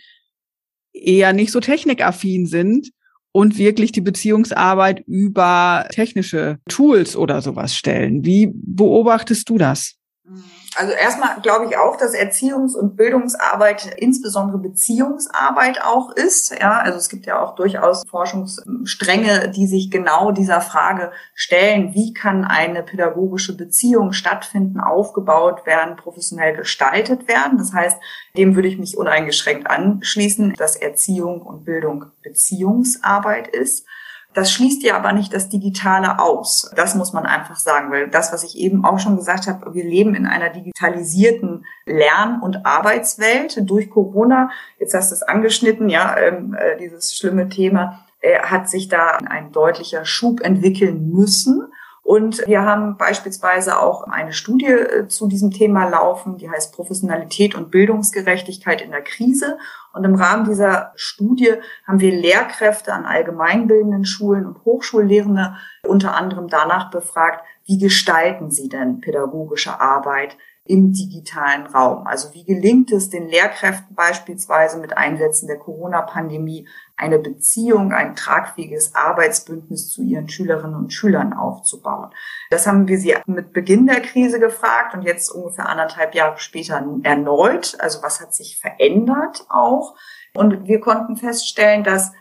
eher 0.93 1.33
nicht 1.33 1.51
so 1.51 1.61
technikaffin 1.61 2.47
sind 2.47 2.91
und 3.33 3.59
wirklich 3.59 3.93
die 3.93 4.01
Beziehungsarbeit 4.01 5.03
über 5.07 5.87
technische 5.91 6.59
Tools 6.69 7.17
oder 7.17 7.43
sowas 7.43 7.75
stellen. 7.77 8.25
Wie 8.25 8.51
beobachtest 8.55 9.49
du 9.49 9.59
das? 9.59 9.97
Mhm. 10.25 10.45
Also 10.77 10.93
erstmal 10.93 11.41
glaube 11.41 11.67
ich 11.67 11.77
auch, 11.77 11.97
dass 11.97 12.15
Erziehungs- 12.15 12.75
und 12.75 12.97
Bildungsarbeit 12.97 13.95
insbesondere 13.97 14.59
Beziehungsarbeit 14.59 15.83
auch 15.83 16.11
ist. 16.11 16.59
Ja, 16.59 16.79
also 16.79 16.99
es 16.99 17.09
gibt 17.09 17.27
ja 17.27 17.41
auch 17.41 17.55
durchaus 17.55 18.03
Forschungsstränge, 18.09 19.51
die 19.51 19.67
sich 19.67 19.91
genau 19.91 20.33
dieser 20.33 20.61
Frage 20.61 21.13
stellen, 21.35 21.95
wie 21.95 22.13
kann 22.13 22.45
eine 22.45 22.83
pädagogische 22.83 23.57
Beziehung 23.57 24.13
stattfinden, 24.13 24.81
aufgebaut 24.81 25.65
werden, 25.67 25.97
professionell 25.97 26.57
gestaltet 26.57 27.29
werden. 27.29 27.59
Das 27.59 27.73
heißt, 27.73 27.99
dem 28.37 28.57
würde 28.57 28.69
ich 28.69 28.79
mich 28.79 28.97
uneingeschränkt 28.97 29.71
anschließen, 29.71 30.55
dass 30.55 30.77
Erziehung 30.77 31.43
und 31.43 31.65
Bildung 31.65 32.07
Beziehungsarbeit 32.23 33.49
ist. 33.49 33.87
Das 34.35 34.53
schließt 34.53 34.83
ja 34.83 34.97
aber 34.97 35.13
nicht 35.13 35.33
das 35.33 35.49
Digitale 35.49 36.19
aus. 36.19 36.71
Das 36.75 36.97
muss 36.97 37.13
man 37.13 37.25
einfach 37.25 37.57
sagen, 37.57 37.91
weil 37.93 38.09
das, 38.09 38.33
was 38.33 38.43
ich 38.43 38.59
eben 38.59 38.85
auch 38.85 38.99
schon 38.99 39.17
gesagt 39.17 39.47
habe, 39.47 39.75
wir 39.75 39.85
leben 39.85 40.15
in 40.17 40.27
einer 40.27 40.51
digitalisierten 40.51 41.65
Lern- 41.87 42.41
und 42.41 42.67
Arbeitswelt 42.67 43.59
durch 43.63 43.91
Corona. 43.91 44.51
Jetzt 44.79 44.93
hast 44.93 45.13
du 45.13 45.15
es 45.15 45.23
angeschnitten, 45.23 45.89
ja, 45.89 46.17
ähm, 46.19 46.55
äh, 46.55 46.77
dieses 46.77 47.17
schlimme 47.17 47.49
Thema 47.49 48.05
äh, 48.21 48.41
hat 48.41 48.69
sich 48.69 48.89
da 48.89 49.19
ein 49.29 49.53
deutlicher 49.53 50.05
Schub 50.05 50.41
entwickeln 50.41 51.11
müssen. 51.11 51.69
Und 52.05 52.47
wir 52.47 52.61
haben 52.61 52.99
beispielsweise 52.99 53.81
auch 53.81 54.07
eine 54.07 54.35
Studie 54.35 54.67
äh, 54.67 55.09
zu 55.09 55.27
diesem 55.27 55.51
Thema 55.51 55.89
laufen, 55.89 56.37
die 56.37 56.51
heißt 56.51 56.75
Professionalität 56.75 57.55
und 57.55 57.71
Bildungsgerechtigkeit 57.71 58.83
in 58.83 58.91
der 58.91 59.01
Krise. 59.01 59.59
Und 59.95 60.05
im 60.05 60.15
Rahmen 60.15 60.45
dieser 60.45 60.93
Studie 60.97 61.55
haben 61.87 62.01
wir 62.01 62.13
Lehrkräfte 62.13 62.93
an 62.93 63.07
allgemeinbildenden 63.07 64.05
Schulen 64.05 64.45
und 64.45 64.67
Hochschullehrende 64.67 65.57
unter 65.83 66.15
anderem 66.15 66.49
danach 66.49 66.91
befragt, 66.91 67.43
wie 67.65 67.79
gestalten 67.79 68.51
sie 68.51 68.69
denn 68.69 69.01
pädagogische 69.01 69.81
Arbeit 69.81 70.37
im 70.67 70.93
digitalen 70.93 71.67
Raum. 71.67 72.07
Also 72.07 72.33
wie 72.33 72.45
gelingt 72.45 72.91
es 72.91 73.11
den 73.11 73.29
Lehrkräften 73.29 73.95
beispielsweise 73.95 74.79
mit 74.79 74.97
Einsätzen 74.97 75.47
der 75.47 75.59
Corona-Pandemie 75.59 76.67
eine 76.97 77.19
Beziehung, 77.19 77.93
ein 77.93 78.17
tragfähiges 78.17 78.95
Arbeitsbündnis 78.95 79.91
zu 79.91 80.03
ihren 80.03 80.29
Schülerinnen 80.29 80.77
und 80.77 80.93
Schülern 80.93 81.35
aufzubauen. 81.35 82.11
Das 82.49 82.67
haben 82.67 82.89
wir 82.89 82.99
sie 82.99 83.15
mit 83.27 83.53
Beginn 83.53 83.87
der 83.87 84.01
Krise 84.01 84.41
gefragt 84.41 84.95
und 84.95 85.03
jetzt 85.03 85.29
ungefähr 85.31 85.69
anderthalb 85.69 86.15
Jahre 86.15 86.39
später 86.39 86.83
erneut. 87.03 87.77
Also 87.81 88.03
was 88.03 88.23
hat 88.23 88.35
sich 88.35 88.59
verändert 88.59 89.45
auch? 89.51 89.97
Und 90.35 90.67
wir 90.67 90.81
konnten 90.81 91.17
feststellen, 91.17 91.85
dass 91.85 92.13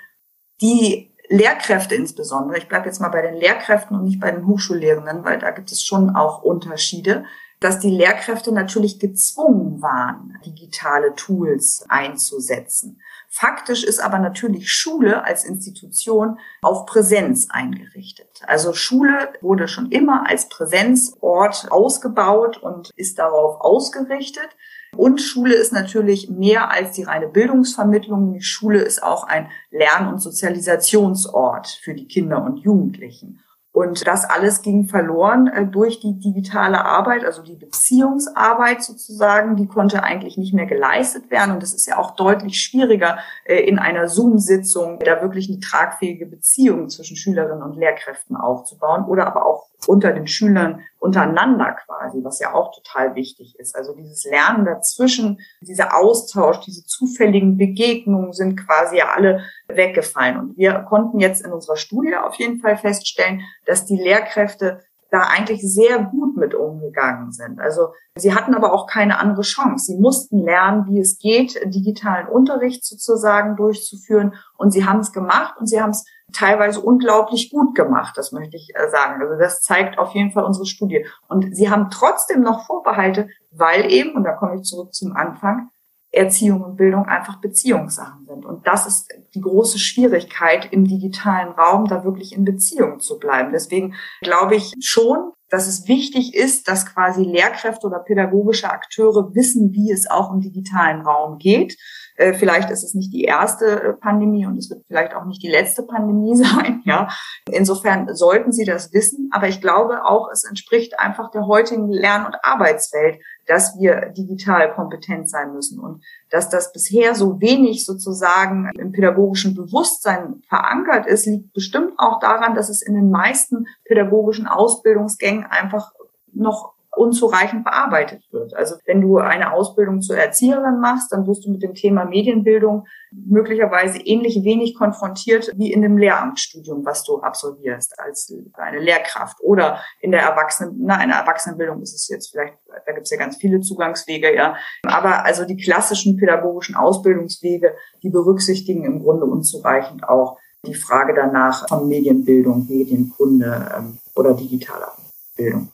die 0.60 1.16
Lehrkräfte 1.30 1.96
insbesondere, 1.96 2.58
ich 2.58 2.68
bleibe 2.68 2.88
jetzt 2.88 3.00
mal 3.00 3.10
bei 3.10 3.22
den 3.22 3.36
Lehrkräften 3.36 3.96
und 3.96 4.04
nicht 4.04 4.20
bei 4.20 4.32
den 4.32 4.46
Hochschullehrenden, 4.46 5.24
weil 5.24 5.40
da 5.40 5.52
gibt 5.52 5.72
es 5.72 5.82
schon 5.82 6.14
auch 6.14 6.44
Unterschiede, 6.44 7.24
dass 7.64 7.80
die 7.80 7.90
Lehrkräfte 7.90 8.52
natürlich 8.52 9.00
gezwungen 9.00 9.82
waren, 9.82 10.38
digitale 10.46 11.16
Tools 11.16 11.86
einzusetzen. 11.88 13.00
Faktisch 13.30 13.86
ist 13.86 14.00
aber 14.00 14.20
natürlich 14.20 14.72
Schule 14.72 15.24
als 15.24 15.46
Institution 15.46 16.38
auf 16.62 16.86
Präsenz 16.86 17.48
eingerichtet. 17.50 18.42
Also 18.46 18.74
Schule 18.74 19.30
wurde 19.42 19.70
schon 19.70 19.92
immer 19.92 20.30
als 20.30 20.50
Präsenzort 20.50 21.72
ausgebaut 21.72 22.58
und 22.58 22.92
ist 22.98 23.18
darauf 23.18 23.62
ausgerichtet. 23.62 24.50
Und 24.96 25.22
Schule 25.22 25.56
ist 25.56 25.72
natürlich 25.72 26.30
mehr 26.30 26.70
als 26.70 26.92
die 26.92 27.04
reine 27.04 27.28
Bildungsvermittlung. 27.28 28.34
Die 28.34 28.42
Schule 28.42 28.82
ist 28.82 29.02
auch 29.02 29.24
ein 29.24 29.50
Lern- 29.72 30.10
und 30.10 30.20
Sozialisationsort 30.20 31.68
für 31.68 31.96
die 31.96 32.08
Kinder 32.08 32.44
und 32.44 32.58
Jugendlichen. 32.58 33.40
Und 33.74 34.06
das 34.06 34.24
alles 34.24 34.62
ging 34.62 34.88
verloren 34.88 35.48
äh, 35.48 35.66
durch 35.66 36.00
die 36.00 36.20
digitale 36.20 36.86
Arbeit, 36.86 37.26
also 37.26 37.42
die 37.42 37.56
Beziehungsarbeit 37.56 38.84
sozusagen, 38.84 39.56
die 39.56 39.66
konnte 39.66 40.04
eigentlich 40.04 40.38
nicht 40.38 40.54
mehr 40.54 40.68
geleistet 40.68 41.32
werden. 41.32 41.56
Und 41.56 41.64
es 41.64 41.74
ist 41.74 41.88
ja 41.88 41.98
auch 41.98 42.16
deutlich 42.16 42.62
schwieriger, 42.62 43.18
äh, 43.46 43.62
in 43.62 43.80
einer 43.80 44.08
Zoom-Sitzung 44.08 45.00
da 45.00 45.24
wirklich 45.24 45.50
eine 45.50 45.60
tragfähige 45.60 46.28
Beziehung 46.28 46.88
zwischen 46.90 47.18
Schülerinnen 47.18 47.64
und 47.64 47.76
Lehrkräften 47.76 48.38
aufzubauen 48.38 49.06
oder 49.06 49.26
aber 49.26 49.48
auch 49.48 49.70
unter 49.88 50.14
den 50.14 50.28
Schülern 50.28 50.82
untereinander 51.00 51.76
quasi, 51.86 52.24
was 52.24 52.40
ja 52.40 52.54
auch 52.54 52.74
total 52.74 53.16
wichtig 53.16 53.60
ist. 53.60 53.76
Also 53.76 53.94
dieses 53.94 54.24
Lernen 54.24 54.66
dazwischen, 54.66 55.40
dieser 55.62 55.98
Austausch, 55.98 56.62
diese 56.62 56.86
zufälligen 56.86 57.58
Begegnungen 57.58 58.32
sind 58.32 58.56
quasi 58.56 58.98
ja 58.98 59.10
alle 59.14 59.42
weggefallen. 59.68 60.40
Und 60.40 60.58
wir 60.58 60.74
konnten 60.88 61.20
jetzt 61.20 61.46
in 61.46 61.52
unserer 61.52 61.76
Studie 61.76 62.16
auf 62.16 62.36
jeden 62.36 62.60
Fall 62.60 62.78
feststellen, 62.78 63.42
dass 63.66 63.86
die 63.86 63.98
Lehrkräfte 63.98 64.82
da 65.14 65.22
eigentlich 65.22 65.62
sehr 65.62 66.00
gut 66.00 66.38
mit 66.38 66.56
umgegangen 66.56 67.32
sind. 67.32 67.62
Also 67.62 67.90
sie 68.16 68.34
hatten 68.34 68.56
aber 68.56 68.74
auch 68.74 68.88
keine 68.88 69.20
andere 69.20 69.44
Chance. 69.44 69.86
Sie 69.86 70.00
mussten 70.00 70.40
lernen, 70.40 70.88
wie 70.88 71.00
es 71.00 71.20
geht, 71.20 71.60
digitalen 71.66 72.28
Unterricht 72.28 72.84
sozusagen 72.84 73.56
durchzuführen. 73.56 74.34
Und 74.58 74.72
sie 74.72 74.88
haben 74.88 75.02
es 75.02 75.12
gemacht 75.12 75.54
und 75.60 75.68
sie 75.68 75.80
haben 75.80 75.92
es 75.92 76.04
teilweise 76.34 76.82
unglaublich 76.82 77.52
gut 77.52 77.76
gemacht, 77.76 78.18
das 78.18 78.32
möchte 78.32 78.58
ich 78.58 78.72
äh, 78.74 78.90
sagen. 78.90 79.22
Also 79.22 79.38
das 79.38 79.62
zeigt 79.62 80.00
auf 80.00 80.16
jeden 80.16 80.32
Fall 80.32 80.46
unsere 80.46 80.66
Studie. 80.66 81.06
Und 81.28 81.56
sie 81.56 81.70
haben 81.70 81.92
trotzdem 81.92 82.42
noch 82.42 82.66
Vorbehalte, 82.66 83.30
weil 83.52 83.92
eben, 83.92 84.16
und 84.16 84.24
da 84.24 84.34
komme 84.34 84.56
ich 84.56 84.64
zurück 84.64 84.96
zum 84.96 85.16
Anfang, 85.16 85.70
Erziehung 86.14 86.62
und 86.62 86.78
Bildung 86.78 87.06
einfach 87.06 87.42
Beziehungssachen 87.42 88.26
sind. 88.28 88.46
Und 88.46 88.68
das 88.68 88.86
ist 88.86 89.12
die 89.34 89.42
große 89.42 89.80
Schwierigkeit 89.80 90.72
im 90.72 90.86
digitalen 90.86 91.50
Raum, 91.54 91.86
da 91.86 92.04
wirklich 92.04 92.36
in 92.36 92.46
Beziehung 92.46 93.00
zu 93.00 93.18
bleiben. 93.18 93.52
Deswegen 93.52 93.96
glaube 94.22 94.56
ich 94.56 94.74
schon, 94.80 95.32
dass 95.50 95.68
es 95.68 95.88
wichtig 95.88 96.36
ist, 96.36 96.68
dass 96.68 96.86
quasi 96.86 97.24
Lehrkräfte 97.24 97.88
oder 97.88 98.00
pädagogische 98.00 98.70
Akteure 98.70 99.34
wissen, 99.34 99.72
wie 99.74 99.92
es 99.92 100.10
auch 100.10 100.32
im 100.32 100.42
digitalen 100.42 101.02
Raum 101.02 101.38
geht. 101.40 101.78
Äh, 102.16 102.34
vielleicht 102.34 102.70
ist 102.70 102.84
es 102.84 102.94
nicht 102.94 103.12
die 103.12 103.24
erste 103.24 103.82
äh, 103.82 103.94
Pandemie 103.94 104.46
und 104.46 104.58
es 104.58 104.70
wird 104.70 104.84
vielleicht 104.88 105.16
auch 105.16 105.26
nicht 105.26 105.42
die 105.42 105.50
letzte 105.50 105.84
Pandemie 105.84 106.36
sein. 106.44 106.82
Ja, 106.86 107.10
insofern 107.52 108.14
sollten 108.16 108.52
Sie 108.52 108.66
das 108.66 108.94
wissen. 108.94 109.30
Aber 109.32 109.48
ich 109.48 109.62
glaube 109.62 110.06
auch, 110.06 110.30
es 110.32 110.44
entspricht 110.44 111.00
einfach 111.00 111.32
der 111.32 111.48
heutigen 111.48 111.92
Lern- 111.92 112.26
und 112.26 112.36
Arbeitswelt, 112.44 113.20
dass 113.46 113.78
wir 113.80 114.14
digital 114.16 114.74
kompetent 114.74 115.30
sein 115.30 115.54
müssen 115.54 115.80
und 115.80 116.04
dass 116.30 116.50
das 116.50 116.72
bisher 116.72 117.16
so 117.16 117.42
wenig 117.42 117.86
sozusagen 117.86 118.70
im 118.78 118.92
pädagogischen 118.92 119.56
Bewusstsein 119.56 120.42
verankert 120.48 121.06
ist, 121.08 121.26
liegt 121.26 121.54
bestimmt 121.54 121.94
auch 121.98 122.20
daran, 122.20 122.56
dass 122.56 122.70
es 122.70 122.82
in 122.82 122.94
den 122.94 123.10
meisten 123.10 123.68
pädagogischen 123.86 124.48
Ausbildungsgängen 124.48 125.46
einfach 125.46 125.92
noch 126.34 126.73
unzureichend 126.96 127.64
bearbeitet 127.64 128.24
wird. 128.32 128.56
Also 128.56 128.76
wenn 128.86 129.02
du 129.02 129.18
eine 129.18 129.54
Ausbildung 129.54 130.02
zur 130.02 130.18
Erzieherin 130.18 130.80
machst, 130.80 131.12
dann 131.12 131.26
wirst 131.28 131.46
du 131.46 131.52
mit 131.52 131.64
dem 131.64 131.74
Thema 131.74 132.06
Medienbildung 132.06 132.86
möglicherweise 133.12 134.00
ähnlich 134.00 134.44
wenig 134.44 134.76
konfrontiert 134.76 135.52
wie 135.56 135.72
in 135.72 135.82
dem 135.82 135.98
Lehramtsstudium, 135.98 136.86
was 136.86 137.04
du 137.04 137.20
absolvierst 137.20 138.00
als 138.00 138.34
eine 138.54 138.80
Lehrkraft 138.80 139.38
oder 139.42 139.80
in 140.02 140.12
der 140.12 140.22
Erwachsenen, 140.22 140.78
na, 140.80 141.02
in 141.02 141.10
der 141.10 141.20
Erwachsenenbildung 141.20 141.82
ist 141.82 141.94
es 141.94 142.08
jetzt 142.10 142.32
vielleicht, 142.32 142.58
da 142.86 142.92
gibt 142.92 143.06
es 143.06 143.12
ja 143.12 143.18
ganz 143.18 143.38
viele 143.38 143.62
Zugangswege, 143.62 144.34
ja. 144.36 144.56
Aber 144.84 145.26
also 145.26 145.46
die 145.46 145.58
klassischen 145.58 146.18
pädagogischen 146.18 146.76
Ausbildungswege, 146.76 147.76
die 148.02 148.10
berücksichtigen 148.10 148.86
im 148.86 149.02
Grunde 149.02 149.26
unzureichend 149.26 150.08
auch 150.08 150.38
die 150.66 150.76
Frage 150.76 151.14
danach 151.14 151.68
von 151.68 151.88
Medienbildung, 151.88 152.68
Medienkunde 152.70 153.72
ähm, 153.78 153.98
oder 154.16 154.34
digitaler 154.34 154.94
Bildung. 155.36 155.70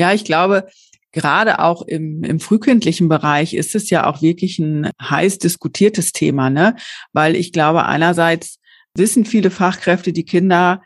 Ja, 0.00 0.14
ich 0.14 0.24
glaube, 0.24 0.66
gerade 1.12 1.58
auch 1.58 1.82
im, 1.82 2.24
im 2.24 2.40
frühkindlichen 2.40 3.10
Bereich 3.10 3.52
ist 3.52 3.74
es 3.74 3.90
ja 3.90 4.06
auch 4.06 4.22
wirklich 4.22 4.58
ein 4.58 4.88
heiß 4.98 5.36
diskutiertes 5.36 6.12
Thema, 6.12 6.48
ne? 6.48 6.74
Weil 7.12 7.36
ich 7.36 7.52
glaube, 7.52 7.84
einerseits 7.84 8.60
wissen 8.94 9.26
viele 9.26 9.50
Fachkräfte, 9.50 10.14
die 10.14 10.24
Kinder 10.24 10.80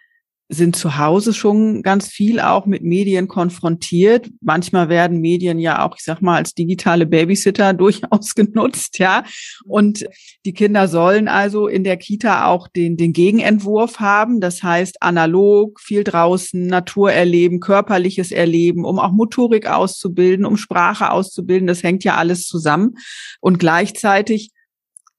sind 0.50 0.76
zu 0.76 0.98
Hause 0.98 1.32
schon 1.32 1.82
ganz 1.82 2.08
viel 2.08 2.38
auch 2.38 2.66
mit 2.66 2.82
Medien 2.82 3.28
konfrontiert. 3.28 4.28
Manchmal 4.42 4.90
werden 4.90 5.20
Medien 5.20 5.58
ja 5.58 5.84
auch, 5.84 5.96
ich 5.96 6.04
sag 6.04 6.20
mal, 6.20 6.36
als 6.36 6.54
digitale 6.54 7.06
Babysitter 7.06 7.72
durchaus 7.74 8.34
genutzt, 8.34 8.98
ja. 8.98 9.24
Und 9.64 10.04
die 10.44 10.52
Kinder 10.52 10.86
sollen 10.86 11.28
also 11.28 11.66
in 11.66 11.82
der 11.82 11.96
Kita 11.96 12.46
auch 12.46 12.68
den, 12.68 12.96
den 12.96 13.14
Gegenentwurf 13.14 14.00
haben. 14.00 14.40
Das 14.40 14.62
heißt, 14.62 15.02
analog, 15.02 15.80
viel 15.80 16.04
draußen, 16.04 16.66
Natur 16.66 17.12
erleben, 17.12 17.60
körperliches 17.60 18.30
Erleben, 18.30 18.84
um 18.84 18.98
auch 18.98 19.12
Motorik 19.12 19.66
auszubilden, 19.66 20.44
um 20.44 20.58
Sprache 20.58 21.10
auszubilden. 21.10 21.66
Das 21.66 21.82
hängt 21.82 22.04
ja 22.04 22.16
alles 22.16 22.46
zusammen. 22.46 22.96
Und 23.40 23.58
gleichzeitig 23.58 24.50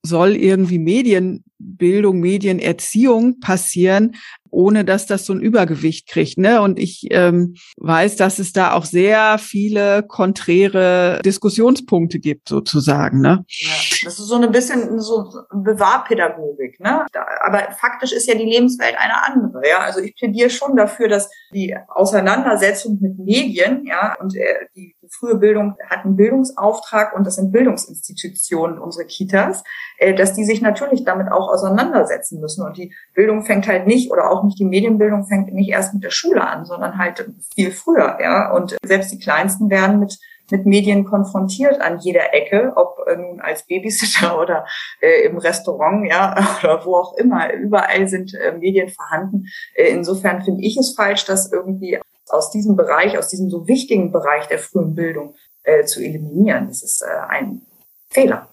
soll 0.06 0.36
irgendwie 0.36 0.78
Medienbildung, 0.78 2.20
Medienerziehung 2.20 3.40
passieren, 3.40 4.14
ohne 4.56 4.86
dass 4.86 5.06
das 5.06 5.26
so 5.26 5.34
ein 5.34 5.40
Übergewicht 5.40 6.08
kriegt. 6.08 6.38
Ne? 6.38 6.62
Und 6.62 6.78
ich 6.78 7.08
ähm, 7.10 7.56
weiß, 7.76 8.16
dass 8.16 8.38
es 8.38 8.52
da 8.52 8.72
auch 8.72 8.86
sehr 8.86 9.36
viele 9.38 10.02
konträre 10.02 11.20
Diskussionspunkte 11.24 12.18
gibt, 12.18 12.48
sozusagen. 12.48 13.20
Ne? 13.20 13.44
Ja, 13.48 13.70
das 14.04 14.18
ist 14.18 14.26
so 14.26 14.36
ein 14.36 14.50
bisschen 14.50 14.98
so 14.98 15.30
Bewahrpädagogik. 15.52 16.80
Ne? 16.80 17.04
Aber 17.44 17.68
faktisch 17.78 18.12
ist 18.12 18.26
ja 18.26 18.34
die 18.34 18.44
Lebenswelt 18.44 18.96
eine 18.96 19.24
andere. 19.26 19.60
Ja? 19.68 19.80
Also 19.80 20.00
ich 20.00 20.16
plädiere 20.16 20.48
schon 20.48 20.74
dafür, 20.74 21.08
dass 21.08 21.28
die 21.52 21.76
Auseinandersetzung 21.88 22.98
mit 23.00 23.18
Medien 23.18 23.84
ja, 23.84 24.16
und 24.18 24.34
äh, 24.36 24.66
die 24.74 24.96
frühe 25.10 25.36
Bildung 25.36 25.76
hat 25.88 26.04
einen 26.04 26.16
Bildungsauftrag 26.16 27.14
und 27.14 27.26
das 27.26 27.36
sind 27.36 27.52
Bildungsinstitutionen, 27.52 28.78
unsere 28.78 29.06
Kitas, 29.06 29.62
äh, 29.98 30.14
dass 30.14 30.32
die 30.34 30.44
sich 30.44 30.60
natürlich 30.62 31.04
damit 31.04 31.30
auch 31.30 31.48
auseinandersetzen 31.48 32.40
müssen. 32.40 32.64
Und 32.64 32.76
die 32.76 32.94
Bildung 33.14 33.44
fängt 33.44 33.66
halt 33.66 33.86
nicht 33.86 34.10
oder 34.10 34.30
auch 34.30 34.45
nicht 34.46 34.58
die 34.58 34.64
Medienbildung 34.64 35.26
fängt 35.26 35.52
nicht 35.52 35.70
erst 35.70 35.94
mit 35.94 36.02
der 36.02 36.10
Schule 36.10 36.46
an, 36.46 36.64
sondern 36.64 36.98
halt 36.98 37.28
viel 37.54 37.70
früher, 37.70 38.18
ja. 38.20 38.52
Und 38.52 38.76
selbst 38.84 39.12
die 39.12 39.18
Kleinsten 39.18 39.70
werden 39.70 40.00
mit 40.00 40.18
mit 40.50 40.66
Medien 40.66 41.04
konfrontiert 41.04 41.80
an 41.80 41.98
jeder 41.98 42.32
Ecke, 42.34 42.72
ob 42.76 42.98
äh, 43.06 43.16
nun 43.16 43.40
als 43.40 43.66
Babysitter 43.66 44.40
oder 44.40 44.66
äh, 45.00 45.24
im 45.24 45.38
Restaurant, 45.38 46.06
ja, 46.08 46.34
oder 46.62 46.84
wo 46.84 46.96
auch 46.96 47.16
immer. 47.16 47.52
Überall 47.52 48.08
sind 48.08 48.34
äh, 48.34 48.52
Medien 48.52 48.88
vorhanden. 48.88 49.46
Äh, 49.74 49.88
insofern 49.90 50.42
finde 50.42 50.62
ich 50.62 50.76
es 50.76 50.94
falsch, 50.94 51.24
dass 51.24 51.52
irgendwie 51.52 51.98
aus 52.28 52.50
diesem 52.50 52.76
Bereich, 52.76 53.18
aus 53.18 53.28
diesem 53.28 53.50
so 53.50 53.68
wichtigen 53.68 54.12
Bereich 54.12 54.46
der 54.48 54.58
frühen 54.58 54.94
Bildung 54.94 55.34
äh, 55.62 55.84
zu 55.84 56.00
eliminieren. 56.00 56.68
Das 56.68 56.82
ist 56.82 57.02
äh, 57.02 57.28
ein 57.28 57.62
Fehler. 58.10 58.48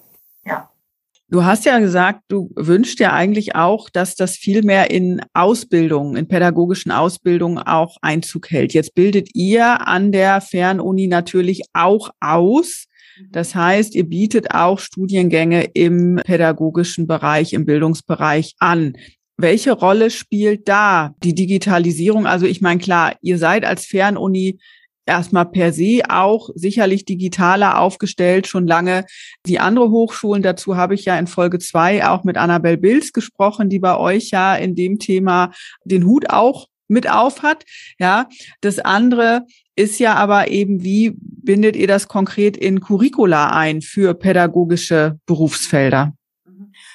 Du 1.29 1.43
hast 1.43 1.65
ja 1.65 1.79
gesagt, 1.79 2.21
du 2.27 2.51
wünschst 2.55 2.99
ja 2.99 3.13
eigentlich 3.13 3.55
auch, 3.55 3.89
dass 3.89 4.15
das 4.15 4.35
viel 4.35 4.61
mehr 4.63 4.91
in 4.91 5.21
Ausbildung, 5.33 6.15
in 6.15 6.27
pädagogischen 6.27 6.91
Ausbildungen 6.91 7.57
auch 7.57 7.97
Einzug 8.01 8.51
hält. 8.51 8.73
Jetzt 8.73 8.93
bildet 8.93 9.29
ihr 9.33 9.87
an 9.87 10.11
der 10.11 10.41
Fernuni 10.41 11.07
natürlich 11.07 11.63
auch 11.73 12.11
aus. 12.19 12.85
Das 13.31 13.55
heißt, 13.55 13.95
ihr 13.95 14.07
bietet 14.07 14.53
auch 14.53 14.79
Studiengänge 14.79 15.63
im 15.73 16.19
pädagogischen 16.23 17.07
Bereich, 17.07 17.53
im 17.53 17.65
Bildungsbereich 17.65 18.55
an. 18.59 18.93
Welche 19.37 19.71
Rolle 19.71 20.09
spielt 20.09 20.67
da 20.67 21.15
die 21.23 21.33
Digitalisierung? 21.33 22.27
Also 22.27 22.45
ich 22.45 22.61
meine, 22.61 22.79
klar, 22.79 23.15
ihr 23.21 23.37
seid 23.37 23.65
als 23.65 23.85
Fernuni 23.85 24.59
erstmal 25.05 25.45
per 25.45 25.73
se 25.73 26.01
auch 26.09 26.49
sicherlich 26.55 27.05
digitaler 27.05 27.79
aufgestellt, 27.79 28.47
schon 28.47 28.67
lange 28.67 29.05
wie 29.45 29.59
andere 29.59 29.89
Hochschulen. 29.89 30.43
Dazu 30.43 30.75
habe 30.77 30.95
ich 30.95 31.05
ja 31.05 31.17
in 31.17 31.27
Folge 31.27 31.59
zwei 31.59 32.05
auch 32.07 32.23
mit 32.23 32.37
Annabel 32.37 32.77
Bills 32.77 33.13
gesprochen, 33.13 33.69
die 33.69 33.79
bei 33.79 33.97
euch 33.97 34.29
ja 34.31 34.55
in 34.55 34.75
dem 34.75 34.99
Thema 34.99 35.51
den 35.83 36.05
Hut 36.05 36.29
auch 36.29 36.67
mit 36.87 37.09
auf 37.09 37.43
hat. 37.43 37.63
Ja, 37.99 38.27
das 38.61 38.79
andere 38.79 39.45
ist 39.75 39.99
ja 39.99 40.15
aber 40.15 40.49
eben, 40.49 40.83
wie 40.83 41.13
bindet 41.17 41.75
ihr 41.75 41.87
das 41.87 42.07
konkret 42.07 42.55
in 42.55 42.79
Curricula 42.79 43.49
ein 43.51 43.81
für 43.81 44.13
pädagogische 44.13 45.19
Berufsfelder? 45.25 46.13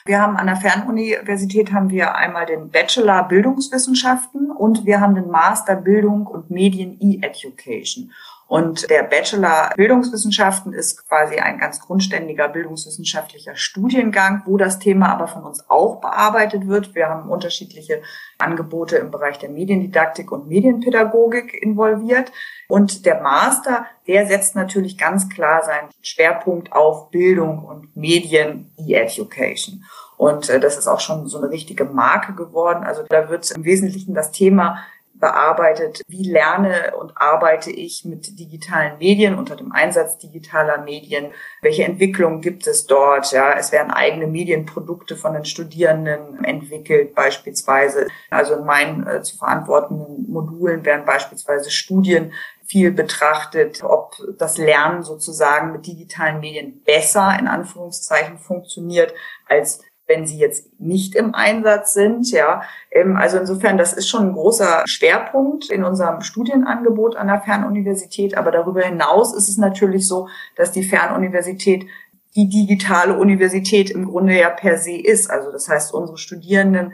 Wir 0.09 0.23
haben 0.23 0.39
an 0.39 0.47
der 0.47 0.57
Fernuniversität 0.57 1.71
haben 1.71 1.91
wir 1.91 2.15
einmal 2.15 2.47
den 2.47 2.71
Bachelor 2.71 3.25
Bildungswissenschaften 3.25 4.51
und 4.51 4.87
wir 4.87 5.03
haben 5.03 5.15
den 5.15 5.29
Master 5.29 5.77
Bildung 5.77 6.27
und 6.27 6.51
Medien 6.51 6.97
E-Education. 6.99 8.11
Und 8.49 8.89
der 8.89 9.03
Bachelor 9.03 9.71
Bildungswissenschaften 9.77 10.73
ist 10.73 11.07
quasi 11.07 11.37
ein 11.37 11.59
ganz 11.59 11.81
grundständiger 11.81 12.49
bildungswissenschaftlicher 12.49 13.55
Studiengang, 13.57 14.43
wo 14.47 14.57
das 14.57 14.79
Thema 14.79 15.11
aber 15.11 15.29
von 15.29 15.45
uns 15.45 15.69
auch 15.69 16.01
bearbeitet 16.01 16.67
wird. 16.67 16.95
Wir 16.95 17.11
haben 17.11 17.29
unterschiedliche 17.29 18.01
Angebote 18.39 18.97
im 18.97 19.11
Bereich 19.11 19.39
der 19.39 19.51
Mediendidaktik 19.51 20.33
und 20.33 20.49
Medienpädagogik 20.49 21.63
involviert. 21.63 22.33
Und 22.69 23.05
der 23.05 23.21
Master, 23.21 23.85
der 24.07 24.27
setzt 24.27 24.57
natürlich 24.57 24.97
ganz 24.97 25.29
klar 25.29 25.63
seinen 25.63 25.91
Schwerpunkt 26.01 26.73
auf 26.73 27.11
Bildung 27.11 27.67
und 27.67 27.95
Medien, 27.97 28.73
E-Education. 28.79 29.85
Und 30.17 30.49
äh, 30.49 30.59
das 30.59 30.79
ist 30.79 30.89
auch 30.89 31.01
schon 31.01 31.29
so 31.29 31.37
eine 31.39 31.51
richtige 31.51 31.85
Marke 31.85 32.35
geworden. 32.35 32.83
Also 32.83 33.03
da 33.09 33.29
wird 33.29 33.51
im 33.51 33.65
Wesentlichen 33.65 34.15
das 34.15 34.33
Thema 34.33 34.79
bearbeitet, 35.19 36.03
wie 36.09 36.31
lerne 36.31 36.95
und 36.99 37.13
arbeite 37.17 37.71
ich 37.71 38.05
mit 38.05 38.39
digitalen 38.39 38.99
Medien 38.99 39.39
unter 39.39 39.57
dem 39.57 39.73
Einsatz 39.73 40.19
digitaler 40.19 40.79
Medien, 40.79 41.33
welche 41.63 41.85
Entwicklungen 41.85 42.41
gibt 42.41 42.67
es 42.67 42.87
dort, 42.87 43.33
ja, 43.33 43.53
es 43.53 43.73
werden 43.73 43.91
eigene 43.91 44.27
Medienprodukte 44.27 45.17
von 45.17 45.35
den 45.35 45.45
Studierenden 45.45 46.45
entwickelt 46.45 47.15
beispielsweise, 47.15 48.09
also 48.31 48.55
in 48.55 48.65
meinen 48.65 49.07
äh, 49.07 49.23
zu 49.23 49.37
verantwortenden 49.37 50.31
Modulen 50.31 50.85
werden 50.85 51.05
beispielsweise 51.05 51.71
Studien 51.71 52.33
viel 52.69 52.91
betrachtet, 52.91 53.83
ob 53.83 54.15
das 54.39 54.59
Lernen 54.59 55.03
sozusagen 55.03 55.73
mit 55.73 55.87
digitalen 55.87 56.41
Medien 56.41 56.83
besser 56.85 57.35
in 57.41 57.49
Anführungszeichen 57.49 58.39
funktioniert 58.39 59.15
als 59.47 59.81
wenn 60.09 60.27
sie 60.27 60.39
jetzt 60.39 60.81
nicht 60.81 61.15
im 61.15 61.35
Einsatz 61.35 61.93
sind. 61.93 62.31
Ja, 62.31 62.63
ähm, 62.91 63.17
also 63.17 63.39
insofern, 63.39 63.79
das 63.79 63.93
ist 63.93 64.09
schon 64.09 64.29
ein 64.29 64.33
großer 64.33 64.83
Schwerpunkt 64.87 65.71
in 65.71 65.85
unserem 65.85 66.23
Studienangebot 66.23 67.17
an 67.17 67.29
der 67.29 67.43
Fernuniversität. 67.43 68.37
Aber 68.37 68.51
darüber 68.51 68.83
hinaus 68.83 69.35
ist 69.35 69.49
es 69.49 69.59
natürlich 69.59 70.09
so, 70.09 70.29
dass 70.57 70.73
die 70.73 70.83
Fernuniversität 70.83 71.87
die 72.35 72.49
digitale 72.49 73.19
Universität 73.19 73.91
im 73.91 74.07
Grunde 74.07 74.39
ja 74.39 74.51
per 74.51 74.79
se 74.79 74.97
ist. 74.97 75.31
Also 75.31 75.53
das 75.53 75.69
heißt, 75.69 75.93
unsere 75.93 76.19
Studierenden 76.19 76.93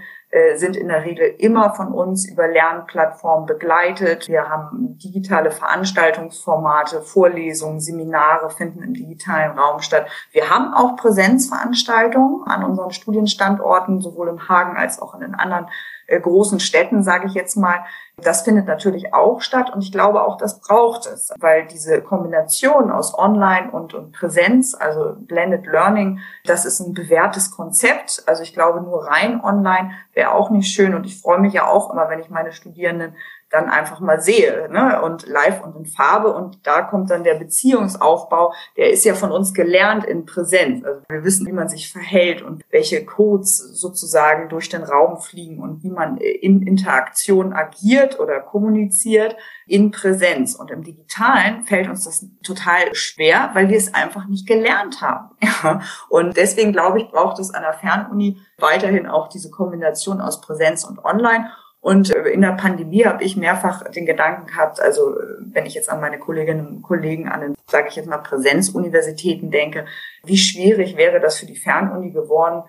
sind 0.56 0.76
in 0.76 0.88
der 0.88 1.04
Regel 1.04 1.34
immer 1.38 1.74
von 1.74 1.88
uns 1.88 2.28
über 2.28 2.48
Lernplattformen 2.48 3.46
begleitet. 3.46 4.28
Wir 4.28 4.48
haben 4.48 4.98
digitale 4.98 5.50
Veranstaltungsformate, 5.50 7.02
Vorlesungen, 7.02 7.80
Seminare 7.80 8.50
finden 8.50 8.82
im 8.82 8.94
digitalen 8.94 9.56
Raum 9.58 9.80
statt. 9.80 10.06
Wir 10.32 10.50
haben 10.50 10.74
auch 10.74 10.96
Präsenzveranstaltungen 10.96 12.46
an 12.46 12.64
unseren 12.64 12.90
Studienstandorten, 12.90 14.00
sowohl 14.00 14.28
in 14.28 14.48
Hagen 14.48 14.76
als 14.76 15.00
auch 15.00 15.14
in 15.14 15.20
den 15.20 15.34
anderen 15.34 15.66
äh, 16.03 16.03
großen 16.08 16.60
Städten, 16.60 17.02
sage 17.02 17.26
ich 17.26 17.34
jetzt 17.34 17.56
mal. 17.56 17.84
Das 18.16 18.42
findet 18.42 18.66
natürlich 18.66 19.12
auch 19.12 19.40
statt 19.40 19.70
und 19.74 19.82
ich 19.82 19.90
glaube 19.90 20.22
auch, 20.22 20.36
das 20.36 20.60
braucht 20.60 21.06
es, 21.06 21.32
weil 21.40 21.66
diese 21.66 22.00
Kombination 22.00 22.92
aus 22.92 23.18
Online 23.18 23.70
und, 23.72 23.92
und 23.92 24.12
Präsenz, 24.12 24.74
also 24.78 25.16
Blended 25.18 25.66
Learning, 25.66 26.20
das 26.44 26.64
ist 26.64 26.80
ein 26.80 26.94
bewährtes 26.94 27.50
Konzept. 27.50 28.22
Also 28.26 28.44
ich 28.44 28.52
glaube, 28.52 28.80
nur 28.82 29.06
rein 29.06 29.42
online 29.42 29.90
wäre 30.12 30.32
auch 30.32 30.50
nicht 30.50 30.72
schön 30.72 30.94
und 30.94 31.06
ich 31.06 31.20
freue 31.20 31.40
mich 31.40 31.54
ja 31.54 31.66
auch 31.66 31.92
immer, 31.92 32.08
wenn 32.08 32.20
ich 32.20 32.30
meine 32.30 32.52
Studierenden 32.52 33.16
dann 33.54 33.70
einfach 33.70 34.00
mal 34.00 34.20
sehe, 34.20 34.68
ne? 34.70 35.00
Und 35.02 35.26
live 35.26 35.62
und 35.62 35.76
in 35.76 35.86
Farbe. 35.86 36.34
Und 36.34 36.66
da 36.66 36.82
kommt 36.82 37.10
dann 37.10 37.24
der 37.24 37.36
Beziehungsaufbau, 37.36 38.52
der 38.76 38.90
ist 38.90 39.04
ja 39.04 39.14
von 39.14 39.30
uns 39.30 39.54
gelernt 39.54 40.04
in 40.04 40.26
Präsenz. 40.26 40.84
Also 40.84 41.00
wir 41.08 41.24
wissen, 41.24 41.46
wie 41.46 41.52
man 41.52 41.68
sich 41.68 41.90
verhält 41.90 42.42
und 42.42 42.64
welche 42.70 43.04
Codes 43.04 43.56
sozusagen 43.56 44.48
durch 44.48 44.68
den 44.68 44.82
Raum 44.82 45.20
fliegen 45.20 45.60
und 45.60 45.82
wie 45.82 45.90
man 45.90 46.16
in 46.16 46.66
Interaktion 46.66 47.52
agiert 47.52 48.18
oder 48.18 48.40
kommuniziert 48.40 49.36
in 49.66 49.90
Präsenz. 49.90 50.54
Und 50.56 50.70
im 50.70 50.82
Digitalen 50.82 51.64
fällt 51.64 51.88
uns 51.88 52.04
das 52.04 52.26
total 52.42 52.94
schwer, 52.94 53.50
weil 53.54 53.68
wir 53.68 53.78
es 53.78 53.94
einfach 53.94 54.26
nicht 54.26 54.46
gelernt 54.46 55.00
haben. 55.00 55.30
Und 56.08 56.36
deswegen 56.36 56.72
glaube 56.72 57.00
ich, 57.00 57.08
braucht 57.08 57.38
es 57.38 57.54
an 57.54 57.62
der 57.62 57.72
Fernuni 57.72 58.38
weiterhin 58.58 59.06
auch 59.06 59.28
diese 59.28 59.50
Kombination 59.50 60.20
aus 60.20 60.40
Präsenz 60.40 60.84
und 60.84 61.04
Online. 61.04 61.50
Und 61.84 62.08
in 62.08 62.40
der 62.40 62.52
Pandemie 62.52 63.04
habe 63.04 63.22
ich 63.22 63.36
mehrfach 63.36 63.82
den 63.90 64.06
Gedanken 64.06 64.46
gehabt, 64.46 64.80
also 64.80 65.16
wenn 65.52 65.66
ich 65.66 65.74
jetzt 65.74 65.90
an 65.90 66.00
meine 66.00 66.18
Kolleginnen 66.18 66.66
und 66.66 66.82
Kollegen 66.82 67.28
an 67.28 67.42
den, 67.42 67.54
sage 67.66 67.88
ich 67.90 67.96
jetzt 67.96 68.08
mal, 68.08 68.16
Präsenzuniversitäten 68.16 69.50
denke, 69.50 69.84
wie 70.24 70.38
schwierig 70.38 70.96
wäre 70.96 71.20
das 71.20 71.36
für 71.36 71.44
die 71.44 71.56
Fernuni 71.56 72.10
geworden, 72.10 72.62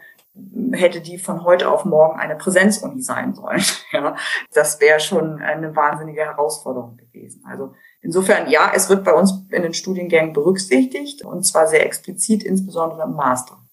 hätte 0.74 1.00
die 1.00 1.18
von 1.18 1.46
heute 1.46 1.72
auf 1.72 1.86
morgen 1.86 2.20
eine 2.20 2.36
Präsenzuni 2.36 3.02
sein 3.02 3.34
sollen. 3.34 3.64
Ja, 3.94 4.18
das 4.54 4.82
wäre 4.82 5.00
schon 5.00 5.42
eine 5.42 5.74
wahnsinnige 5.74 6.26
Herausforderung 6.26 6.98
gewesen. 6.98 7.42
Also 7.50 7.74
insofern, 8.02 8.50
ja, 8.50 8.74
es 8.76 8.90
wird 8.90 9.06
bei 9.06 9.14
uns 9.14 9.46
in 9.50 9.64
den 9.64 9.74
Studiengängen 9.74 10.34
berücksichtigt 10.34 11.24
und 11.24 11.44
zwar 11.44 11.68
sehr 11.68 11.86
explizit, 11.86 12.44
insbesondere 12.44 13.04
im 13.04 13.14
Master. 13.14 13.65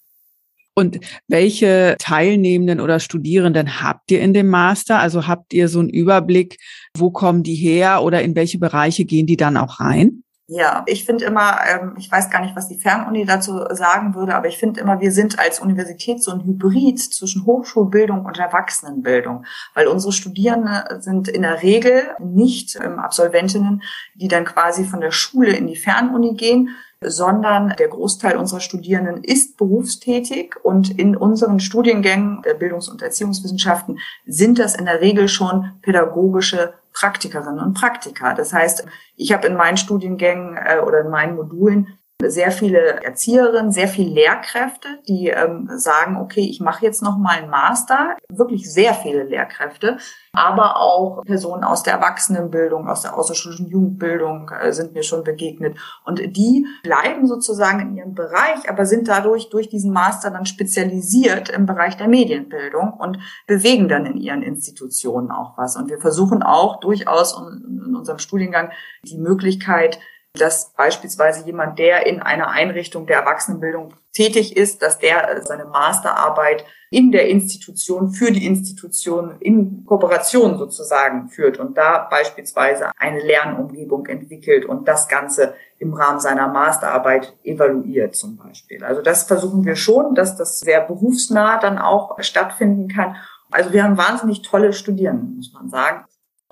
Und 0.74 1.00
welche 1.28 1.96
Teilnehmenden 1.98 2.80
oder 2.80 2.98
Studierenden 2.98 3.82
habt 3.82 4.10
ihr 4.10 4.20
in 4.20 4.32
dem 4.32 4.48
Master? 4.48 4.98
Also 4.98 5.26
habt 5.26 5.52
ihr 5.52 5.68
so 5.68 5.80
einen 5.80 5.90
Überblick, 5.90 6.58
wo 6.96 7.10
kommen 7.10 7.42
die 7.42 7.54
her 7.54 8.02
oder 8.02 8.22
in 8.22 8.34
welche 8.34 8.58
Bereiche 8.58 9.04
gehen 9.04 9.26
die 9.26 9.36
dann 9.36 9.56
auch 9.56 9.80
rein? 9.80 10.22
Ja, 10.54 10.82
ich 10.86 11.06
finde 11.06 11.24
immer, 11.24 11.60
ähm, 11.66 11.94
ich 11.96 12.10
weiß 12.10 12.28
gar 12.28 12.42
nicht, 12.42 12.54
was 12.54 12.68
die 12.68 12.78
Fernuni 12.78 13.24
dazu 13.24 13.64
sagen 13.70 14.14
würde, 14.14 14.34
aber 14.34 14.48
ich 14.48 14.58
finde 14.58 14.80
immer, 14.80 15.00
wir 15.00 15.10
sind 15.10 15.38
als 15.38 15.60
Universität 15.60 16.22
so 16.22 16.30
ein 16.30 16.44
Hybrid 16.44 16.98
zwischen 16.98 17.46
Hochschulbildung 17.46 18.26
und 18.26 18.38
Erwachsenenbildung, 18.38 19.46
weil 19.74 19.86
unsere 19.86 20.12
Studierende 20.12 21.00
sind 21.00 21.28
in 21.28 21.40
der 21.40 21.62
Regel 21.62 22.02
nicht 22.18 22.76
ähm, 22.76 22.98
Absolventinnen, 22.98 23.82
die 24.14 24.28
dann 24.28 24.44
quasi 24.44 24.84
von 24.84 25.00
der 25.00 25.12
Schule 25.12 25.52
in 25.52 25.68
die 25.68 25.76
Fernuni 25.76 26.34
gehen, 26.34 26.68
sondern 27.04 27.74
der 27.78 27.88
Großteil 27.88 28.36
unserer 28.36 28.60
Studierenden 28.60 29.24
ist 29.24 29.56
berufstätig 29.56 30.56
und 30.62 30.98
in 30.98 31.16
unseren 31.16 31.60
Studiengängen 31.60 32.42
der 32.42 32.54
Bildungs- 32.54 32.88
und 32.88 33.02
Erziehungswissenschaften 33.02 33.98
sind 34.26 34.58
das 34.58 34.74
in 34.74 34.86
der 34.86 35.00
Regel 35.00 35.28
schon 35.28 35.72
pädagogische 35.82 36.74
Praktikerinnen 36.92 37.60
und 37.60 37.74
Praktiker. 37.74 38.34
Das 38.34 38.52
heißt, 38.52 38.86
ich 39.16 39.32
habe 39.32 39.46
in 39.46 39.56
meinen 39.56 39.76
Studiengängen 39.76 40.56
äh, 40.56 40.78
oder 40.80 41.00
in 41.00 41.10
meinen 41.10 41.36
Modulen 41.36 41.98
sehr 42.30 42.50
viele 42.50 43.02
Erzieherinnen, 43.02 43.72
sehr 43.72 43.88
viele 43.88 44.10
Lehrkräfte, 44.10 44.88
die 45.08 45.28
ähm, 45.28 45.68
sagen, 45.76 46.16
okay, 46.16 46.40
ich 46.40 46.60
mache 46.60 46.84
jetzt 46.84 47.02
noch 47.02 47.18
mal 47.18 47.38
einen 47.38 47.50
Master, 47.50 48.16
wirklich 48.30 48.72
sehr 48.72 48.94
viele 48.94 49.24
Lehrkräfte, 49.24 49.98
aber 50.32 50.76
auch 50.78 51.22
Personen 51.24 51.64
aus 51.64 51.82
der 51.82 51.94
Erwachsenenbildung, 51.94 52.88
aus 52.88 53.02
der 53.02 53.16
außerschulischen 53.18 53.68
Jugendbildung 53.68 54.50
äh, 54.50 54.72
sind 54.72 54.94
mir 54.94 55.02
schon 55.02 55.24
begegnet. 55.24 55.76
Und 56.04 56.20
die 56.36 56.66
bleiben 56.82 57.26
sozusagen 57.26 57.80
in 57.80 57.96
ihrem 57.96 58.14
Bereich, 58.14 58.68
aber 58.68 58.86
sind 58.86 59.08
dadurch 59.08 59.50
durch 59.50 59.68
diesen 59.68 59.92
Master 59.92 60.30
dann 60.30 60.46
spezialisiert 60.46 61.50
im 61.50 61.66
Bereich 61.66 61.96
der 61.96 62.08
Medienbildung 62.08 62.94
und 62.94 63.18
bewegen 63.46 63.88
dann 63.88 64.06
in 64.06 64.16
ihren 64.16 64.42
Institutionen 64.42 65.30
auch 65.30 65.58
was. 65.58 65.76
Und 65.76 65.90
wir 65.90 65.98
versuchen 65.98 66.42
auch 66.42 66.80
durchaus 66.80 67.36
in 67.38 67.94
unserem 67.94 68.18
Studiengang 68.18 68.70
die 69.04 69.18
Möglichkeit 69.18 69.98
dass 70.34 70.72
beispielsweise 70.76 71.44
jemand, 71.44 71.78
der 71.78 72.06
in 72.06 72.20
einer 72.20 72.48
Einrichtung 72.48 73.06
der 73.06 73.18
Erwachsenenbildung 73.18 73.94
tätig 74.12 74.56
ist, 74.56 74.82
dass 74.82 74.98
der 74.98 75.28
äh, 75.28 75.42
seine 75.42 75.66
Masterarbeit 75.66 76.64
in 76.90 77.12
der 77.12 77.28
Institution 77.28 78.10
für 78.10 78.30
die 78.30 78.46
Institution 78.46 79.36
in 79.40 79.84
Kooperation 79.84 80.58
sozusagen 80.58 81.28
führt 81.28 81.58
und 81.58 81.76
da 81.76 82.06
beispielsweise 82.10 82.90
eine 82.98 83.20
Lernumgebung 83.20 84.06
entwickelt 84.06 84.64
und 84.64 84.88
das 84.88 85.08
Ganze 85.08 85.54
im 85.78 85.94
Rahmen 85.94 86.20
seiner 86.20 86.48
Masterarbeit 86.48 87.34
evaluiert 87.44 88.14
zum 88.14 88.36
Beispiel. 88.36 88.84
Also 88.84 89.02
das 89.02 89.24
versuchen 89.24 89.64
wir 89.64 89.76
schon, 89.76 90.14
dass 90.14 90.36
das 90.36 90.60
sehr 90.60 90.80
berufsnah 90.82 91.58
dann 91.58 91.78
auch 91.78 92.22
stattfinden 92.22 92.88
kann. 92.88 93.16
Also 93.50 93.72
wir 93.72 93.84
haben 93.84 93.98
wahnsinnig 93.98 94.42
tolle 94.42 94.72
Studierende, 94.72 95.36
muss 95.36 95.52
man 95.52 95.68
sagen. 95.68 96.04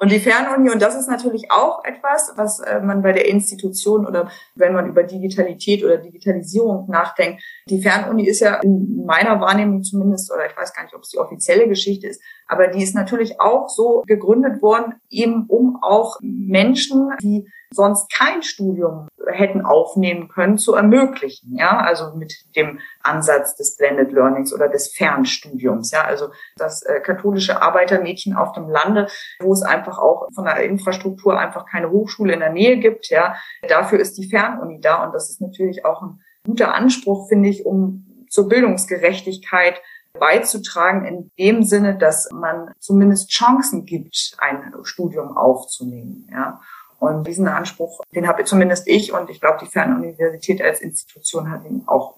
Und 0.02 0.10
die 0.10 0.18
Fernuni, 0.18 0.70
und 0.70 0.80
das 0.80 0.94
ist 0.94 1.08
natürlich 1.08 1.50
auch 1.50 1.84
etwas, 1.84 2.32
was 2.36 2.58
äh, 2.60 2.80
man 2.80 3.02
bei 3.02 3.12
der 3.12 3.28
Institution 3.28 4.06
oder 4.06 4.30
wenn 4.54 4.72
man 4.72 4.88
über 4.88 5.02
Digitalität 5.02 5.84
oder 5.84 5.98
Digitalisierung 5.98 6.88
nachdenkt, 6.88 7.42
die 7.68 7.82
Fernuni 7.82 8.26
ist 8.26 8.40
ja 8.40 8.54
in 8.62 9.04
meiner 9.04 9.42
Wahrnehmung 9.42 9.82
zumindest, 9.82 10.32
oder 10.32 10.46
ich 10.46 10.56
weiß 10.56 10.72
gar 10.72 10.84
nicht, 10.84 10.94
ob 10.94 11.02
es 11.02 11.10
die 11.10 11.18
offizielle 11.18 11.68
Geschichte 11.68 12.06
ist, 12.06 12.22
aber 12.46 12.68
die 12.68 12.82
ist 12.82 12.94
natürlich 12.94 13.42
auch 13.42 13.68
so 13.68 14.02
gegründet 14.06 14.62
worden, 14.62 14.94
eben 15.10 15.44
um 15.48 15.78
auch 15.82 16.16
Menschen, 16.22 17.10
die 17.22 17.46
sonst 17.72 18.12
kein 18.12 18.42
Studium 18.42 19.08
hätten 19.26 19.64
aufnehmen 19.64 20.28
können, 20.28 20.58
zu 20.58 20.74
ermöglichen. 20.74 21.56
Ja, 21.56 21.78
also 21.78 22.14
mit 22.16 22.34
dem 22.56 22.80
Ansatz 23.02 23.56
des 23.56 23.76
Blended 23.76 24.12
Learnings 24.12 24.52
oder 24.52 24.68
des 24.68 24.92
Fernstudiums. 24.92 25.90
Ja, 25.92 26.02
also 26.02 26.30
das 26.56 26.82
äh, 26.82 27.00
katholische 27.00 27.62
Arbeitermädchen 27.62 28.34
auf 28.34 28.52
dem 28.52 28.68
Lande, 28.68 29.08
wo 29.40 29.52
es 29.52 29.62
einfach 29.62 29.98
auch 29.98 30.28
von 30.34 30.44
der 30.44 30.56
Infrastruktur 30.64 31.38
einfach 31.38 31.66
keine 31.66 31.90
Hochschule 31.90 32.32
in 32.32 32.40
der 32.40 32.52
Nähe 32.52 32.78
gibt. 32.78 33.08
Ja, 33.08 33.36
dafür 33.68 34.00
ist 34.00 34.18
die 34.18 34.28
Fernuni 34.28 34.80
da 34.80 35.04
und 35.04 35.14
das 35.14 35.30
ist 35.30 35.40
natürlich 35.40 35.84
auch 35.84 36.02
ein 36.02 36.20
guter 36.44 36.74
Anspruch, 36.74 37.28
finde 37.28 37.48
ich, 37.48 37.64
um 37.66 38.26
zur 38.28 38.48
Bildungsgerechtigkeit 38.48 39.80
beizutragen 40.18 41.04
in 41.04 41.30
dem 41.38 41.62
Sinne, 41.62 41.96
dass 41.96 42.28
man 42.32 42.72
zumindest 42.78 43.30
Chancen 43.30 43.84
gibt, 43.84 44.36
ein 44.38 44.74
Studium 44.82 45.36
aufzunehmen. 45.36 46.28
Ja. 46.30 46.60
Und 47.00 47.26
diesen 47.26 47.48
Anspruch, 47.48 48.02
den 48.14 48.28
habe 48.28 48.44
zumindest 48.44 48.86
ich 48.86 49.12
und 49.12 49.30
ich 49.30 49.40
glaube, 49.40 49.58
die 49.62 49.70
Fernuniversität 49.70 50.60
als 50.60 50.82
Institution 50.82 51.50
hat 51.50 51.64
ihn 51.64 51.82
auch. 51.86 52.14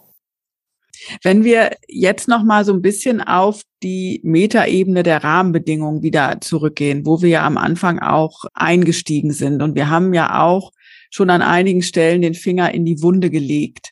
Wenn 1.23 1.45
wir 1.45 1.71
jetzt 1.87 2.27
noch 2.27 2.43
mal 2.43 2.65
so 2.65 2.73
ein 2.73 2.83
bisschen 2.83 3.21
auf 3.21 3.63
die 3.85 4.21
Metaebene 4.25 5.05
der 5.05 5.23
Rahmenbedingungen 5.23 6.03
wieder 6.03 6.41
zurückgehen, 6.41 7.07
wo 7.07 7.23
wir 7.23 7.29
ja 7.29 7.47
am 7.47 7.59
Anfang 7.59 8.01
auch 8.01 8.45
eingestiegen 8.55 9.33
sind 9.33 9.63
und 9.63 9.77
wir 9.77 9.89
haben 9.89 10.15
ja 10.15 10.43
auch 10.43 10.73
schon 11.11 11.31
an 11.31 11.43
einigen 11.43 11.83
Stellen 11.83 12.21
den 12.21 12.35
Finger 12.35 12.75
in 12.75 12.85
die 12.85 13.03
Wunde 13.03 13.31
gelegt. 13.31 13.91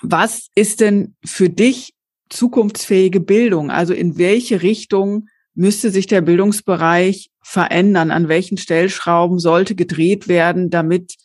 Was 0.00 0.48
ist 0.54 0.80
denn 0.80 1.14
für 1.24 1.50
dich 1.50 1.92
zukunftsfähige 2.30 3.20
Bildung? 3.20 3.70
Also 3.70 3.92
in 3.92 4.16
welche 4.16 4.62
Richtung 4.62 5.26
müsste 5.54 5.90
sich 5.90 6.06
der 6.06 6.22
Bildungsbereich 6.22 7.29
verändern? 7.42 8.10
An 8.10 8.28
welchen 8.28 8.58
Stellschrauben 8.58 9.38
sollte 9.38 9.74
gedreht 9.74 10.28
werden, 10.28 10.70
damit 10.70 11.16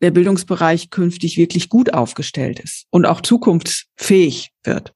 der 0.00 0.10
Bildungsbereich 0.10 0.90
künftig 0.90 1.36
wirklich 1.36 1.68
gut 1.68 1.94
aufgestellt 1.94 2.60
ist 2.60 2.86
und 2.90 3.06
auch 3.06 3.20
zukunftsfähig 3.20 4.50
wird? 4.64 4.92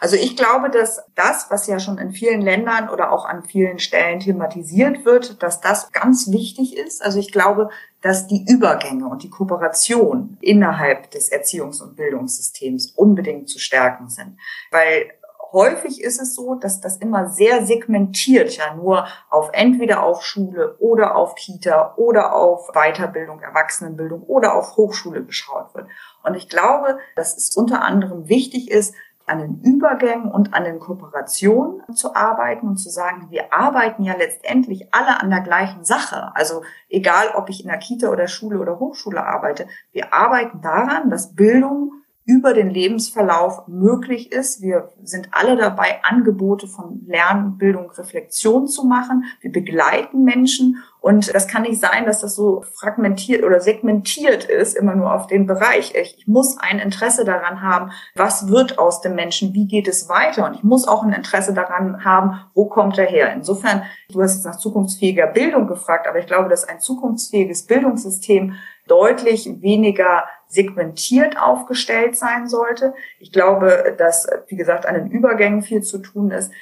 Also 0.00 0.16
ich 0.16 0.36
glaube, 0.36 0.70
dass 0.70 1.02
das, 1.14 1.46
was 1.50 1.66
ja 1.66 1.78
schon 1.78 1.98
in 1.98 2.12
vielen 2.12 2.40
Ländern 2.40 2.88
oder 2.88 3.12
auch 3.12 3.26
an 3.26 3.44
vielen 3.44 3.78
Stellen 3.78 4.20
thematisiert 4.20 5.04
wird, 5.04 5.42
dass 5.42 5.60
das 5.60 5.92
ganz 5.92 6.30
wichtig 6.30 6.76
ist. 6.76 7.02
Also 7.02 7.18
ich 7.18 7.32
glaube, 7.32 7.68
dass 8.00 8.26
die 8.26 8.46
Übergänge 8.48 9.06
und 9.06 9.22
die 9.22 9.28
Kooperation 9.28 10.38
innerhalb 10.40 11.10
des 11.10 11.30
Erziehungs- 11.30 11.82
und 11.82 11.96
Bildungssystems 11.96 12.92
unbedingt 12.96 13.50
zu 13.50 13.58
stärken 13.58 14.08
sind. 14.08 14.38
Weil 14.70 15.10
häufig 15.52 16.02
ist 16.02 16.20
es 16.20 16.34
so, 16.34 16.54
dass 16.54 16.80
das 16.80 16.96
immer 16.96 17.28
sehr 17.28 17.64
segmentiert 17.66 18.56
ja 18.56 18.74
nur 18.74 19.06
auf 19.28 19.50
entweder 19.52 20.02
auf 20.02 20.22
Schule 20.22 20.76
oder 20.78 21.16
auf 21.16 21.34
Kita 21.34 21.94
oder 21.96 22.34
auf 22.34 22.68
Weiterbildung, 22.72 23.40
Erwachsenenbildung 23.40 24.22
oder 24.22 24.54
auf 24.54 24.76
Hochschule 24.76 25.24
geschaut 25.24 25.74
wird. 25.74 25.88
Und 26.22 26.34
ich 26.34 26.48
glaube, 26.48 26.98
dass 27.16 27.36
es 27.36 27.56
unter 27.56 27.82
anderem 27.82 28.28
wichtig 28.28 28.70
ist, 28.70 28.94
an 29.30 29.38
den 29.38 29.60
Übergängen 29.62 30.30
und 30.30 30.54
an 30.54 30.64
den 30.64 30.80
Kooperationen 30.80 31.94
zu 31.94 32.16
arbeiten 32.16 32.66
und 32.66 32.78
zu 32.78 32.90
sagen, 32.90 33.28
wir 33.30 33.52
arbeiten 33.52 34.02
ja 34.02 34.16
letztendlich 34.16 34.92
alle 34.92 35.20
an 35.20 35.30
der 35.30 35.40
gleichen 35.40 35.84
Sache. 35.84 36.32
Also 36.34 36.62
egal, 36.88 37.28
ob 37.36 37.48
ich 37.48 37.62
in 37.62 37.68
der 37.68 37.78
Kita 37.78 38.08
oder 38.08 38.26
Schule 38.26 38.58
oder 38.58 38.80
Hochschule 38.80 39.24
arbeite, 39.24 39.68
wir 39.92 40.12
arbeiten 40.12 40.60
daran, 40.60 41.10
dass 41.10 41.34
Bildung 41.34 41.99
über 42.24 42.54
den 42.54 42.70
Lebensverlauf 42.70 43.66
möglich 43.66 44.30
ist. 44.30 44.62
Wir 44.62 44.92
sind 45.02 45.28
alle 45.32 45.56
dabei, 45.56 46.02
Angebote 46.04 46.68
von 46.68 47.02
Lernen, 47.06 47.58
Bildung, 47.58 47.90
Reflexion 47.90 48.68
zu 48.68 48.84
machen. 48.84 49.24
Wir 49.40 49.50
begleiten 49.50 50.22
Menschen 50.24 50.82
und 51.00 51.34
das 51.34 51.48
kann 51.48 51.62
nicht 51.62 51.80
sein, 51.80 52.04
dass 52.04 52.20
das 52.20 52.34
so 52.34 52.62
fragmentiert 52.74 53.42
oder 53.42 53.60
segmentiert 53.60 54.44
ist, 54.44 54.76
immer 54.76 54.94
nur 54.94 55.14
auf 55.14 55.26
den 55.26 55.46
Bereich. 55.46 55.94
Ich 55.94 56.26
muss 56.26 56.58
ein 56.58 56.78
Interesse 56.78 57.24
daran 57.24 57.62
haben, 57.62 57.90
was 58.14 58.48
wird 58.48 58.78
aus 58.78 59.00
dem 59.00 59.14
Menschen, 59.14 59.54
wie 59.54 59.66
geht 59.66 59.88
es 59.88 60.08
weiter 60.10 60.46
und 60.46 60.56
ich 60.56 60.62
muss 60.62 60.86
auch 60.86 61.02
ein 61.02 61.12
Interesse 61.12 61.54
daran 61.54 62.04
haben, 62.04 62.40
wo 62.54 62.66
kommt 62.66 62.98
er 62.98 63.06
her. 63.06 63.32
Insofern, 63.32 63.82
du 64.10 64.22
hast 64.22 64.34
jetzt 64.34 64.44
nach 64.44 64.58
zukunftsfähiger 64.58 65.26
Bildung 65.26 65.66
gefragt, 65.66 66.06
aber 66.06 66.18
ich 66.18 66.26
glaube, 66.26 66.50
dass 66.50 66.68
ein 66.68 66.80
zukunftsfähiges 66.80 67.66
Bildungssystem 67.66 68.54
deutlich 68.86 69.48
weniger 69.62 70.24
segmentiert 70.50 71.40
aufgestellt 71.40 72.16
sein 72.16 72.48
sollte. 72.48 72.92
Ich 73.18 73.32
glaube, 73.32 73.94
dass, 73.96 74.26
wie 74.48 74.56
gesagt, 74.56 74.84
an 74.84 74.94
den 74.94 75.10
Übergängen 75.10 75.62
viel 75.62 75.82
zu 75.82 75.98
tun 75.98 76.30
ist. 76.32 76.52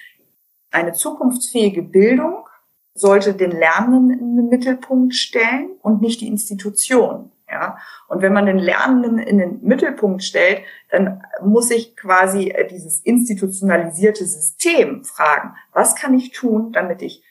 Eine 0.70 0.93
zukunftsfähige 0.93 1.82
Bildung 1.82 2.47
sollte 2.95 3.34
den 3.34 3.51
Lernenden 3.51 4.11
in 4.11 4.36
den 4.36 4.49
Mittelpunkt 4.49 5.14
stellen 5.14 5.70
und 5.80 6.03
nicht 6.03 6.20
die 6.20 6.28
Institution. 6.28 7.32
Ja, 7.51 7.78
und 8.09 8.20
wenn 8.20 8.34
man 8.34 8.45
den 8.45 8.59
Lernenden 8.59 9.18
in 9.18 9.39
den 9.39 9.62
Mittelpunkt 9.62 10.22
stellt, 10.22 10.61
dann 10.91 11.22
muss 11.43 11.70
ich 11.70 11.97
quasi 11.97 12.55
dieses 12.70 13.01
institutionalisierte 13.01 14.26
System 14.26 15.03
fragen, 15.03 15.55
was 15.72 15.97
kann 15.97 16.12
ich 16.12 16.32
tun, 16.32 16.72
damit 16.72 17.01
ich 17.01 17.24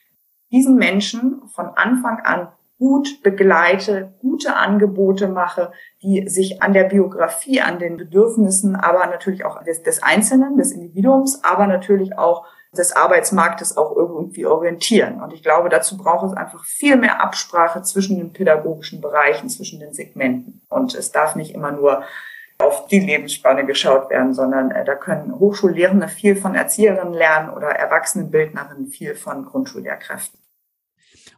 diesen 0.50 0.74
Menschen 0.74 1.42
von 1.54 1.66
Anfang 1.66 2.18
an 2.24 2.48
gut 2.78 3.22
begleite, 3.22 4.14
gute 4.20 4.54
Angebote 4.54 5.28
mache, 5.28 5.72
die 6.02 6.28
sich 6.28 6.62
an 6.62 6.72
der 6.72 6.84
Biografie, 6.84 7.60
an 7.60 7.78
den 7.78 7.96
Bedürfnissen, 7.96 8.76
aber 8.76 9.06
natürlich 9.06 9.44
auch 9.44 9.62
des, 9.64 9.82
des 9.82 10.02
Einzelnen, 10.02 10.56
des 10.56 10.72
Individuums, 10.72 11.42
aber 11.42 11.66
natürlich 11.66 12.16
auch 12.16 12.46
des 12.76 12.94
Arbeitsmarktes 12.94 13.76
auch 13.76 13.96
irgendwie 13.96 14.46
orientieren. 14.46 15.20
Und 15.22 15.32
ich 15.32 15.42
glaube, 15.42 15.68
dazu 15.68 15.96
braucht 15.96 16.26
es 16.26 16.36
einfach 16.36 16.64
viel 16.64 16.96
mehr 16.96 17.20
Absprache 17.22 17.82
zwischen 17.82 18.18
den 18.18 18.32
pädagogischen 18.32 19.00
Bereichen, 19.00 19.48
zwischen 19.48 19.80
den 19.80 19.94
Segmenten. 19.94 20.60
Und 20.68 20.94
es 20.94 21.10
darf 21.10 21.34
nicht 21.34 21.54
immer 21.54 21.72
nur 21.72 22.02
auf 22.58 22.86
die 22.86 23.00
Lebensspanne 23.00 23.64
geschaut 23.64 24.10
werden, 24.10 24.34
sondern 24.34 24.70
äh, 24.70 24.84
da 24.84 24.96
können 24.96 25.38
Hochschullehrende 25.38 26.08
viel 26.08 26.36
von 26.36 26.54
Erzieherinnen 26.54 27.14
lernen 27.14 27.50
oder 27.50 27.68
Erwachsenenbildnerinnen 27.68 28.88
viel 28.88 29.14
von 29.14 29.44
Grundschullehrkräften. 29.44 30.37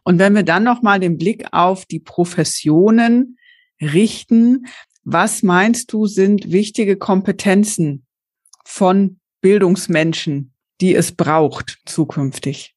Und 0.03 0.19
wenn 0.19 0.35
wir 0.35 0.43
dann 0.43 0.63
nochmal 0.63 0.99
den 0.99 1.17
Blick 1.17 1.45
auf 1.51 1.85
die 1.85 1.99
Professionen 1.99 3.37
richten, 3.79 4.65
was 5.03 5.43
meinst 5.43 5.91
du 5.93 6.05
sind 6.05 6.51
wichtige 6.51 6.97
Kompetenzen 6.97 8.05
von 8.65 9.19
Bildungsmenschen, 9.41 10.53
die 10.79 10.95
es 10.95 11.11
braucht 11.11 11.79
zukünftig? 11.85 12.75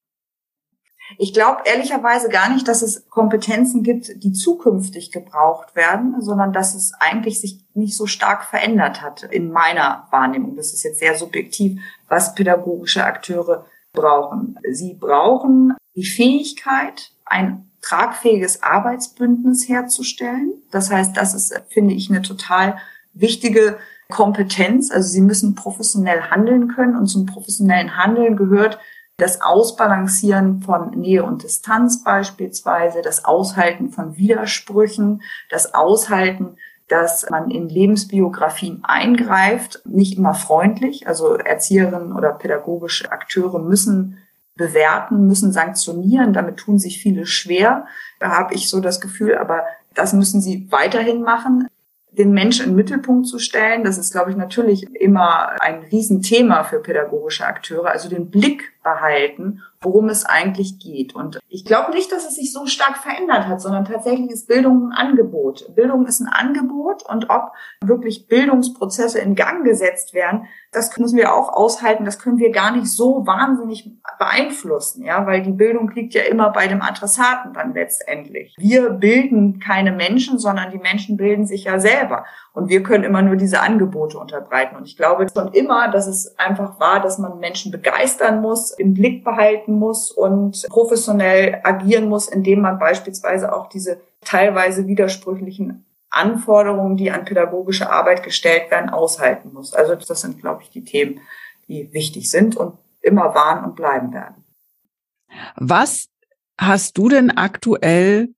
Ich 1.19 1.35
glaube 1.35 1.63
ehrlicherweise 1.67 2.29
gar 2.31 2.49
nicht, 2.49 2.67
dass 2.67 2.81
es 2.81 3.09
Kompetenzen 3.09 3.83
gibt, 3.83 4.23
die 4.23 4.33
zukünftig 4.33 5.13
gebraucht 5.13 5.77
werden, 5.77 6.21
sondern 6.21 6.53
dass 6.53 6.75
es 6.75 6.93
eigentlich 6.99 7.41
sich 7.41 7.61
nicht 7.75 7.95
so 7.95 8.07
stark 8.07 8.45
verändert 8.45 9.03
hat 9.03 9.23
in 9.25 9.51
meiner 9.51 10.09
Wahrnehmung. 10.11 10.57
Das 10.57 10.73
ist 10.73 10.83
jetzt 10.83 11.01
sehr 11.01 11.17
subjektiv, 11.17 11.79
was 12.09 12.35
pädagogische 12.35 13.05
Akteure 13.05 13.67
brauchen. 13.93 14.59
Sie 14.73 14.95
brauchen 14.95 15.75
die 15.95 16.07
Fähigkeit, 16.07 17.13
ein 17.25 17.71
tragfähiges 17.81 18.63
Arbeitsbündnis 18.63 19.69
herzustellen. 19.69 20.53
Das 20.71 20.91
heißt, 20.91 21.17
das 21.17 21.35
ist, 21.35 21.55
finde 21.69 21.95
ich, 21.95 22.11
eine 22.11 22.23
total 22.23 22.79
wichtige 23.13 23.79
Kompetenz. 24.11 24.91
Also 24.91 25.09
sie 25.09 25.21
müssen 25.21 25.55
professionell 25.55 26.23
handeln 26.23 26.69
können 26.69 26.97
und 26.97 27.07
zum 27.07 27.27
professionellen 27.27 27.97
Handeln 27.97 28.37
gehört 28.37 28.79
das 29.17 29.43
Ausbalancieren 29.43 30.61
von 30.63 30.91
Nähe 30.91 31.23
und 31.23 31.45
Distanz 31.45 32.03
beispielsweise, 32.03 33.01
das 33.01 33.25
Aushalten 33.25 33.91
von 33.91 34.17
Widersprüchen, 34.17 35.23
das 35.51 35.73
Aushalten, 35.73 36.57
dass 36.89 37.29
man 37.31 37.51
in 37.51 37.69
Lebensbiografien 37.69 38.81
eingreift, 38.83 39.83
nicht 39.85 40.19
immer 40.19 40.35
freundlich. 40.35 41.07
Also 41.07 41.35
Erzieherinnen 41.35 42.13
oder 42.13 42.33
pädagogische 42.33 43.11
Akteure 43.13 43.61
müssen 43.61 44.19
bewerten, 44.57 45.27
müssen 45.27 45.53
sanktionieren. 45.53 46.33
Damit 46.33 46.59
tun 46.59 46.79
sich 46.79 47.01
viele 47.01 47.27
schwer. 47.27 47.87
Da 48.21 48.31
habe 48.31 48.55
ich 48.55 48.69
so 48.69 48.81
das 48.81 49.01
Gefühl, 49.01 49.37
aber 49.37 49.65
das 49.95 50.13
müssen 50.13 50.41
sie 50.41 50.67
weiterhin 50.71 51.23
machen 51.23 51.69
den 52.17 52.33
Menschen 52.33 52.67
im 52.67 52.77
Mittelpunkt 52.77 53.27
zu 53.27 53.39
stellen. 53.39 53.85
Das 53.85 53.99
ist, 53.99 54.13
glaube 54.13 54.31
ich, 54.31 54.37
natürlich 54.37 54.95
immer 54.95 55.61
ein 55.61 55.81
Riesenthema 55.91 56.65
für 56.65 56.79
pädagogische 56.79 57.47
Akteure. 57.47 57.91
Also 57.91 58.09
den 58.09 58.31
Blick 58.31 58.73
behalten, 58.85 59.63
worum 59.81 60.09
es 60.09 60.25
eigentlich 60.25 60.79
geht. 60.79 61.15
Und 61.15 61.41
ich 61.49 61.65
glaube 61.65 61.93
nicht, 61.93 62.13
dass 62.13 62.27
es 62.27 62.37
sich 62.37 62.53
so 62.53 62.67
stark 62.67 62.99
verändert 62.99 63.49
hat, 63.49 63.61
sondern 63.61 63.85
tatsächlich 63.85 64.31
ist 64.31 64.47
Bildung 64.47 64.91
ein 64.91 64.93
Angebot. 64.93 65.75
Bildung 65.75 66.07
ist 66.07 66.21
ein 66.21 66.29
Angebot 66.29 67.03
und 67.09 67.31
ob 67.31 67.53
wirklich 67.83 68.29
Bildungsprozesse 68.29 69.19
in 69.19 69.35
Gang 69.35 69.65
gesetzt 69.65 70.15
werden, 70.15 70.47
das 70.73 70.97
müssen 70.99 71.17
wir 71.17 71.35
auch 71.35 71.53
aushalten. 71.53 72.05
Das 72.05 72.19
können 72.19 72.39
wir 72.39 72.51
gar 72.51 72.75
nicht 72.75 72.89
so 72.89 73.27
wahnsinnig 73.27 73.91
beeinflussen, 74.19 75.05
ja, 75.05 75.27
weil 75.27 75.43
die 75.43 75.53
Bildung 75.53 75.91
liegt 75.91 76.15
ja 76.15 76.23
immer 76.23 76.51
bei 76.51 76.67
dem 76.67 76.83
Adressaten 76.83 77.53
dann 77.53 77.75
letztendlich. 77.75 78.55
Wir 78.59 78.91
bilden 78.91 79.61
keine 79.61 79.93
Menschen, 79.93 80.39
sondern 80.39 80.71
die 80.71 80.79
Menschen 80.79 81.17
bilden 81.17 81.47
sich 81.47 81.65
ja 81.65 81.79
selber. 81.79 82.25
Und 82.55 82.69
wir 82.69 82.85
können 82.85 83.03
immer 83.03 83.21
nur 83.21 83.35
diese 83.35 83.61
Angebote 83.61 84.17
unterbreiten. 84.17 84.77
Und 84.77 84.87
ich 84.87 84.97
glaube 84.97 85.27
schon 85.29 85.53
immer, 85.53 85.91
dass 85.91 86.07
es 86.07 86.39
einfach 86.39 86.79
war, 86.79 87.03
dass 87.03 87.19
man 87.19 87.41
Menschen 87.41 87.73
begeistern 87.73 88.41
muss, 88.41 88.71
im 88.71 88.95
Blick 88.95 89.25
behalten 89.25 89.73
muss 89.73 90.13
und 90.13 90.65
professionell 90.69 91.61
agieren 91.65 92.09
muss, 92.09 92.29
indem 92.29 92.61
man 92.61 92.79
beispielsweise 92.79 93.53
auch 93.53 93.69
diese 93.69 94.01
teilweise 94.21 94.87
widersprüchlichen 94.87 95.85
Anforderungen, 96.11 96.97
die 96.97 97.11
an 97.11 97.25
pädagogische 97.25 97.91
Arbeit 97.91 98.23
gestellt 98.23 98.71
werden, 98.71 98.89
aushalten 98.89 99.53
muss. 99.53 99.75
Also 99.75 99.97
das 99.97 100.21
sind, 100.21 100.41
glaube 100.41 100.63
ich, 100.63 100.71
die 100.71 100.85
Themen, 100.85 101.21
die 101.67 101.93
wichtig 101.93 102.31
sind 102.31 102.57
und 102.57 102.79
immer 103.01 103.35
waren 103.35 103.65
und 103.65 103.75
bleiben 103.75 104.13
werden. 104.13 104.45
Was 105.57 106.07
hast 106.57 106.97
du 106.99 107.09
denn 107.09 107.37
aktuell 107.37 108.29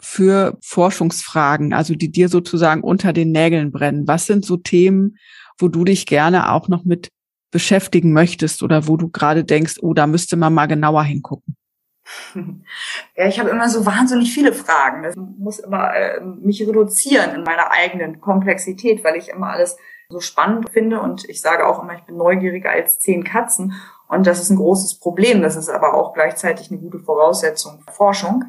für 0.00 0.58
Forschungsfragen, 0.62 1.72
also 1.72 1.94
die 1.94 2.10
dir 2.10 2.28
sozusagen 2.28 2.82
unter 2.82 3.12
den 3.12 3.32
Nägeln 3.32 3.72
brennen? 3.72 4.06
Was 4.06 4.26
sind 4.26 4.44
so 4.44 4.56
Themen, 4.56 5.18
wo 5.58 5.68
du 5.68 5.84
dich 5.84 6.06
gerne 6.06 6.52
auch 6.52 6.68
noch 6.68 6.84
mit 6.84 7.10
beschäftigen 7.50 8.12
möchtest 8.12 8.62
oder 8.62 8.86
wo 8.86 8.96
du 8.96 9.08
gerade 9.08 9.44
denkst, 9.44 9.76
oh, 9.80 9.94
da 9.94 10.06
müsste 10.06 10.36
man 10.36 10.54
mal 10.54 10.66
genauer 10.66 11.04
hingucken? 11.04 11.56
Ja, 13.16 13.26
ich 13.26 13.40
habe 13.40 13.50
immer 13.50 13.68
so 13.68 13.84
wahnsinnig 13.84 14.32
viele 14.32 14.52
Fragen. 14.52 15.02
Das 15.02 15.16
muss 15.16 15.58
immer 15.58 15.92
äh, 15.94 16.20
mich 16.20 16.62
reduzieren 16.62 17.34
in 17.34 17.42
meiner 17.42 17.72
eigenen 17.72 18.20
Komplexität, 18.20 19.02
weil 19.02 19.16
ich 19.16 19.28
immer 19.28 19.48
alles 19.48 19.76
so 20.08 20.20
spannend 20.20 20.70
finde 20.70 21.00
und 21.00 21.28
ich 21.28 21.40
sage 21.40 21.66
auch 21.66 21.82
immer, 21.82 21.94
ich 21.94 22.04
bin 22.04 22.16
neugieriger 22.16 22.70
als 22.70 22.98
zehn 22.98 23.24
Katzen 23.24 23.74
und 24.08 24.26
das 24.26 24.40
ist 24.40 24.50
ein 24.50 24.56
großes 24.56 25.00
Problem. 25.00 25.42
Das 25.42 25.56
ist 25.56 25.68
aber 25.68 25.94
auch 25.94 26.14
gleichzeitig 26.14 26.70
eine 26.70 26.80
gute 26.80 26.98
Voraussetzung 26.98 27.80
für 27.80 27.92
Forschung. 27.92 28.44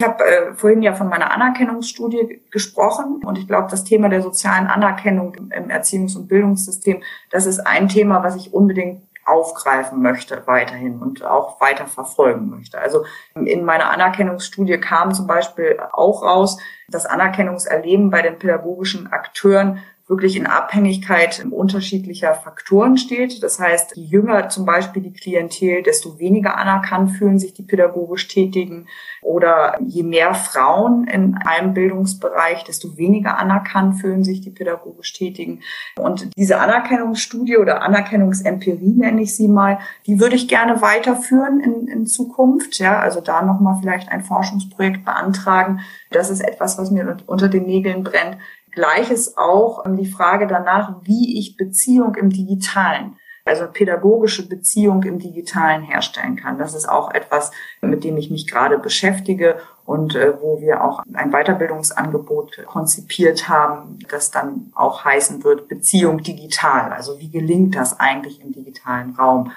Ich 0.00 0.06
habe 0.06 0.24
äh, 0.24 0.54
vorhin 0.54 0.80
ja 0.80 0.94
von 0.94 1.10
meiner 1.10 1.30
Anerkennungsstudie 1.30 2.40
gesprochen 2.50 3.20
und 3.22 3.36
ich 3.36 3.46
glaube, 3.46 3.68
das 3.70 3.84
Thema 3.84 4.08
der 4.08 4.22
sozialen 4.22 4.66
Anerkennung 4.66 5.34
im, 5.34 5.68
Erziehungs- 5.68 6.16
und 6.16 6.26
Bildungssystem, 6.26 7.02
das 7.28 7.44
ist 7.44 7.58
ein 7.60 7.86
Thema, 7.86 8.22
was 8.22 8.34
ich 8.34 8.54
unbedingt 8.54 9.02
aufgreifen 9.26 10.00
möchte 10.00 10.42
weiterhin 10.46 11.02
und 11.02 11.22
auch 11.22 11.60
weiter 11.60 11.86
verfolgen 11.86 12.48
möchte. 12.48 12.80
Also 12.80 13.04
in 13.34 13.66
meiner 13.66 13.90
Anerkennungsstudie 13.90 14.78
kam 14.78 15.12
zum 15.12 15.26
Beispiel 15.26 15.78
auch 15.92 16.22
raus, 16.22 16.56
das 16.88 17.04
Anerkennungserleben 17.04 18.08
bei 18.08 18.22
den 18.22 18.38
pädagogischen 18.38 19.12
Akteuren 19.12 19.82
wirklich 20.10 20.36
in 20.36 20.46
Abhängigkeit 20.46 21.46
unterschiedlicher 21.50 22.34
Faktoren 22.34 22.98
steht. 22.98 23.42
Das 23.42 23.60
heißt, 23.60 23.96
je 23.96 24.10
jünger 24.20 24.48
zum 24.48 24.66
Beispiel 24.66 25.02
die 25.02 25.12
Klientel, 25.12 25.82
desto 25.82 26.18
weniger 26.18 26.58
anerkannt 26.58 27.12
fühlen 27.12 27.38
sich 27.38 27.54
die 27.54 27.62
pädagogisch 27.62 28.28
Tätigen. 28.28 28.86
Oder 29.22 29.78
je 29.86 30.02
mehr 30.02 30.34
Frauen 30.34 31.06
in 31.06 31.36
einem 31.36 31.74
Bildungsbereich, 31.74 32.64
desto 32.64 32.96
weniger 32.96 33.38
anerkannt 33.38 34.00
fühlen 34.00 34.24
sich 34.24 34.40
die 34.40 34.50
pädagogisch 34.50 35.12
Tätigen. 35.12 35.60
Und 35.96 36.30
diese 36.36 36.58
Anerkennungsstudie 36.58 37.58
oder 37.58 37.82
Anerkennungsempirie 37.82 38.94
nenne 38.96 39.22
ich 39.22 39.36
sie 39.36 39.48
mal, 39.48 39.78
die 40.06 40.20
würde 40.20 40.36
ich 40.36 40.48
gerne 40.48 40.82
weiterführen 40.82 41.60
in, 41.60 41.86
in 41.86 42.06
Zukunft. 42.06 42.78
Ja, 42.78 42.98
also 42.98 43.20
da 43.20 43.42
nochmal 43.42 43.78
vielleicht 43.80 44.10
ein 44.10 44.24
Forschungsprojekt 44.24 45.04
beantragen. 45.04 45.80
Das 46.10 46.30
ist 46.30 46.40
etwas, 46.40 46.78
was 46.78 46.90
mir 46.90 47.18
unter 47.26 47.48
den 47.48 47.66
Nägeln 47.66 48.02
brennt. 48.02 48.38
Gleiches 48.72 49.36
auch 49.36 49.84
die 49.96 50.06
Frage 50.06 50.46
danach, 50.46 50.96
wie 51.02 51.38
ich 51.38 51.56
Beziehung 51.56 52.14
im 52.14 52.30
Digitalen, 52.30 53.16
also 53.44 53.66
pädagogische 53.66 54.48
Beziehung 54.48 55.02
im 55.02 55.18
Digitalen 55.18 55.82
herstellen 55.82 56.36
kann. 56.36 56.58
Das 56.58 56.74
ist 56.74 56.88
auch 56.88 57.12
etwas, 57.12 57.50
mit 57.80 58.04
dem 58.04 58.16
ich 58.16 58.30
mich 58.30 58.46
gerade 58.46 58.78
beschäftige 58.78 59.56
und 59.84 60.14
äh, 60.14 60.34
wo 60.40 60.60
wir 60.60 60.84
auch 60.84 61.02
ein 61.14 61.32
Weiterbildungsangebot 61.32 62.64
konzipiert 62.66 63.48
haben, 63.48 63.98
das 64.08 64.30
dann 64.30 64.72
auch 64.74 65.04
heißen 65.04 65.42
wird 65.42 65.68
Beziehung 65.68 66.22
digital. 66.22 66.92
Also 66.92 67.18
wie 67.18 67.30
gelingt 67.30 67.74
das 67.74 67.98
eigentlich 67.98 68.40
im 68.40 68.52
digitalen 68.52 69.14
Raum? 69.16 69.52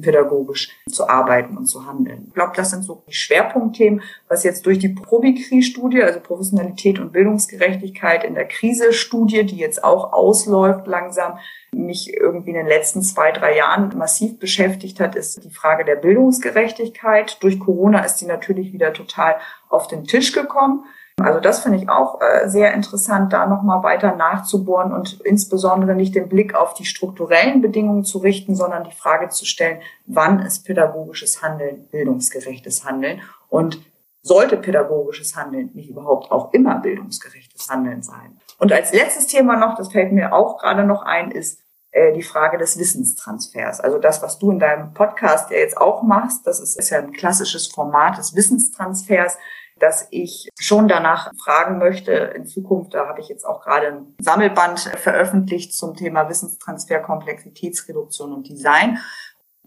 Pädagogisch 0.00 0.70
zu 0.88 1.08
arbeiten 1.08 1.56
und 1.56 1.66
zu 1.66 1.86
handeln. 1.86 2.24
Ich 2.28 2.34
glaube, 2.34 2.52
das 2.56 2.70
sind 2.70 2.84
so 2.84 3.02
die 3.08 3.14
Schwerpunktthemen, 3.14 4.02
was 4.28 4.44
jetzt 4.44 4.64
durch 4.66 4.78
die 4.78 4.88
Probikri-Studie, 4.88 6.02
also 6.02 6.20
Professionalität 6.20 6.98
und 6.98 7.12
Bildungsgerechtigkeit 7.12 8.24
in 8.24 8.34
der 8.34 8.48
Krise-Studie, 8.48 9.44
die 9.44 9.56
jetzt 9.56 9.84
auch 9.84 10.12
ausläuft 10.12 10.86
langsam, 10.86 11.38
mich 11.72 12.14
irgendwie 12.14 12.50
in 12.50 12.56
den 12.56 12.66
letzten 12.66 13.02
zwei, 13.02 13.32
drei 13.32 13.56
Jahren 13.56 13.96
massiv 13.98 14.38
beschäftigt 14.38 15.00
hat, 15.00 15.16
ist 15.16 15.44
die 15.44 15.50
Frage 15.50 15.84
der 15.84 15.96
Bildungsgerechtigkeit. 15.96 17.42
Durch 17.42 17.58
Corona 17.58 18.04
ist 18.04 18.16
die 18.16 18.26
natürlich 18.26 18.72
wieder 18.72 18.92
total 18.92 19.36
auf 19.68 19.88
den 19.88 20.04
Tisch 20.04 20.32
gekommen. 20.32 20.84
Also 21.20 21.38
das 21.38 21.60
finde 21.60 21.78
ich 21.78 21.88
auch 21.88 22.20
äh, 22.20 22.48
sehr 22.48 22.74
interessant, 22.74 23.32
da 23.32 23.46
nochmal 23.46 23.82
weiter 23.84 24.16
nachzubohren 24.16 24.92
und 24.92 25.20
insbesondere 25.20 25.94
nicht 25.94 26.14
den 26.14 26.28
Blick 26.28 26.54
auf 26.54 26.74
die 26.74 26.84
strukturellen 26.84 27.62
Bedingungen 27.62 28.04
zu 28.04 28.18
richten, 28.18 28.56
sondern 28.56 28.84
die 28.84 28.92
Frage 28.92 29.28
zu 29.28 29.46
stellen, 29.46 29.80
wann 30.06 30.40
ist 30.40 30.66
pädagogisches 30.66 31.40
Handeln 31.40 31.86
bildungsgerechtes 31.90 32.84
Handeln 32.84 33.22
und 33.48 33.78
sollte 34.22 34.56
pädagogisches 34.56 35.36
Handeln 35.36 35.70
nicht 35.74 35.90
überhaupt 35.90 36.32
auch 36.32 36.52
immer 36.52 36.80
bildungsgerechtes 36.80 37.68
Handeln 37.70 38.02
sein? 38.02 38.40
Und 38.58 38.72
als 38.72 38.92
letztes 38.92 39.28
Thema 39.28 39.56
noch, 39.56 39.76
das 39.76 39.92
fällt 39.92 40.12
mir 40.12 40.32
auch 40.32 40.58
gerade 40.58 40.84
noch 40.84 41.02
ein, 41.02 41.30
ist 41.30 41.60
äh, 41.92 42.12
die 42.12 42.22
Frage 42.22 42.58
des 42.58 42.76
Wissenstransfers. 42.76 43.80
Also 43.80 43.98
das, 43.98 44.20
was 44.20 44.40
du 44.40 44.50
in 44.50 44.58
deinem 44.58 44.94
Podcast 44.94 45.50
ja 45.50 45.58
jetzt 45.58 45.76
auch 45.76 46.02
machst, 46.02 46.44
das 46.44 46.58
ist, 46.58 46.76
ist 46.76 46.90
ja 46.90 46.98
ein 46.98 47.12
klassisches 47.12 47.68
Format 47.68 48.18
des 48.18 48.34
Wissenstransfers 48.34 49.38
dass 49.78 50.06
ich 50.10 50.48
schon 50.58 50.88
danach 50.88 51.32
fragen 51.42 51.78
möchte 51.78 52.12
in 52.12 52.46
Zukunft, 52.46 52.94
da 52.94 53.06
habe 53.06 53.20
ich 53.20 53.28
jetzt 53.28 53.44
auch 53.44 53.62
gerade 53.62 53.88
ein 53.88 54.14
Sammelband 54.20 54.80
veröffentlicht 54.80 55.74
zum 55.74 55.94
Thema 55.94 56.28
Wissenstransfer, 56.28 57.00
Komplexitätsreduktion 57.00 58.32
und 58.32 58.48
Design, 58.48 58.98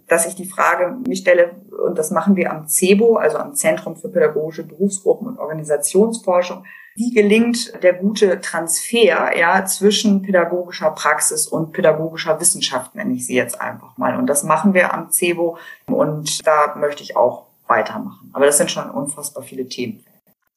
dass 0.08 0.26
ich 0.26 0.36
die 0.36 0.48
Frage 0.48 0.96
mich 1.06 1.20
stelle, 1.20 1.56
und 1.86 1.98
das 1.98 2.12
machen 2.12 2.36
wir 2.38 2.52
am 2.52 2.68
CEBO, 2.68 3.18
also 3.18 3.38
am 3.38 3.54
Zentrum 3.54 3.98
für 3.98 4.10
pädagogische 4.10 4.64
Berufsgruppen 4.64 5.28
und 5.28 5.38
Organisationsforschung, 5.38 6.66
wie 6.96 7.12
gelingt 7.12 7.84
der 7.84 7.94
gute 7.94 8.42
Transfer 8.42 9.38
ja, 9.38 9.66
zwischen 9.66 10.24
pädagogischer 10.24 10.92
Praxis 10.92 11.46
und 11.46 11.72
pädagogischer 11.74 12.40
Wissenschaft, 12.40 12.96
nenne 12.96 13.14
ich 13.14 13.28
sie 13.28 13.36
jetzt 13.36 13.60
einfach 13.62 13.98
mal. 13.98 14.18
Und 14.18 14.28
das 14.28 14.44
machen 14.44 14.74
wir 14.74 14.94
am 14.94 15.12
CEBO 15.12 15.58
und 15.88 16.48
da 16.48 16.76
möchte 16.76 17.04
ich 17.04 17.16
auch 17.16 17.47
weitermachen. 17.68 18.30
Aber 18.34 18.46
das 18.46 18.58
sind 18.58 18.72
schon 18.72 18.90
unfassbar 18.90 19.44
viele 19.44 19.68
Themen. 19.68 20.04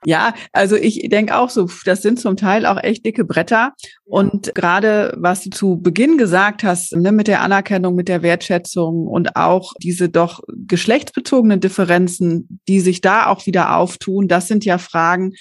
Ja, 0.06 0.32
also 0.52 0.76
ich 0.76 1.10
denke 1.10 1.36
auch 1.36 1.50
so, 1.50 1.68
das 1.84 2.00
sind 2.00 2.18
zum 2.18 2.36
Teil 2.36 2.64
auch 2.64 2.82
echt 2.82 3.04
dicke 3.04 3.24
Bretter. 3.24 3.74
Und 4.06 4.54
gerade 4.54 5.14
was 5.18 5.42
du 5.42 5.50
zu 5.50 5.76
Beginn 5.76 6.16
gesagt 6.16 6.62
hast, 6.62 6.96
ne, 6.96 7.12
mit 7.12 7.26
der 7.26 7.42
Anerkennung, 7.42 7.96
mit 7.96 8.08
der 8.08 8.22
Wertschätzung 8.22 9.06
und 9.06 9.36
auch 9.36 9.74
diese 9.82 10.08
doch 10.08 10.40
geschlechtsbezogenen 10.48 11.60
Differenzen, 11.60 12.60
die 12.66 12.80
sich 12.80 13.02
da 13.02 13.26
auch 13.26 13.44
wieder 13.44 13.76
auftun, 13.76 14.26
das 14.26 14.48
sind 14.48 14.64
ja 14.64 14.78
Fragen, 14.78 15.34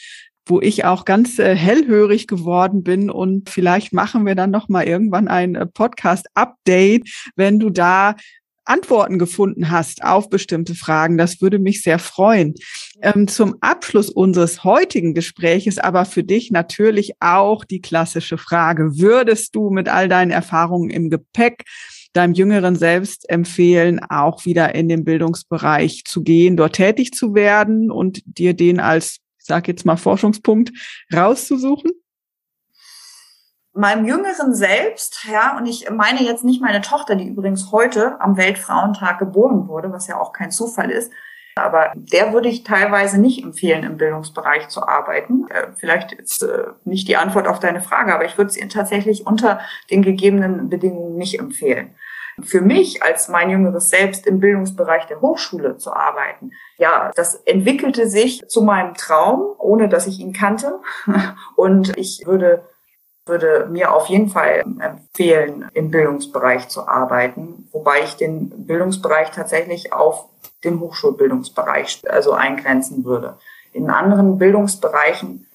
wo 0.45 0.59
ich 0.59 0.83
auch 0.83 1.05
ganz 1.05 1.39
äh, 1.39 1.55
hellhörig 1.55 2.27
geworden 2.27 2.83
bin 2.83 3.09
und 3.09 3.49
vielleicht 3.49 3.93
machen 3.93 4.25
wir 4.25 4.35
dann 4.35 4.51
noch 4.51 4.67
mal 4.67 4.83
irgendwann 4.83 5.27
ein 5.27 5.55
äh, 5.55 5.65
Podcast 5.67 6.25
Update, 6.33 7.07
wenn 7.35 7.59
du 7.59 7.69
da 7.69 8.15
Antworten 8.69 9.19
gefunden 9.19 9.71
hast 9.71 10.03
auf 10.03 10.29
bestimmte 10.29 10.75
Fragen. 10.75 11.17
Das 11.17 11.41
würde 11.41 11.59
mich 11.59 11.81
sehr 11.81 11.99
freuen. 11.99 12.53
Ähm, 13.01 13.27
zum 13.27 13.55
Abschluss 13.61 14.09
unseres 14.09 14.63
heutigen 14.63 15.13
Gespräches 15.13 15.77
aber 15.79 16.05
für 16.05 16.23
dich 16.23 16.51
natürlich 16.51 17.13
auch 17.19 17.65
die 17.65 17.81
klassische 17.81 18.37
Frage. 18.37 18.97
Würdest 18.99 19.55
du 19.55 19.69
mit 19.69 19.89
all 19.89 20.07
deinen 20.07 20.31
Erfahrungen 20.31 20.89
im 20.89 21.09
Gepäck 21.09 21.63
deinem 22.13 22.33
jüngeren 22.33 22.75
Selbst 22.75 23.29
empfehlen, 23.29 23.99
auch 24.09 24.45
wieder 24.45 24.73
in 24.75 24.89
den 24.89 25.03
Bildungsbereich 25.03 26.03
zu 26.05 26.23
gehen, 26.23 26.57
dort 26.57 26.73
tätig 26.73 27.11
zu 27.11 27.35
werden 27.35 27.91
und 27.91 28.21
dir 28.25 28.53
den 28.53 28.79
als, 28.79 29.17
ich 29.39 29.45
sag 29.45 29.67
jetzt 29.67 29.85
mal, 29.85 29.97
Forschungspunkt 29.97 30.71
rauszusuchen? 31.13 31.91
Meinem 33.79 34.05
jüngeren 34.05 34.53
Selbst, 34.53 35.25
ja, 35.31 35.57
und 35.57 35.65
ich 35.65 35.89
meine 35.89 36.21
jetzt 36.21 36.43
nicht 36.43 36.61
meine 36.61 36.81
Tochter, 36.81 37.15
die 37.15 37.27
übrigens 37.27 37.71
heute 37.71 38.19
am 38.19 38.37
Weltfrauentag 38.37 39.19
geboren 39.19 39.67
wurde, 39.67 39.91
was 39.91 40.07
ja 40.07 40.19
auch 40.19 40.33
kein 40.33 40.51
Zufall 40.51 40.91
ist, 40.91 41.11
aber 41.55 41.93
der 41.95 42.33
würde 42.33 42.49
ich 42.49 42.63
teilweise 42.63 43.19
nicht 43.19 43.43
empfehlen, 43.43 43.83
im 43.83 43.97
Bildungsbereich 43.97 44.67
zu 44.69 44.87
arbeiten. 44.87 45.47
Äh, 45.49 45.67
vielleicht 45.77 46.11
ist 46.13 46.43
äh, 46.43 46.67
nicht 46.83 47.07
die 47.07 47.17
Antwort 47.17 47.47
auf 47.47 47.59
deine 47.59 47.81
Frage, 47.81 48.13
aber 48.13 48.25
ich 48.25 48.37
würde 48.37 48.51
es 48.51 48.73
tatsächlich 48.73 49.25
unter 49.25 49.59
den 49.89 50.01
gegebenen 50.01 50.69
Bedingungen 50.69 51.15
nicht 51.15 51.39
empfehlen. 51.39 51.95
Für 52.41 52.61
mich 52.61 53.03
als 53.03 53.27
mein 53.27 53.49
jüngeres 53.49 53.89
Selbst 53.89 54.25
im 54.25 54.39
Bildungsbereich 54.39 55.05
der 55.07 55.19
Hochschule 55.19 55.77
zu 55.77 55.93
arbeiten, 55.93 56.51
ja, 56.77 57.11
das 57.15 57.35
entwickelte 57.35 58.07
sich 58.07 58.47
zu 58.47 58.61
meinem 58.61 58.93
Traum, 58.93 59.55
ohne 59.57 59.89
dass 59.89 60.07
ich 60.07 60.19
ihn 60.19 60.31
kannte. 60.31 60.79
Und 61.55 61.97
ich 61.97 62.23
würde 62.25 62.68
würde 63.29 63.67
mir 63.71 63.93
auf 63.93 64.07
jeden 64.07 64.29
Fall 64.29 64.63
empfehlen, 64.79 65.69
im 65.73 65.91
Bildungsbereich 65.91 66.67
zu 66.67 66.87
arbeiten, 66.87 67.67
wobei 67.71 68.03
ich 68.03 68.15
den 68.15 68.65
Bildungsbereich 68.65 69.31
tatsächlich 69.31 69.93
auf 69.93 70.25
den 70.63 70.79
Hochschulbildungsbereich 70.79 72.01
also 72.09 72.33
eingrenzen 72.33 73.05
würde. 73.05 73.37
In 73.71 73.89
anderen 73.89 74.37
Bildungsbereichen 74.37 75.45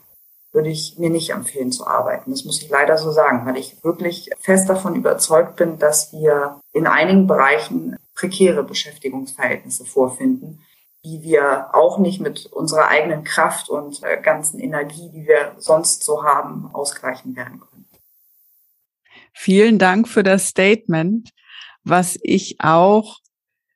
würde 0.52 0.70
ich 0.70 0.96
mir 0.98 1.10
nicht 1.10 1.30
empfehlen 1.30 1.72
zu 1.72 1.86
arbeiten. 1.86 2.30
Das 2.30 2.44
muss 2.44 2.62
ich 2.62 2.70
leider 2.70 2.96
so 2.96 3.10
sagen, 3.10 3.44
weil 3.44 3.56
ich 3.58 3.82
wirklich 3.82 4.30
fest 4.40 4.68
davon 4.68 4.94
überzeugt 4.94 5.56
bin, 5.56 5.78
dass 5.78 6.12
wir 6.12 6.60
in 6.72 6.86
einigen 6.86 7.26
Bereichen 7.26 7.96
prekäre 8.14 8.62
Beschäftigungsverhältnisse 8.62 9.84
vorfinden, 9.84 10.60
die 11.04 11.22
wir 11.22 11.74
auch 11.74 11.98
nicht 11.98 12.20
mit 12.20 12.46
unserer 12.46 12.88
eigenen 12.88 13.24
Kraft 13.24 13.68
und 13.68 14.02
äh, 14.02 14.20
ganzen 14.20 14.58
Energie, 14.58 15.10
die 15.12 15.26
wir 15.26 15.54
sonst 15.58 16.02
so 16.02 16.24
haben, 16.24 16.70
ausgleichen 16.72 17.36
werden 17.36 17.60
können. 17.60 17.84
Vielen 19.32 19.78
Dank 19.78 20.08
für 20.08 20.22
das 20.22 20.48
Statement, 20.48 21.30
was 21.82 22.18
ich 22.22 22.56
auch 22.60 23.18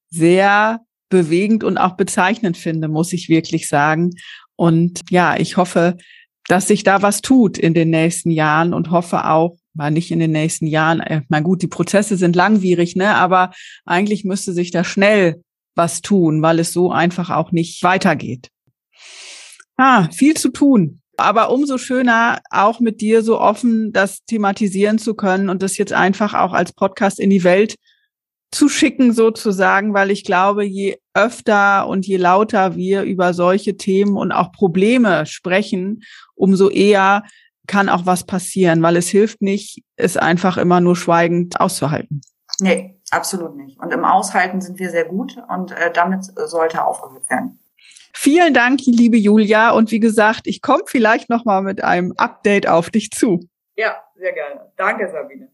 sehr 0.08 0.80
bewegend 1.10 1.64
und 1.64 1.76
auch 1.78 1.96
bezeichnend 1.96 2.56
finde, 2.56 2.88
muss 2.88 3.12
ich 3.12 3.28
wirklich 3.28 3.68
sagen. 3.68 4.10
Und 4.56 5.02
ja, 5.10 5.36
ich 5.36 5.56
hoffe, 5.56 5.96
dass 6.46 6.68
sich 6.68 6.82
da 6.82 7.02
was 7.02 7.20
tut 7.20 7.58
in 7.58 7.74
den 7.74 7.90
nächsten 7.90 8.30
Jahren 8.30 8.72
und 8.72 8.90
hoffe 8.90 9.26
auch, 9.26 9.56
mal 9.74 9.90
nicht 9.90 10.10
in 10.10 10.18
den 10.18 10.32
nächsten 10.32 10.66
Jahren, 10.66 11.00
äh, 11.00 11.22
na 11.28 11.40
gut, 11.40 11.62
die 11.62 11.68
Prozesse 11.68 12.16
sind 12.16 12.34
langwierig, 12.34 12.96
ne, 12.96 13.14
aber 13.14 13.52
eigentlich 13.84 14.24
müsste 14.24 14.52
sich 14.52 14.70
da 14.70 14.82
schnell 14.82 15.42
was 15.78 16.02
tun, 16.02 16.42
weil 16.42 16.58
es 16.58 16.74
so 16.74 16.92
einfach 16.92 17.30
auch 17.30 17.52
nicht 17.52 17.82
weitergeht. 17.82 18.50
Ah, 19.78 20.08
viel 20.12 20.34
zu 20.34 20.50
tun. 20.50 21.00
Aber 21.16 21.50
umso 21.50 21.78
schöner, 21.78 22.40
auch 22.50 22.80
mit 22.80 23.00
dir 23.00 23.22
so 23.22 23.40
offen 23.40 23.92
das 23.92 24.24
thematisieren 24.26 24.98
zu 24.98 25.14
können 25.14 25.48
und 25.48 25.62
das 25.62 25.78
jetzt 25.78 25.92
einfach 25.92 26.34
auch 26.34 26.52
als 26.52 26.72
Podcast 26.72 27.18
in 27.18 27.30
die 27.30 27.42
Welt 27.42 27.76
zu 28.50 28.68
schicken 28.68 29.12
sozusagen, 29.12 29.94
weil 29.94 30.10
ich 30.10 30.24
glaube, 30.24 30.64
je 30.64 30.96
öfter 31.14 31.86
und 31.86 32.06
je 32.06 32.16
lauter 32.16 32.76
wir 32.76 33.02
über 33.02 33.34
solche 33.34 33.76
Themen 33.76 34.16
und 34.16 34.32
auch 34.32 34.52
Probleme 34.52 35.26
sprechen, 35.26 36.02
umso 36.34 36.70
eher 36.70 37.24
kann 37.66 37.88
auch 37.88 38.06
was 38.06 38.24
passieren, 38.24 38.82
weil 38.82 38.96
es 38.96 39.08
hilft 39.08 39.42
nicht, 39.42 39.82
es 39.96 40.16
einfach 40.16 40.56
immer 40.56 40.80
nur 40.80 40.96
schweigend 40.96 41.60
auszuhalten. 41.60 42.22
Nee, 42.60 42.97
Absolut 43.10 43.56
nicht. 43.56 43.78
Und 43.78 43.92
im 43.92 44.04
Aushalten 44.04 44.60
sind 44.60 44.78
wir 44.78 44.90
sehr 44.90 45.04
gut 45.04 45.36
und 45.48 45.72
äh, 45.72 45.92
damit 45.92 46.24
sollte 46.24 46.84
aufgehört 46.84 47.28
werden. 47.30 47.58
Vielen 48.12 48.52
Dank, 48.52 48.80
liebe 48.84 49.16
Julia. 49.16 49.70
Und 49.70 49.90
wie 49.90 50.00
gesagt, 50.00 50.46
ich 50.46 50.60
komme 50.60 50.82
vielleicht 50.86 51.30
noch 51.30 51.44
mal 51.44 51.62
mit 51.62 51.84
einem 51.84 52.12
Update 52.16 52.66
auf 52.66 52.90
dich 52.90 53.10
zu. 53.10 53.48
Ja, 53.76 53.96
sehr 54.16 54.32
gerne. 54.32 54.72
Danke, 54.76 55.08
Sabine. 55.10 55.48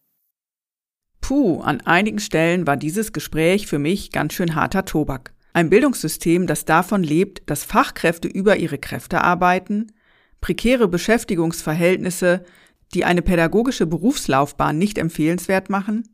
Puh, 1.21 1.61
an 1.61 1.81
einigen 1.83 2.19
Stellen 2.19 2.67
war 2.67 2.77
dieses 2.77 3.13
Gespräch 3.13 3.67
für 3.67 3.79
mich 3.79 4.13
ganz 4.13 4.35
schön 4.35 4.55
harter 4.55 4.85
Tobak. 4.85 5.33
Ein 5.53 5.71
Bildungssystem, 5.71 6.47
das 6.47 6.65
davon 6.65 7.03
lebt, 7.03 7.49
dass 7.49 7.65
Fachkräfte 7.65 8.29
über 8.29 8.57
ihre 8.57 8.79
Kräfte 8.79 9.21
arbeiten, 9.21 9.93
prekäre 10.41 10.89
Beschäftigungsverhältnisse, 10.89 12.45
die 12.93 13.05
eine 13.05 13.23
pädagogische 13.23 13.87
Berufslaufbahn 13.87 14.77
nicht 14.79 14.99
empfehlenswert 14.99 15.71
machen, 15.71 16.14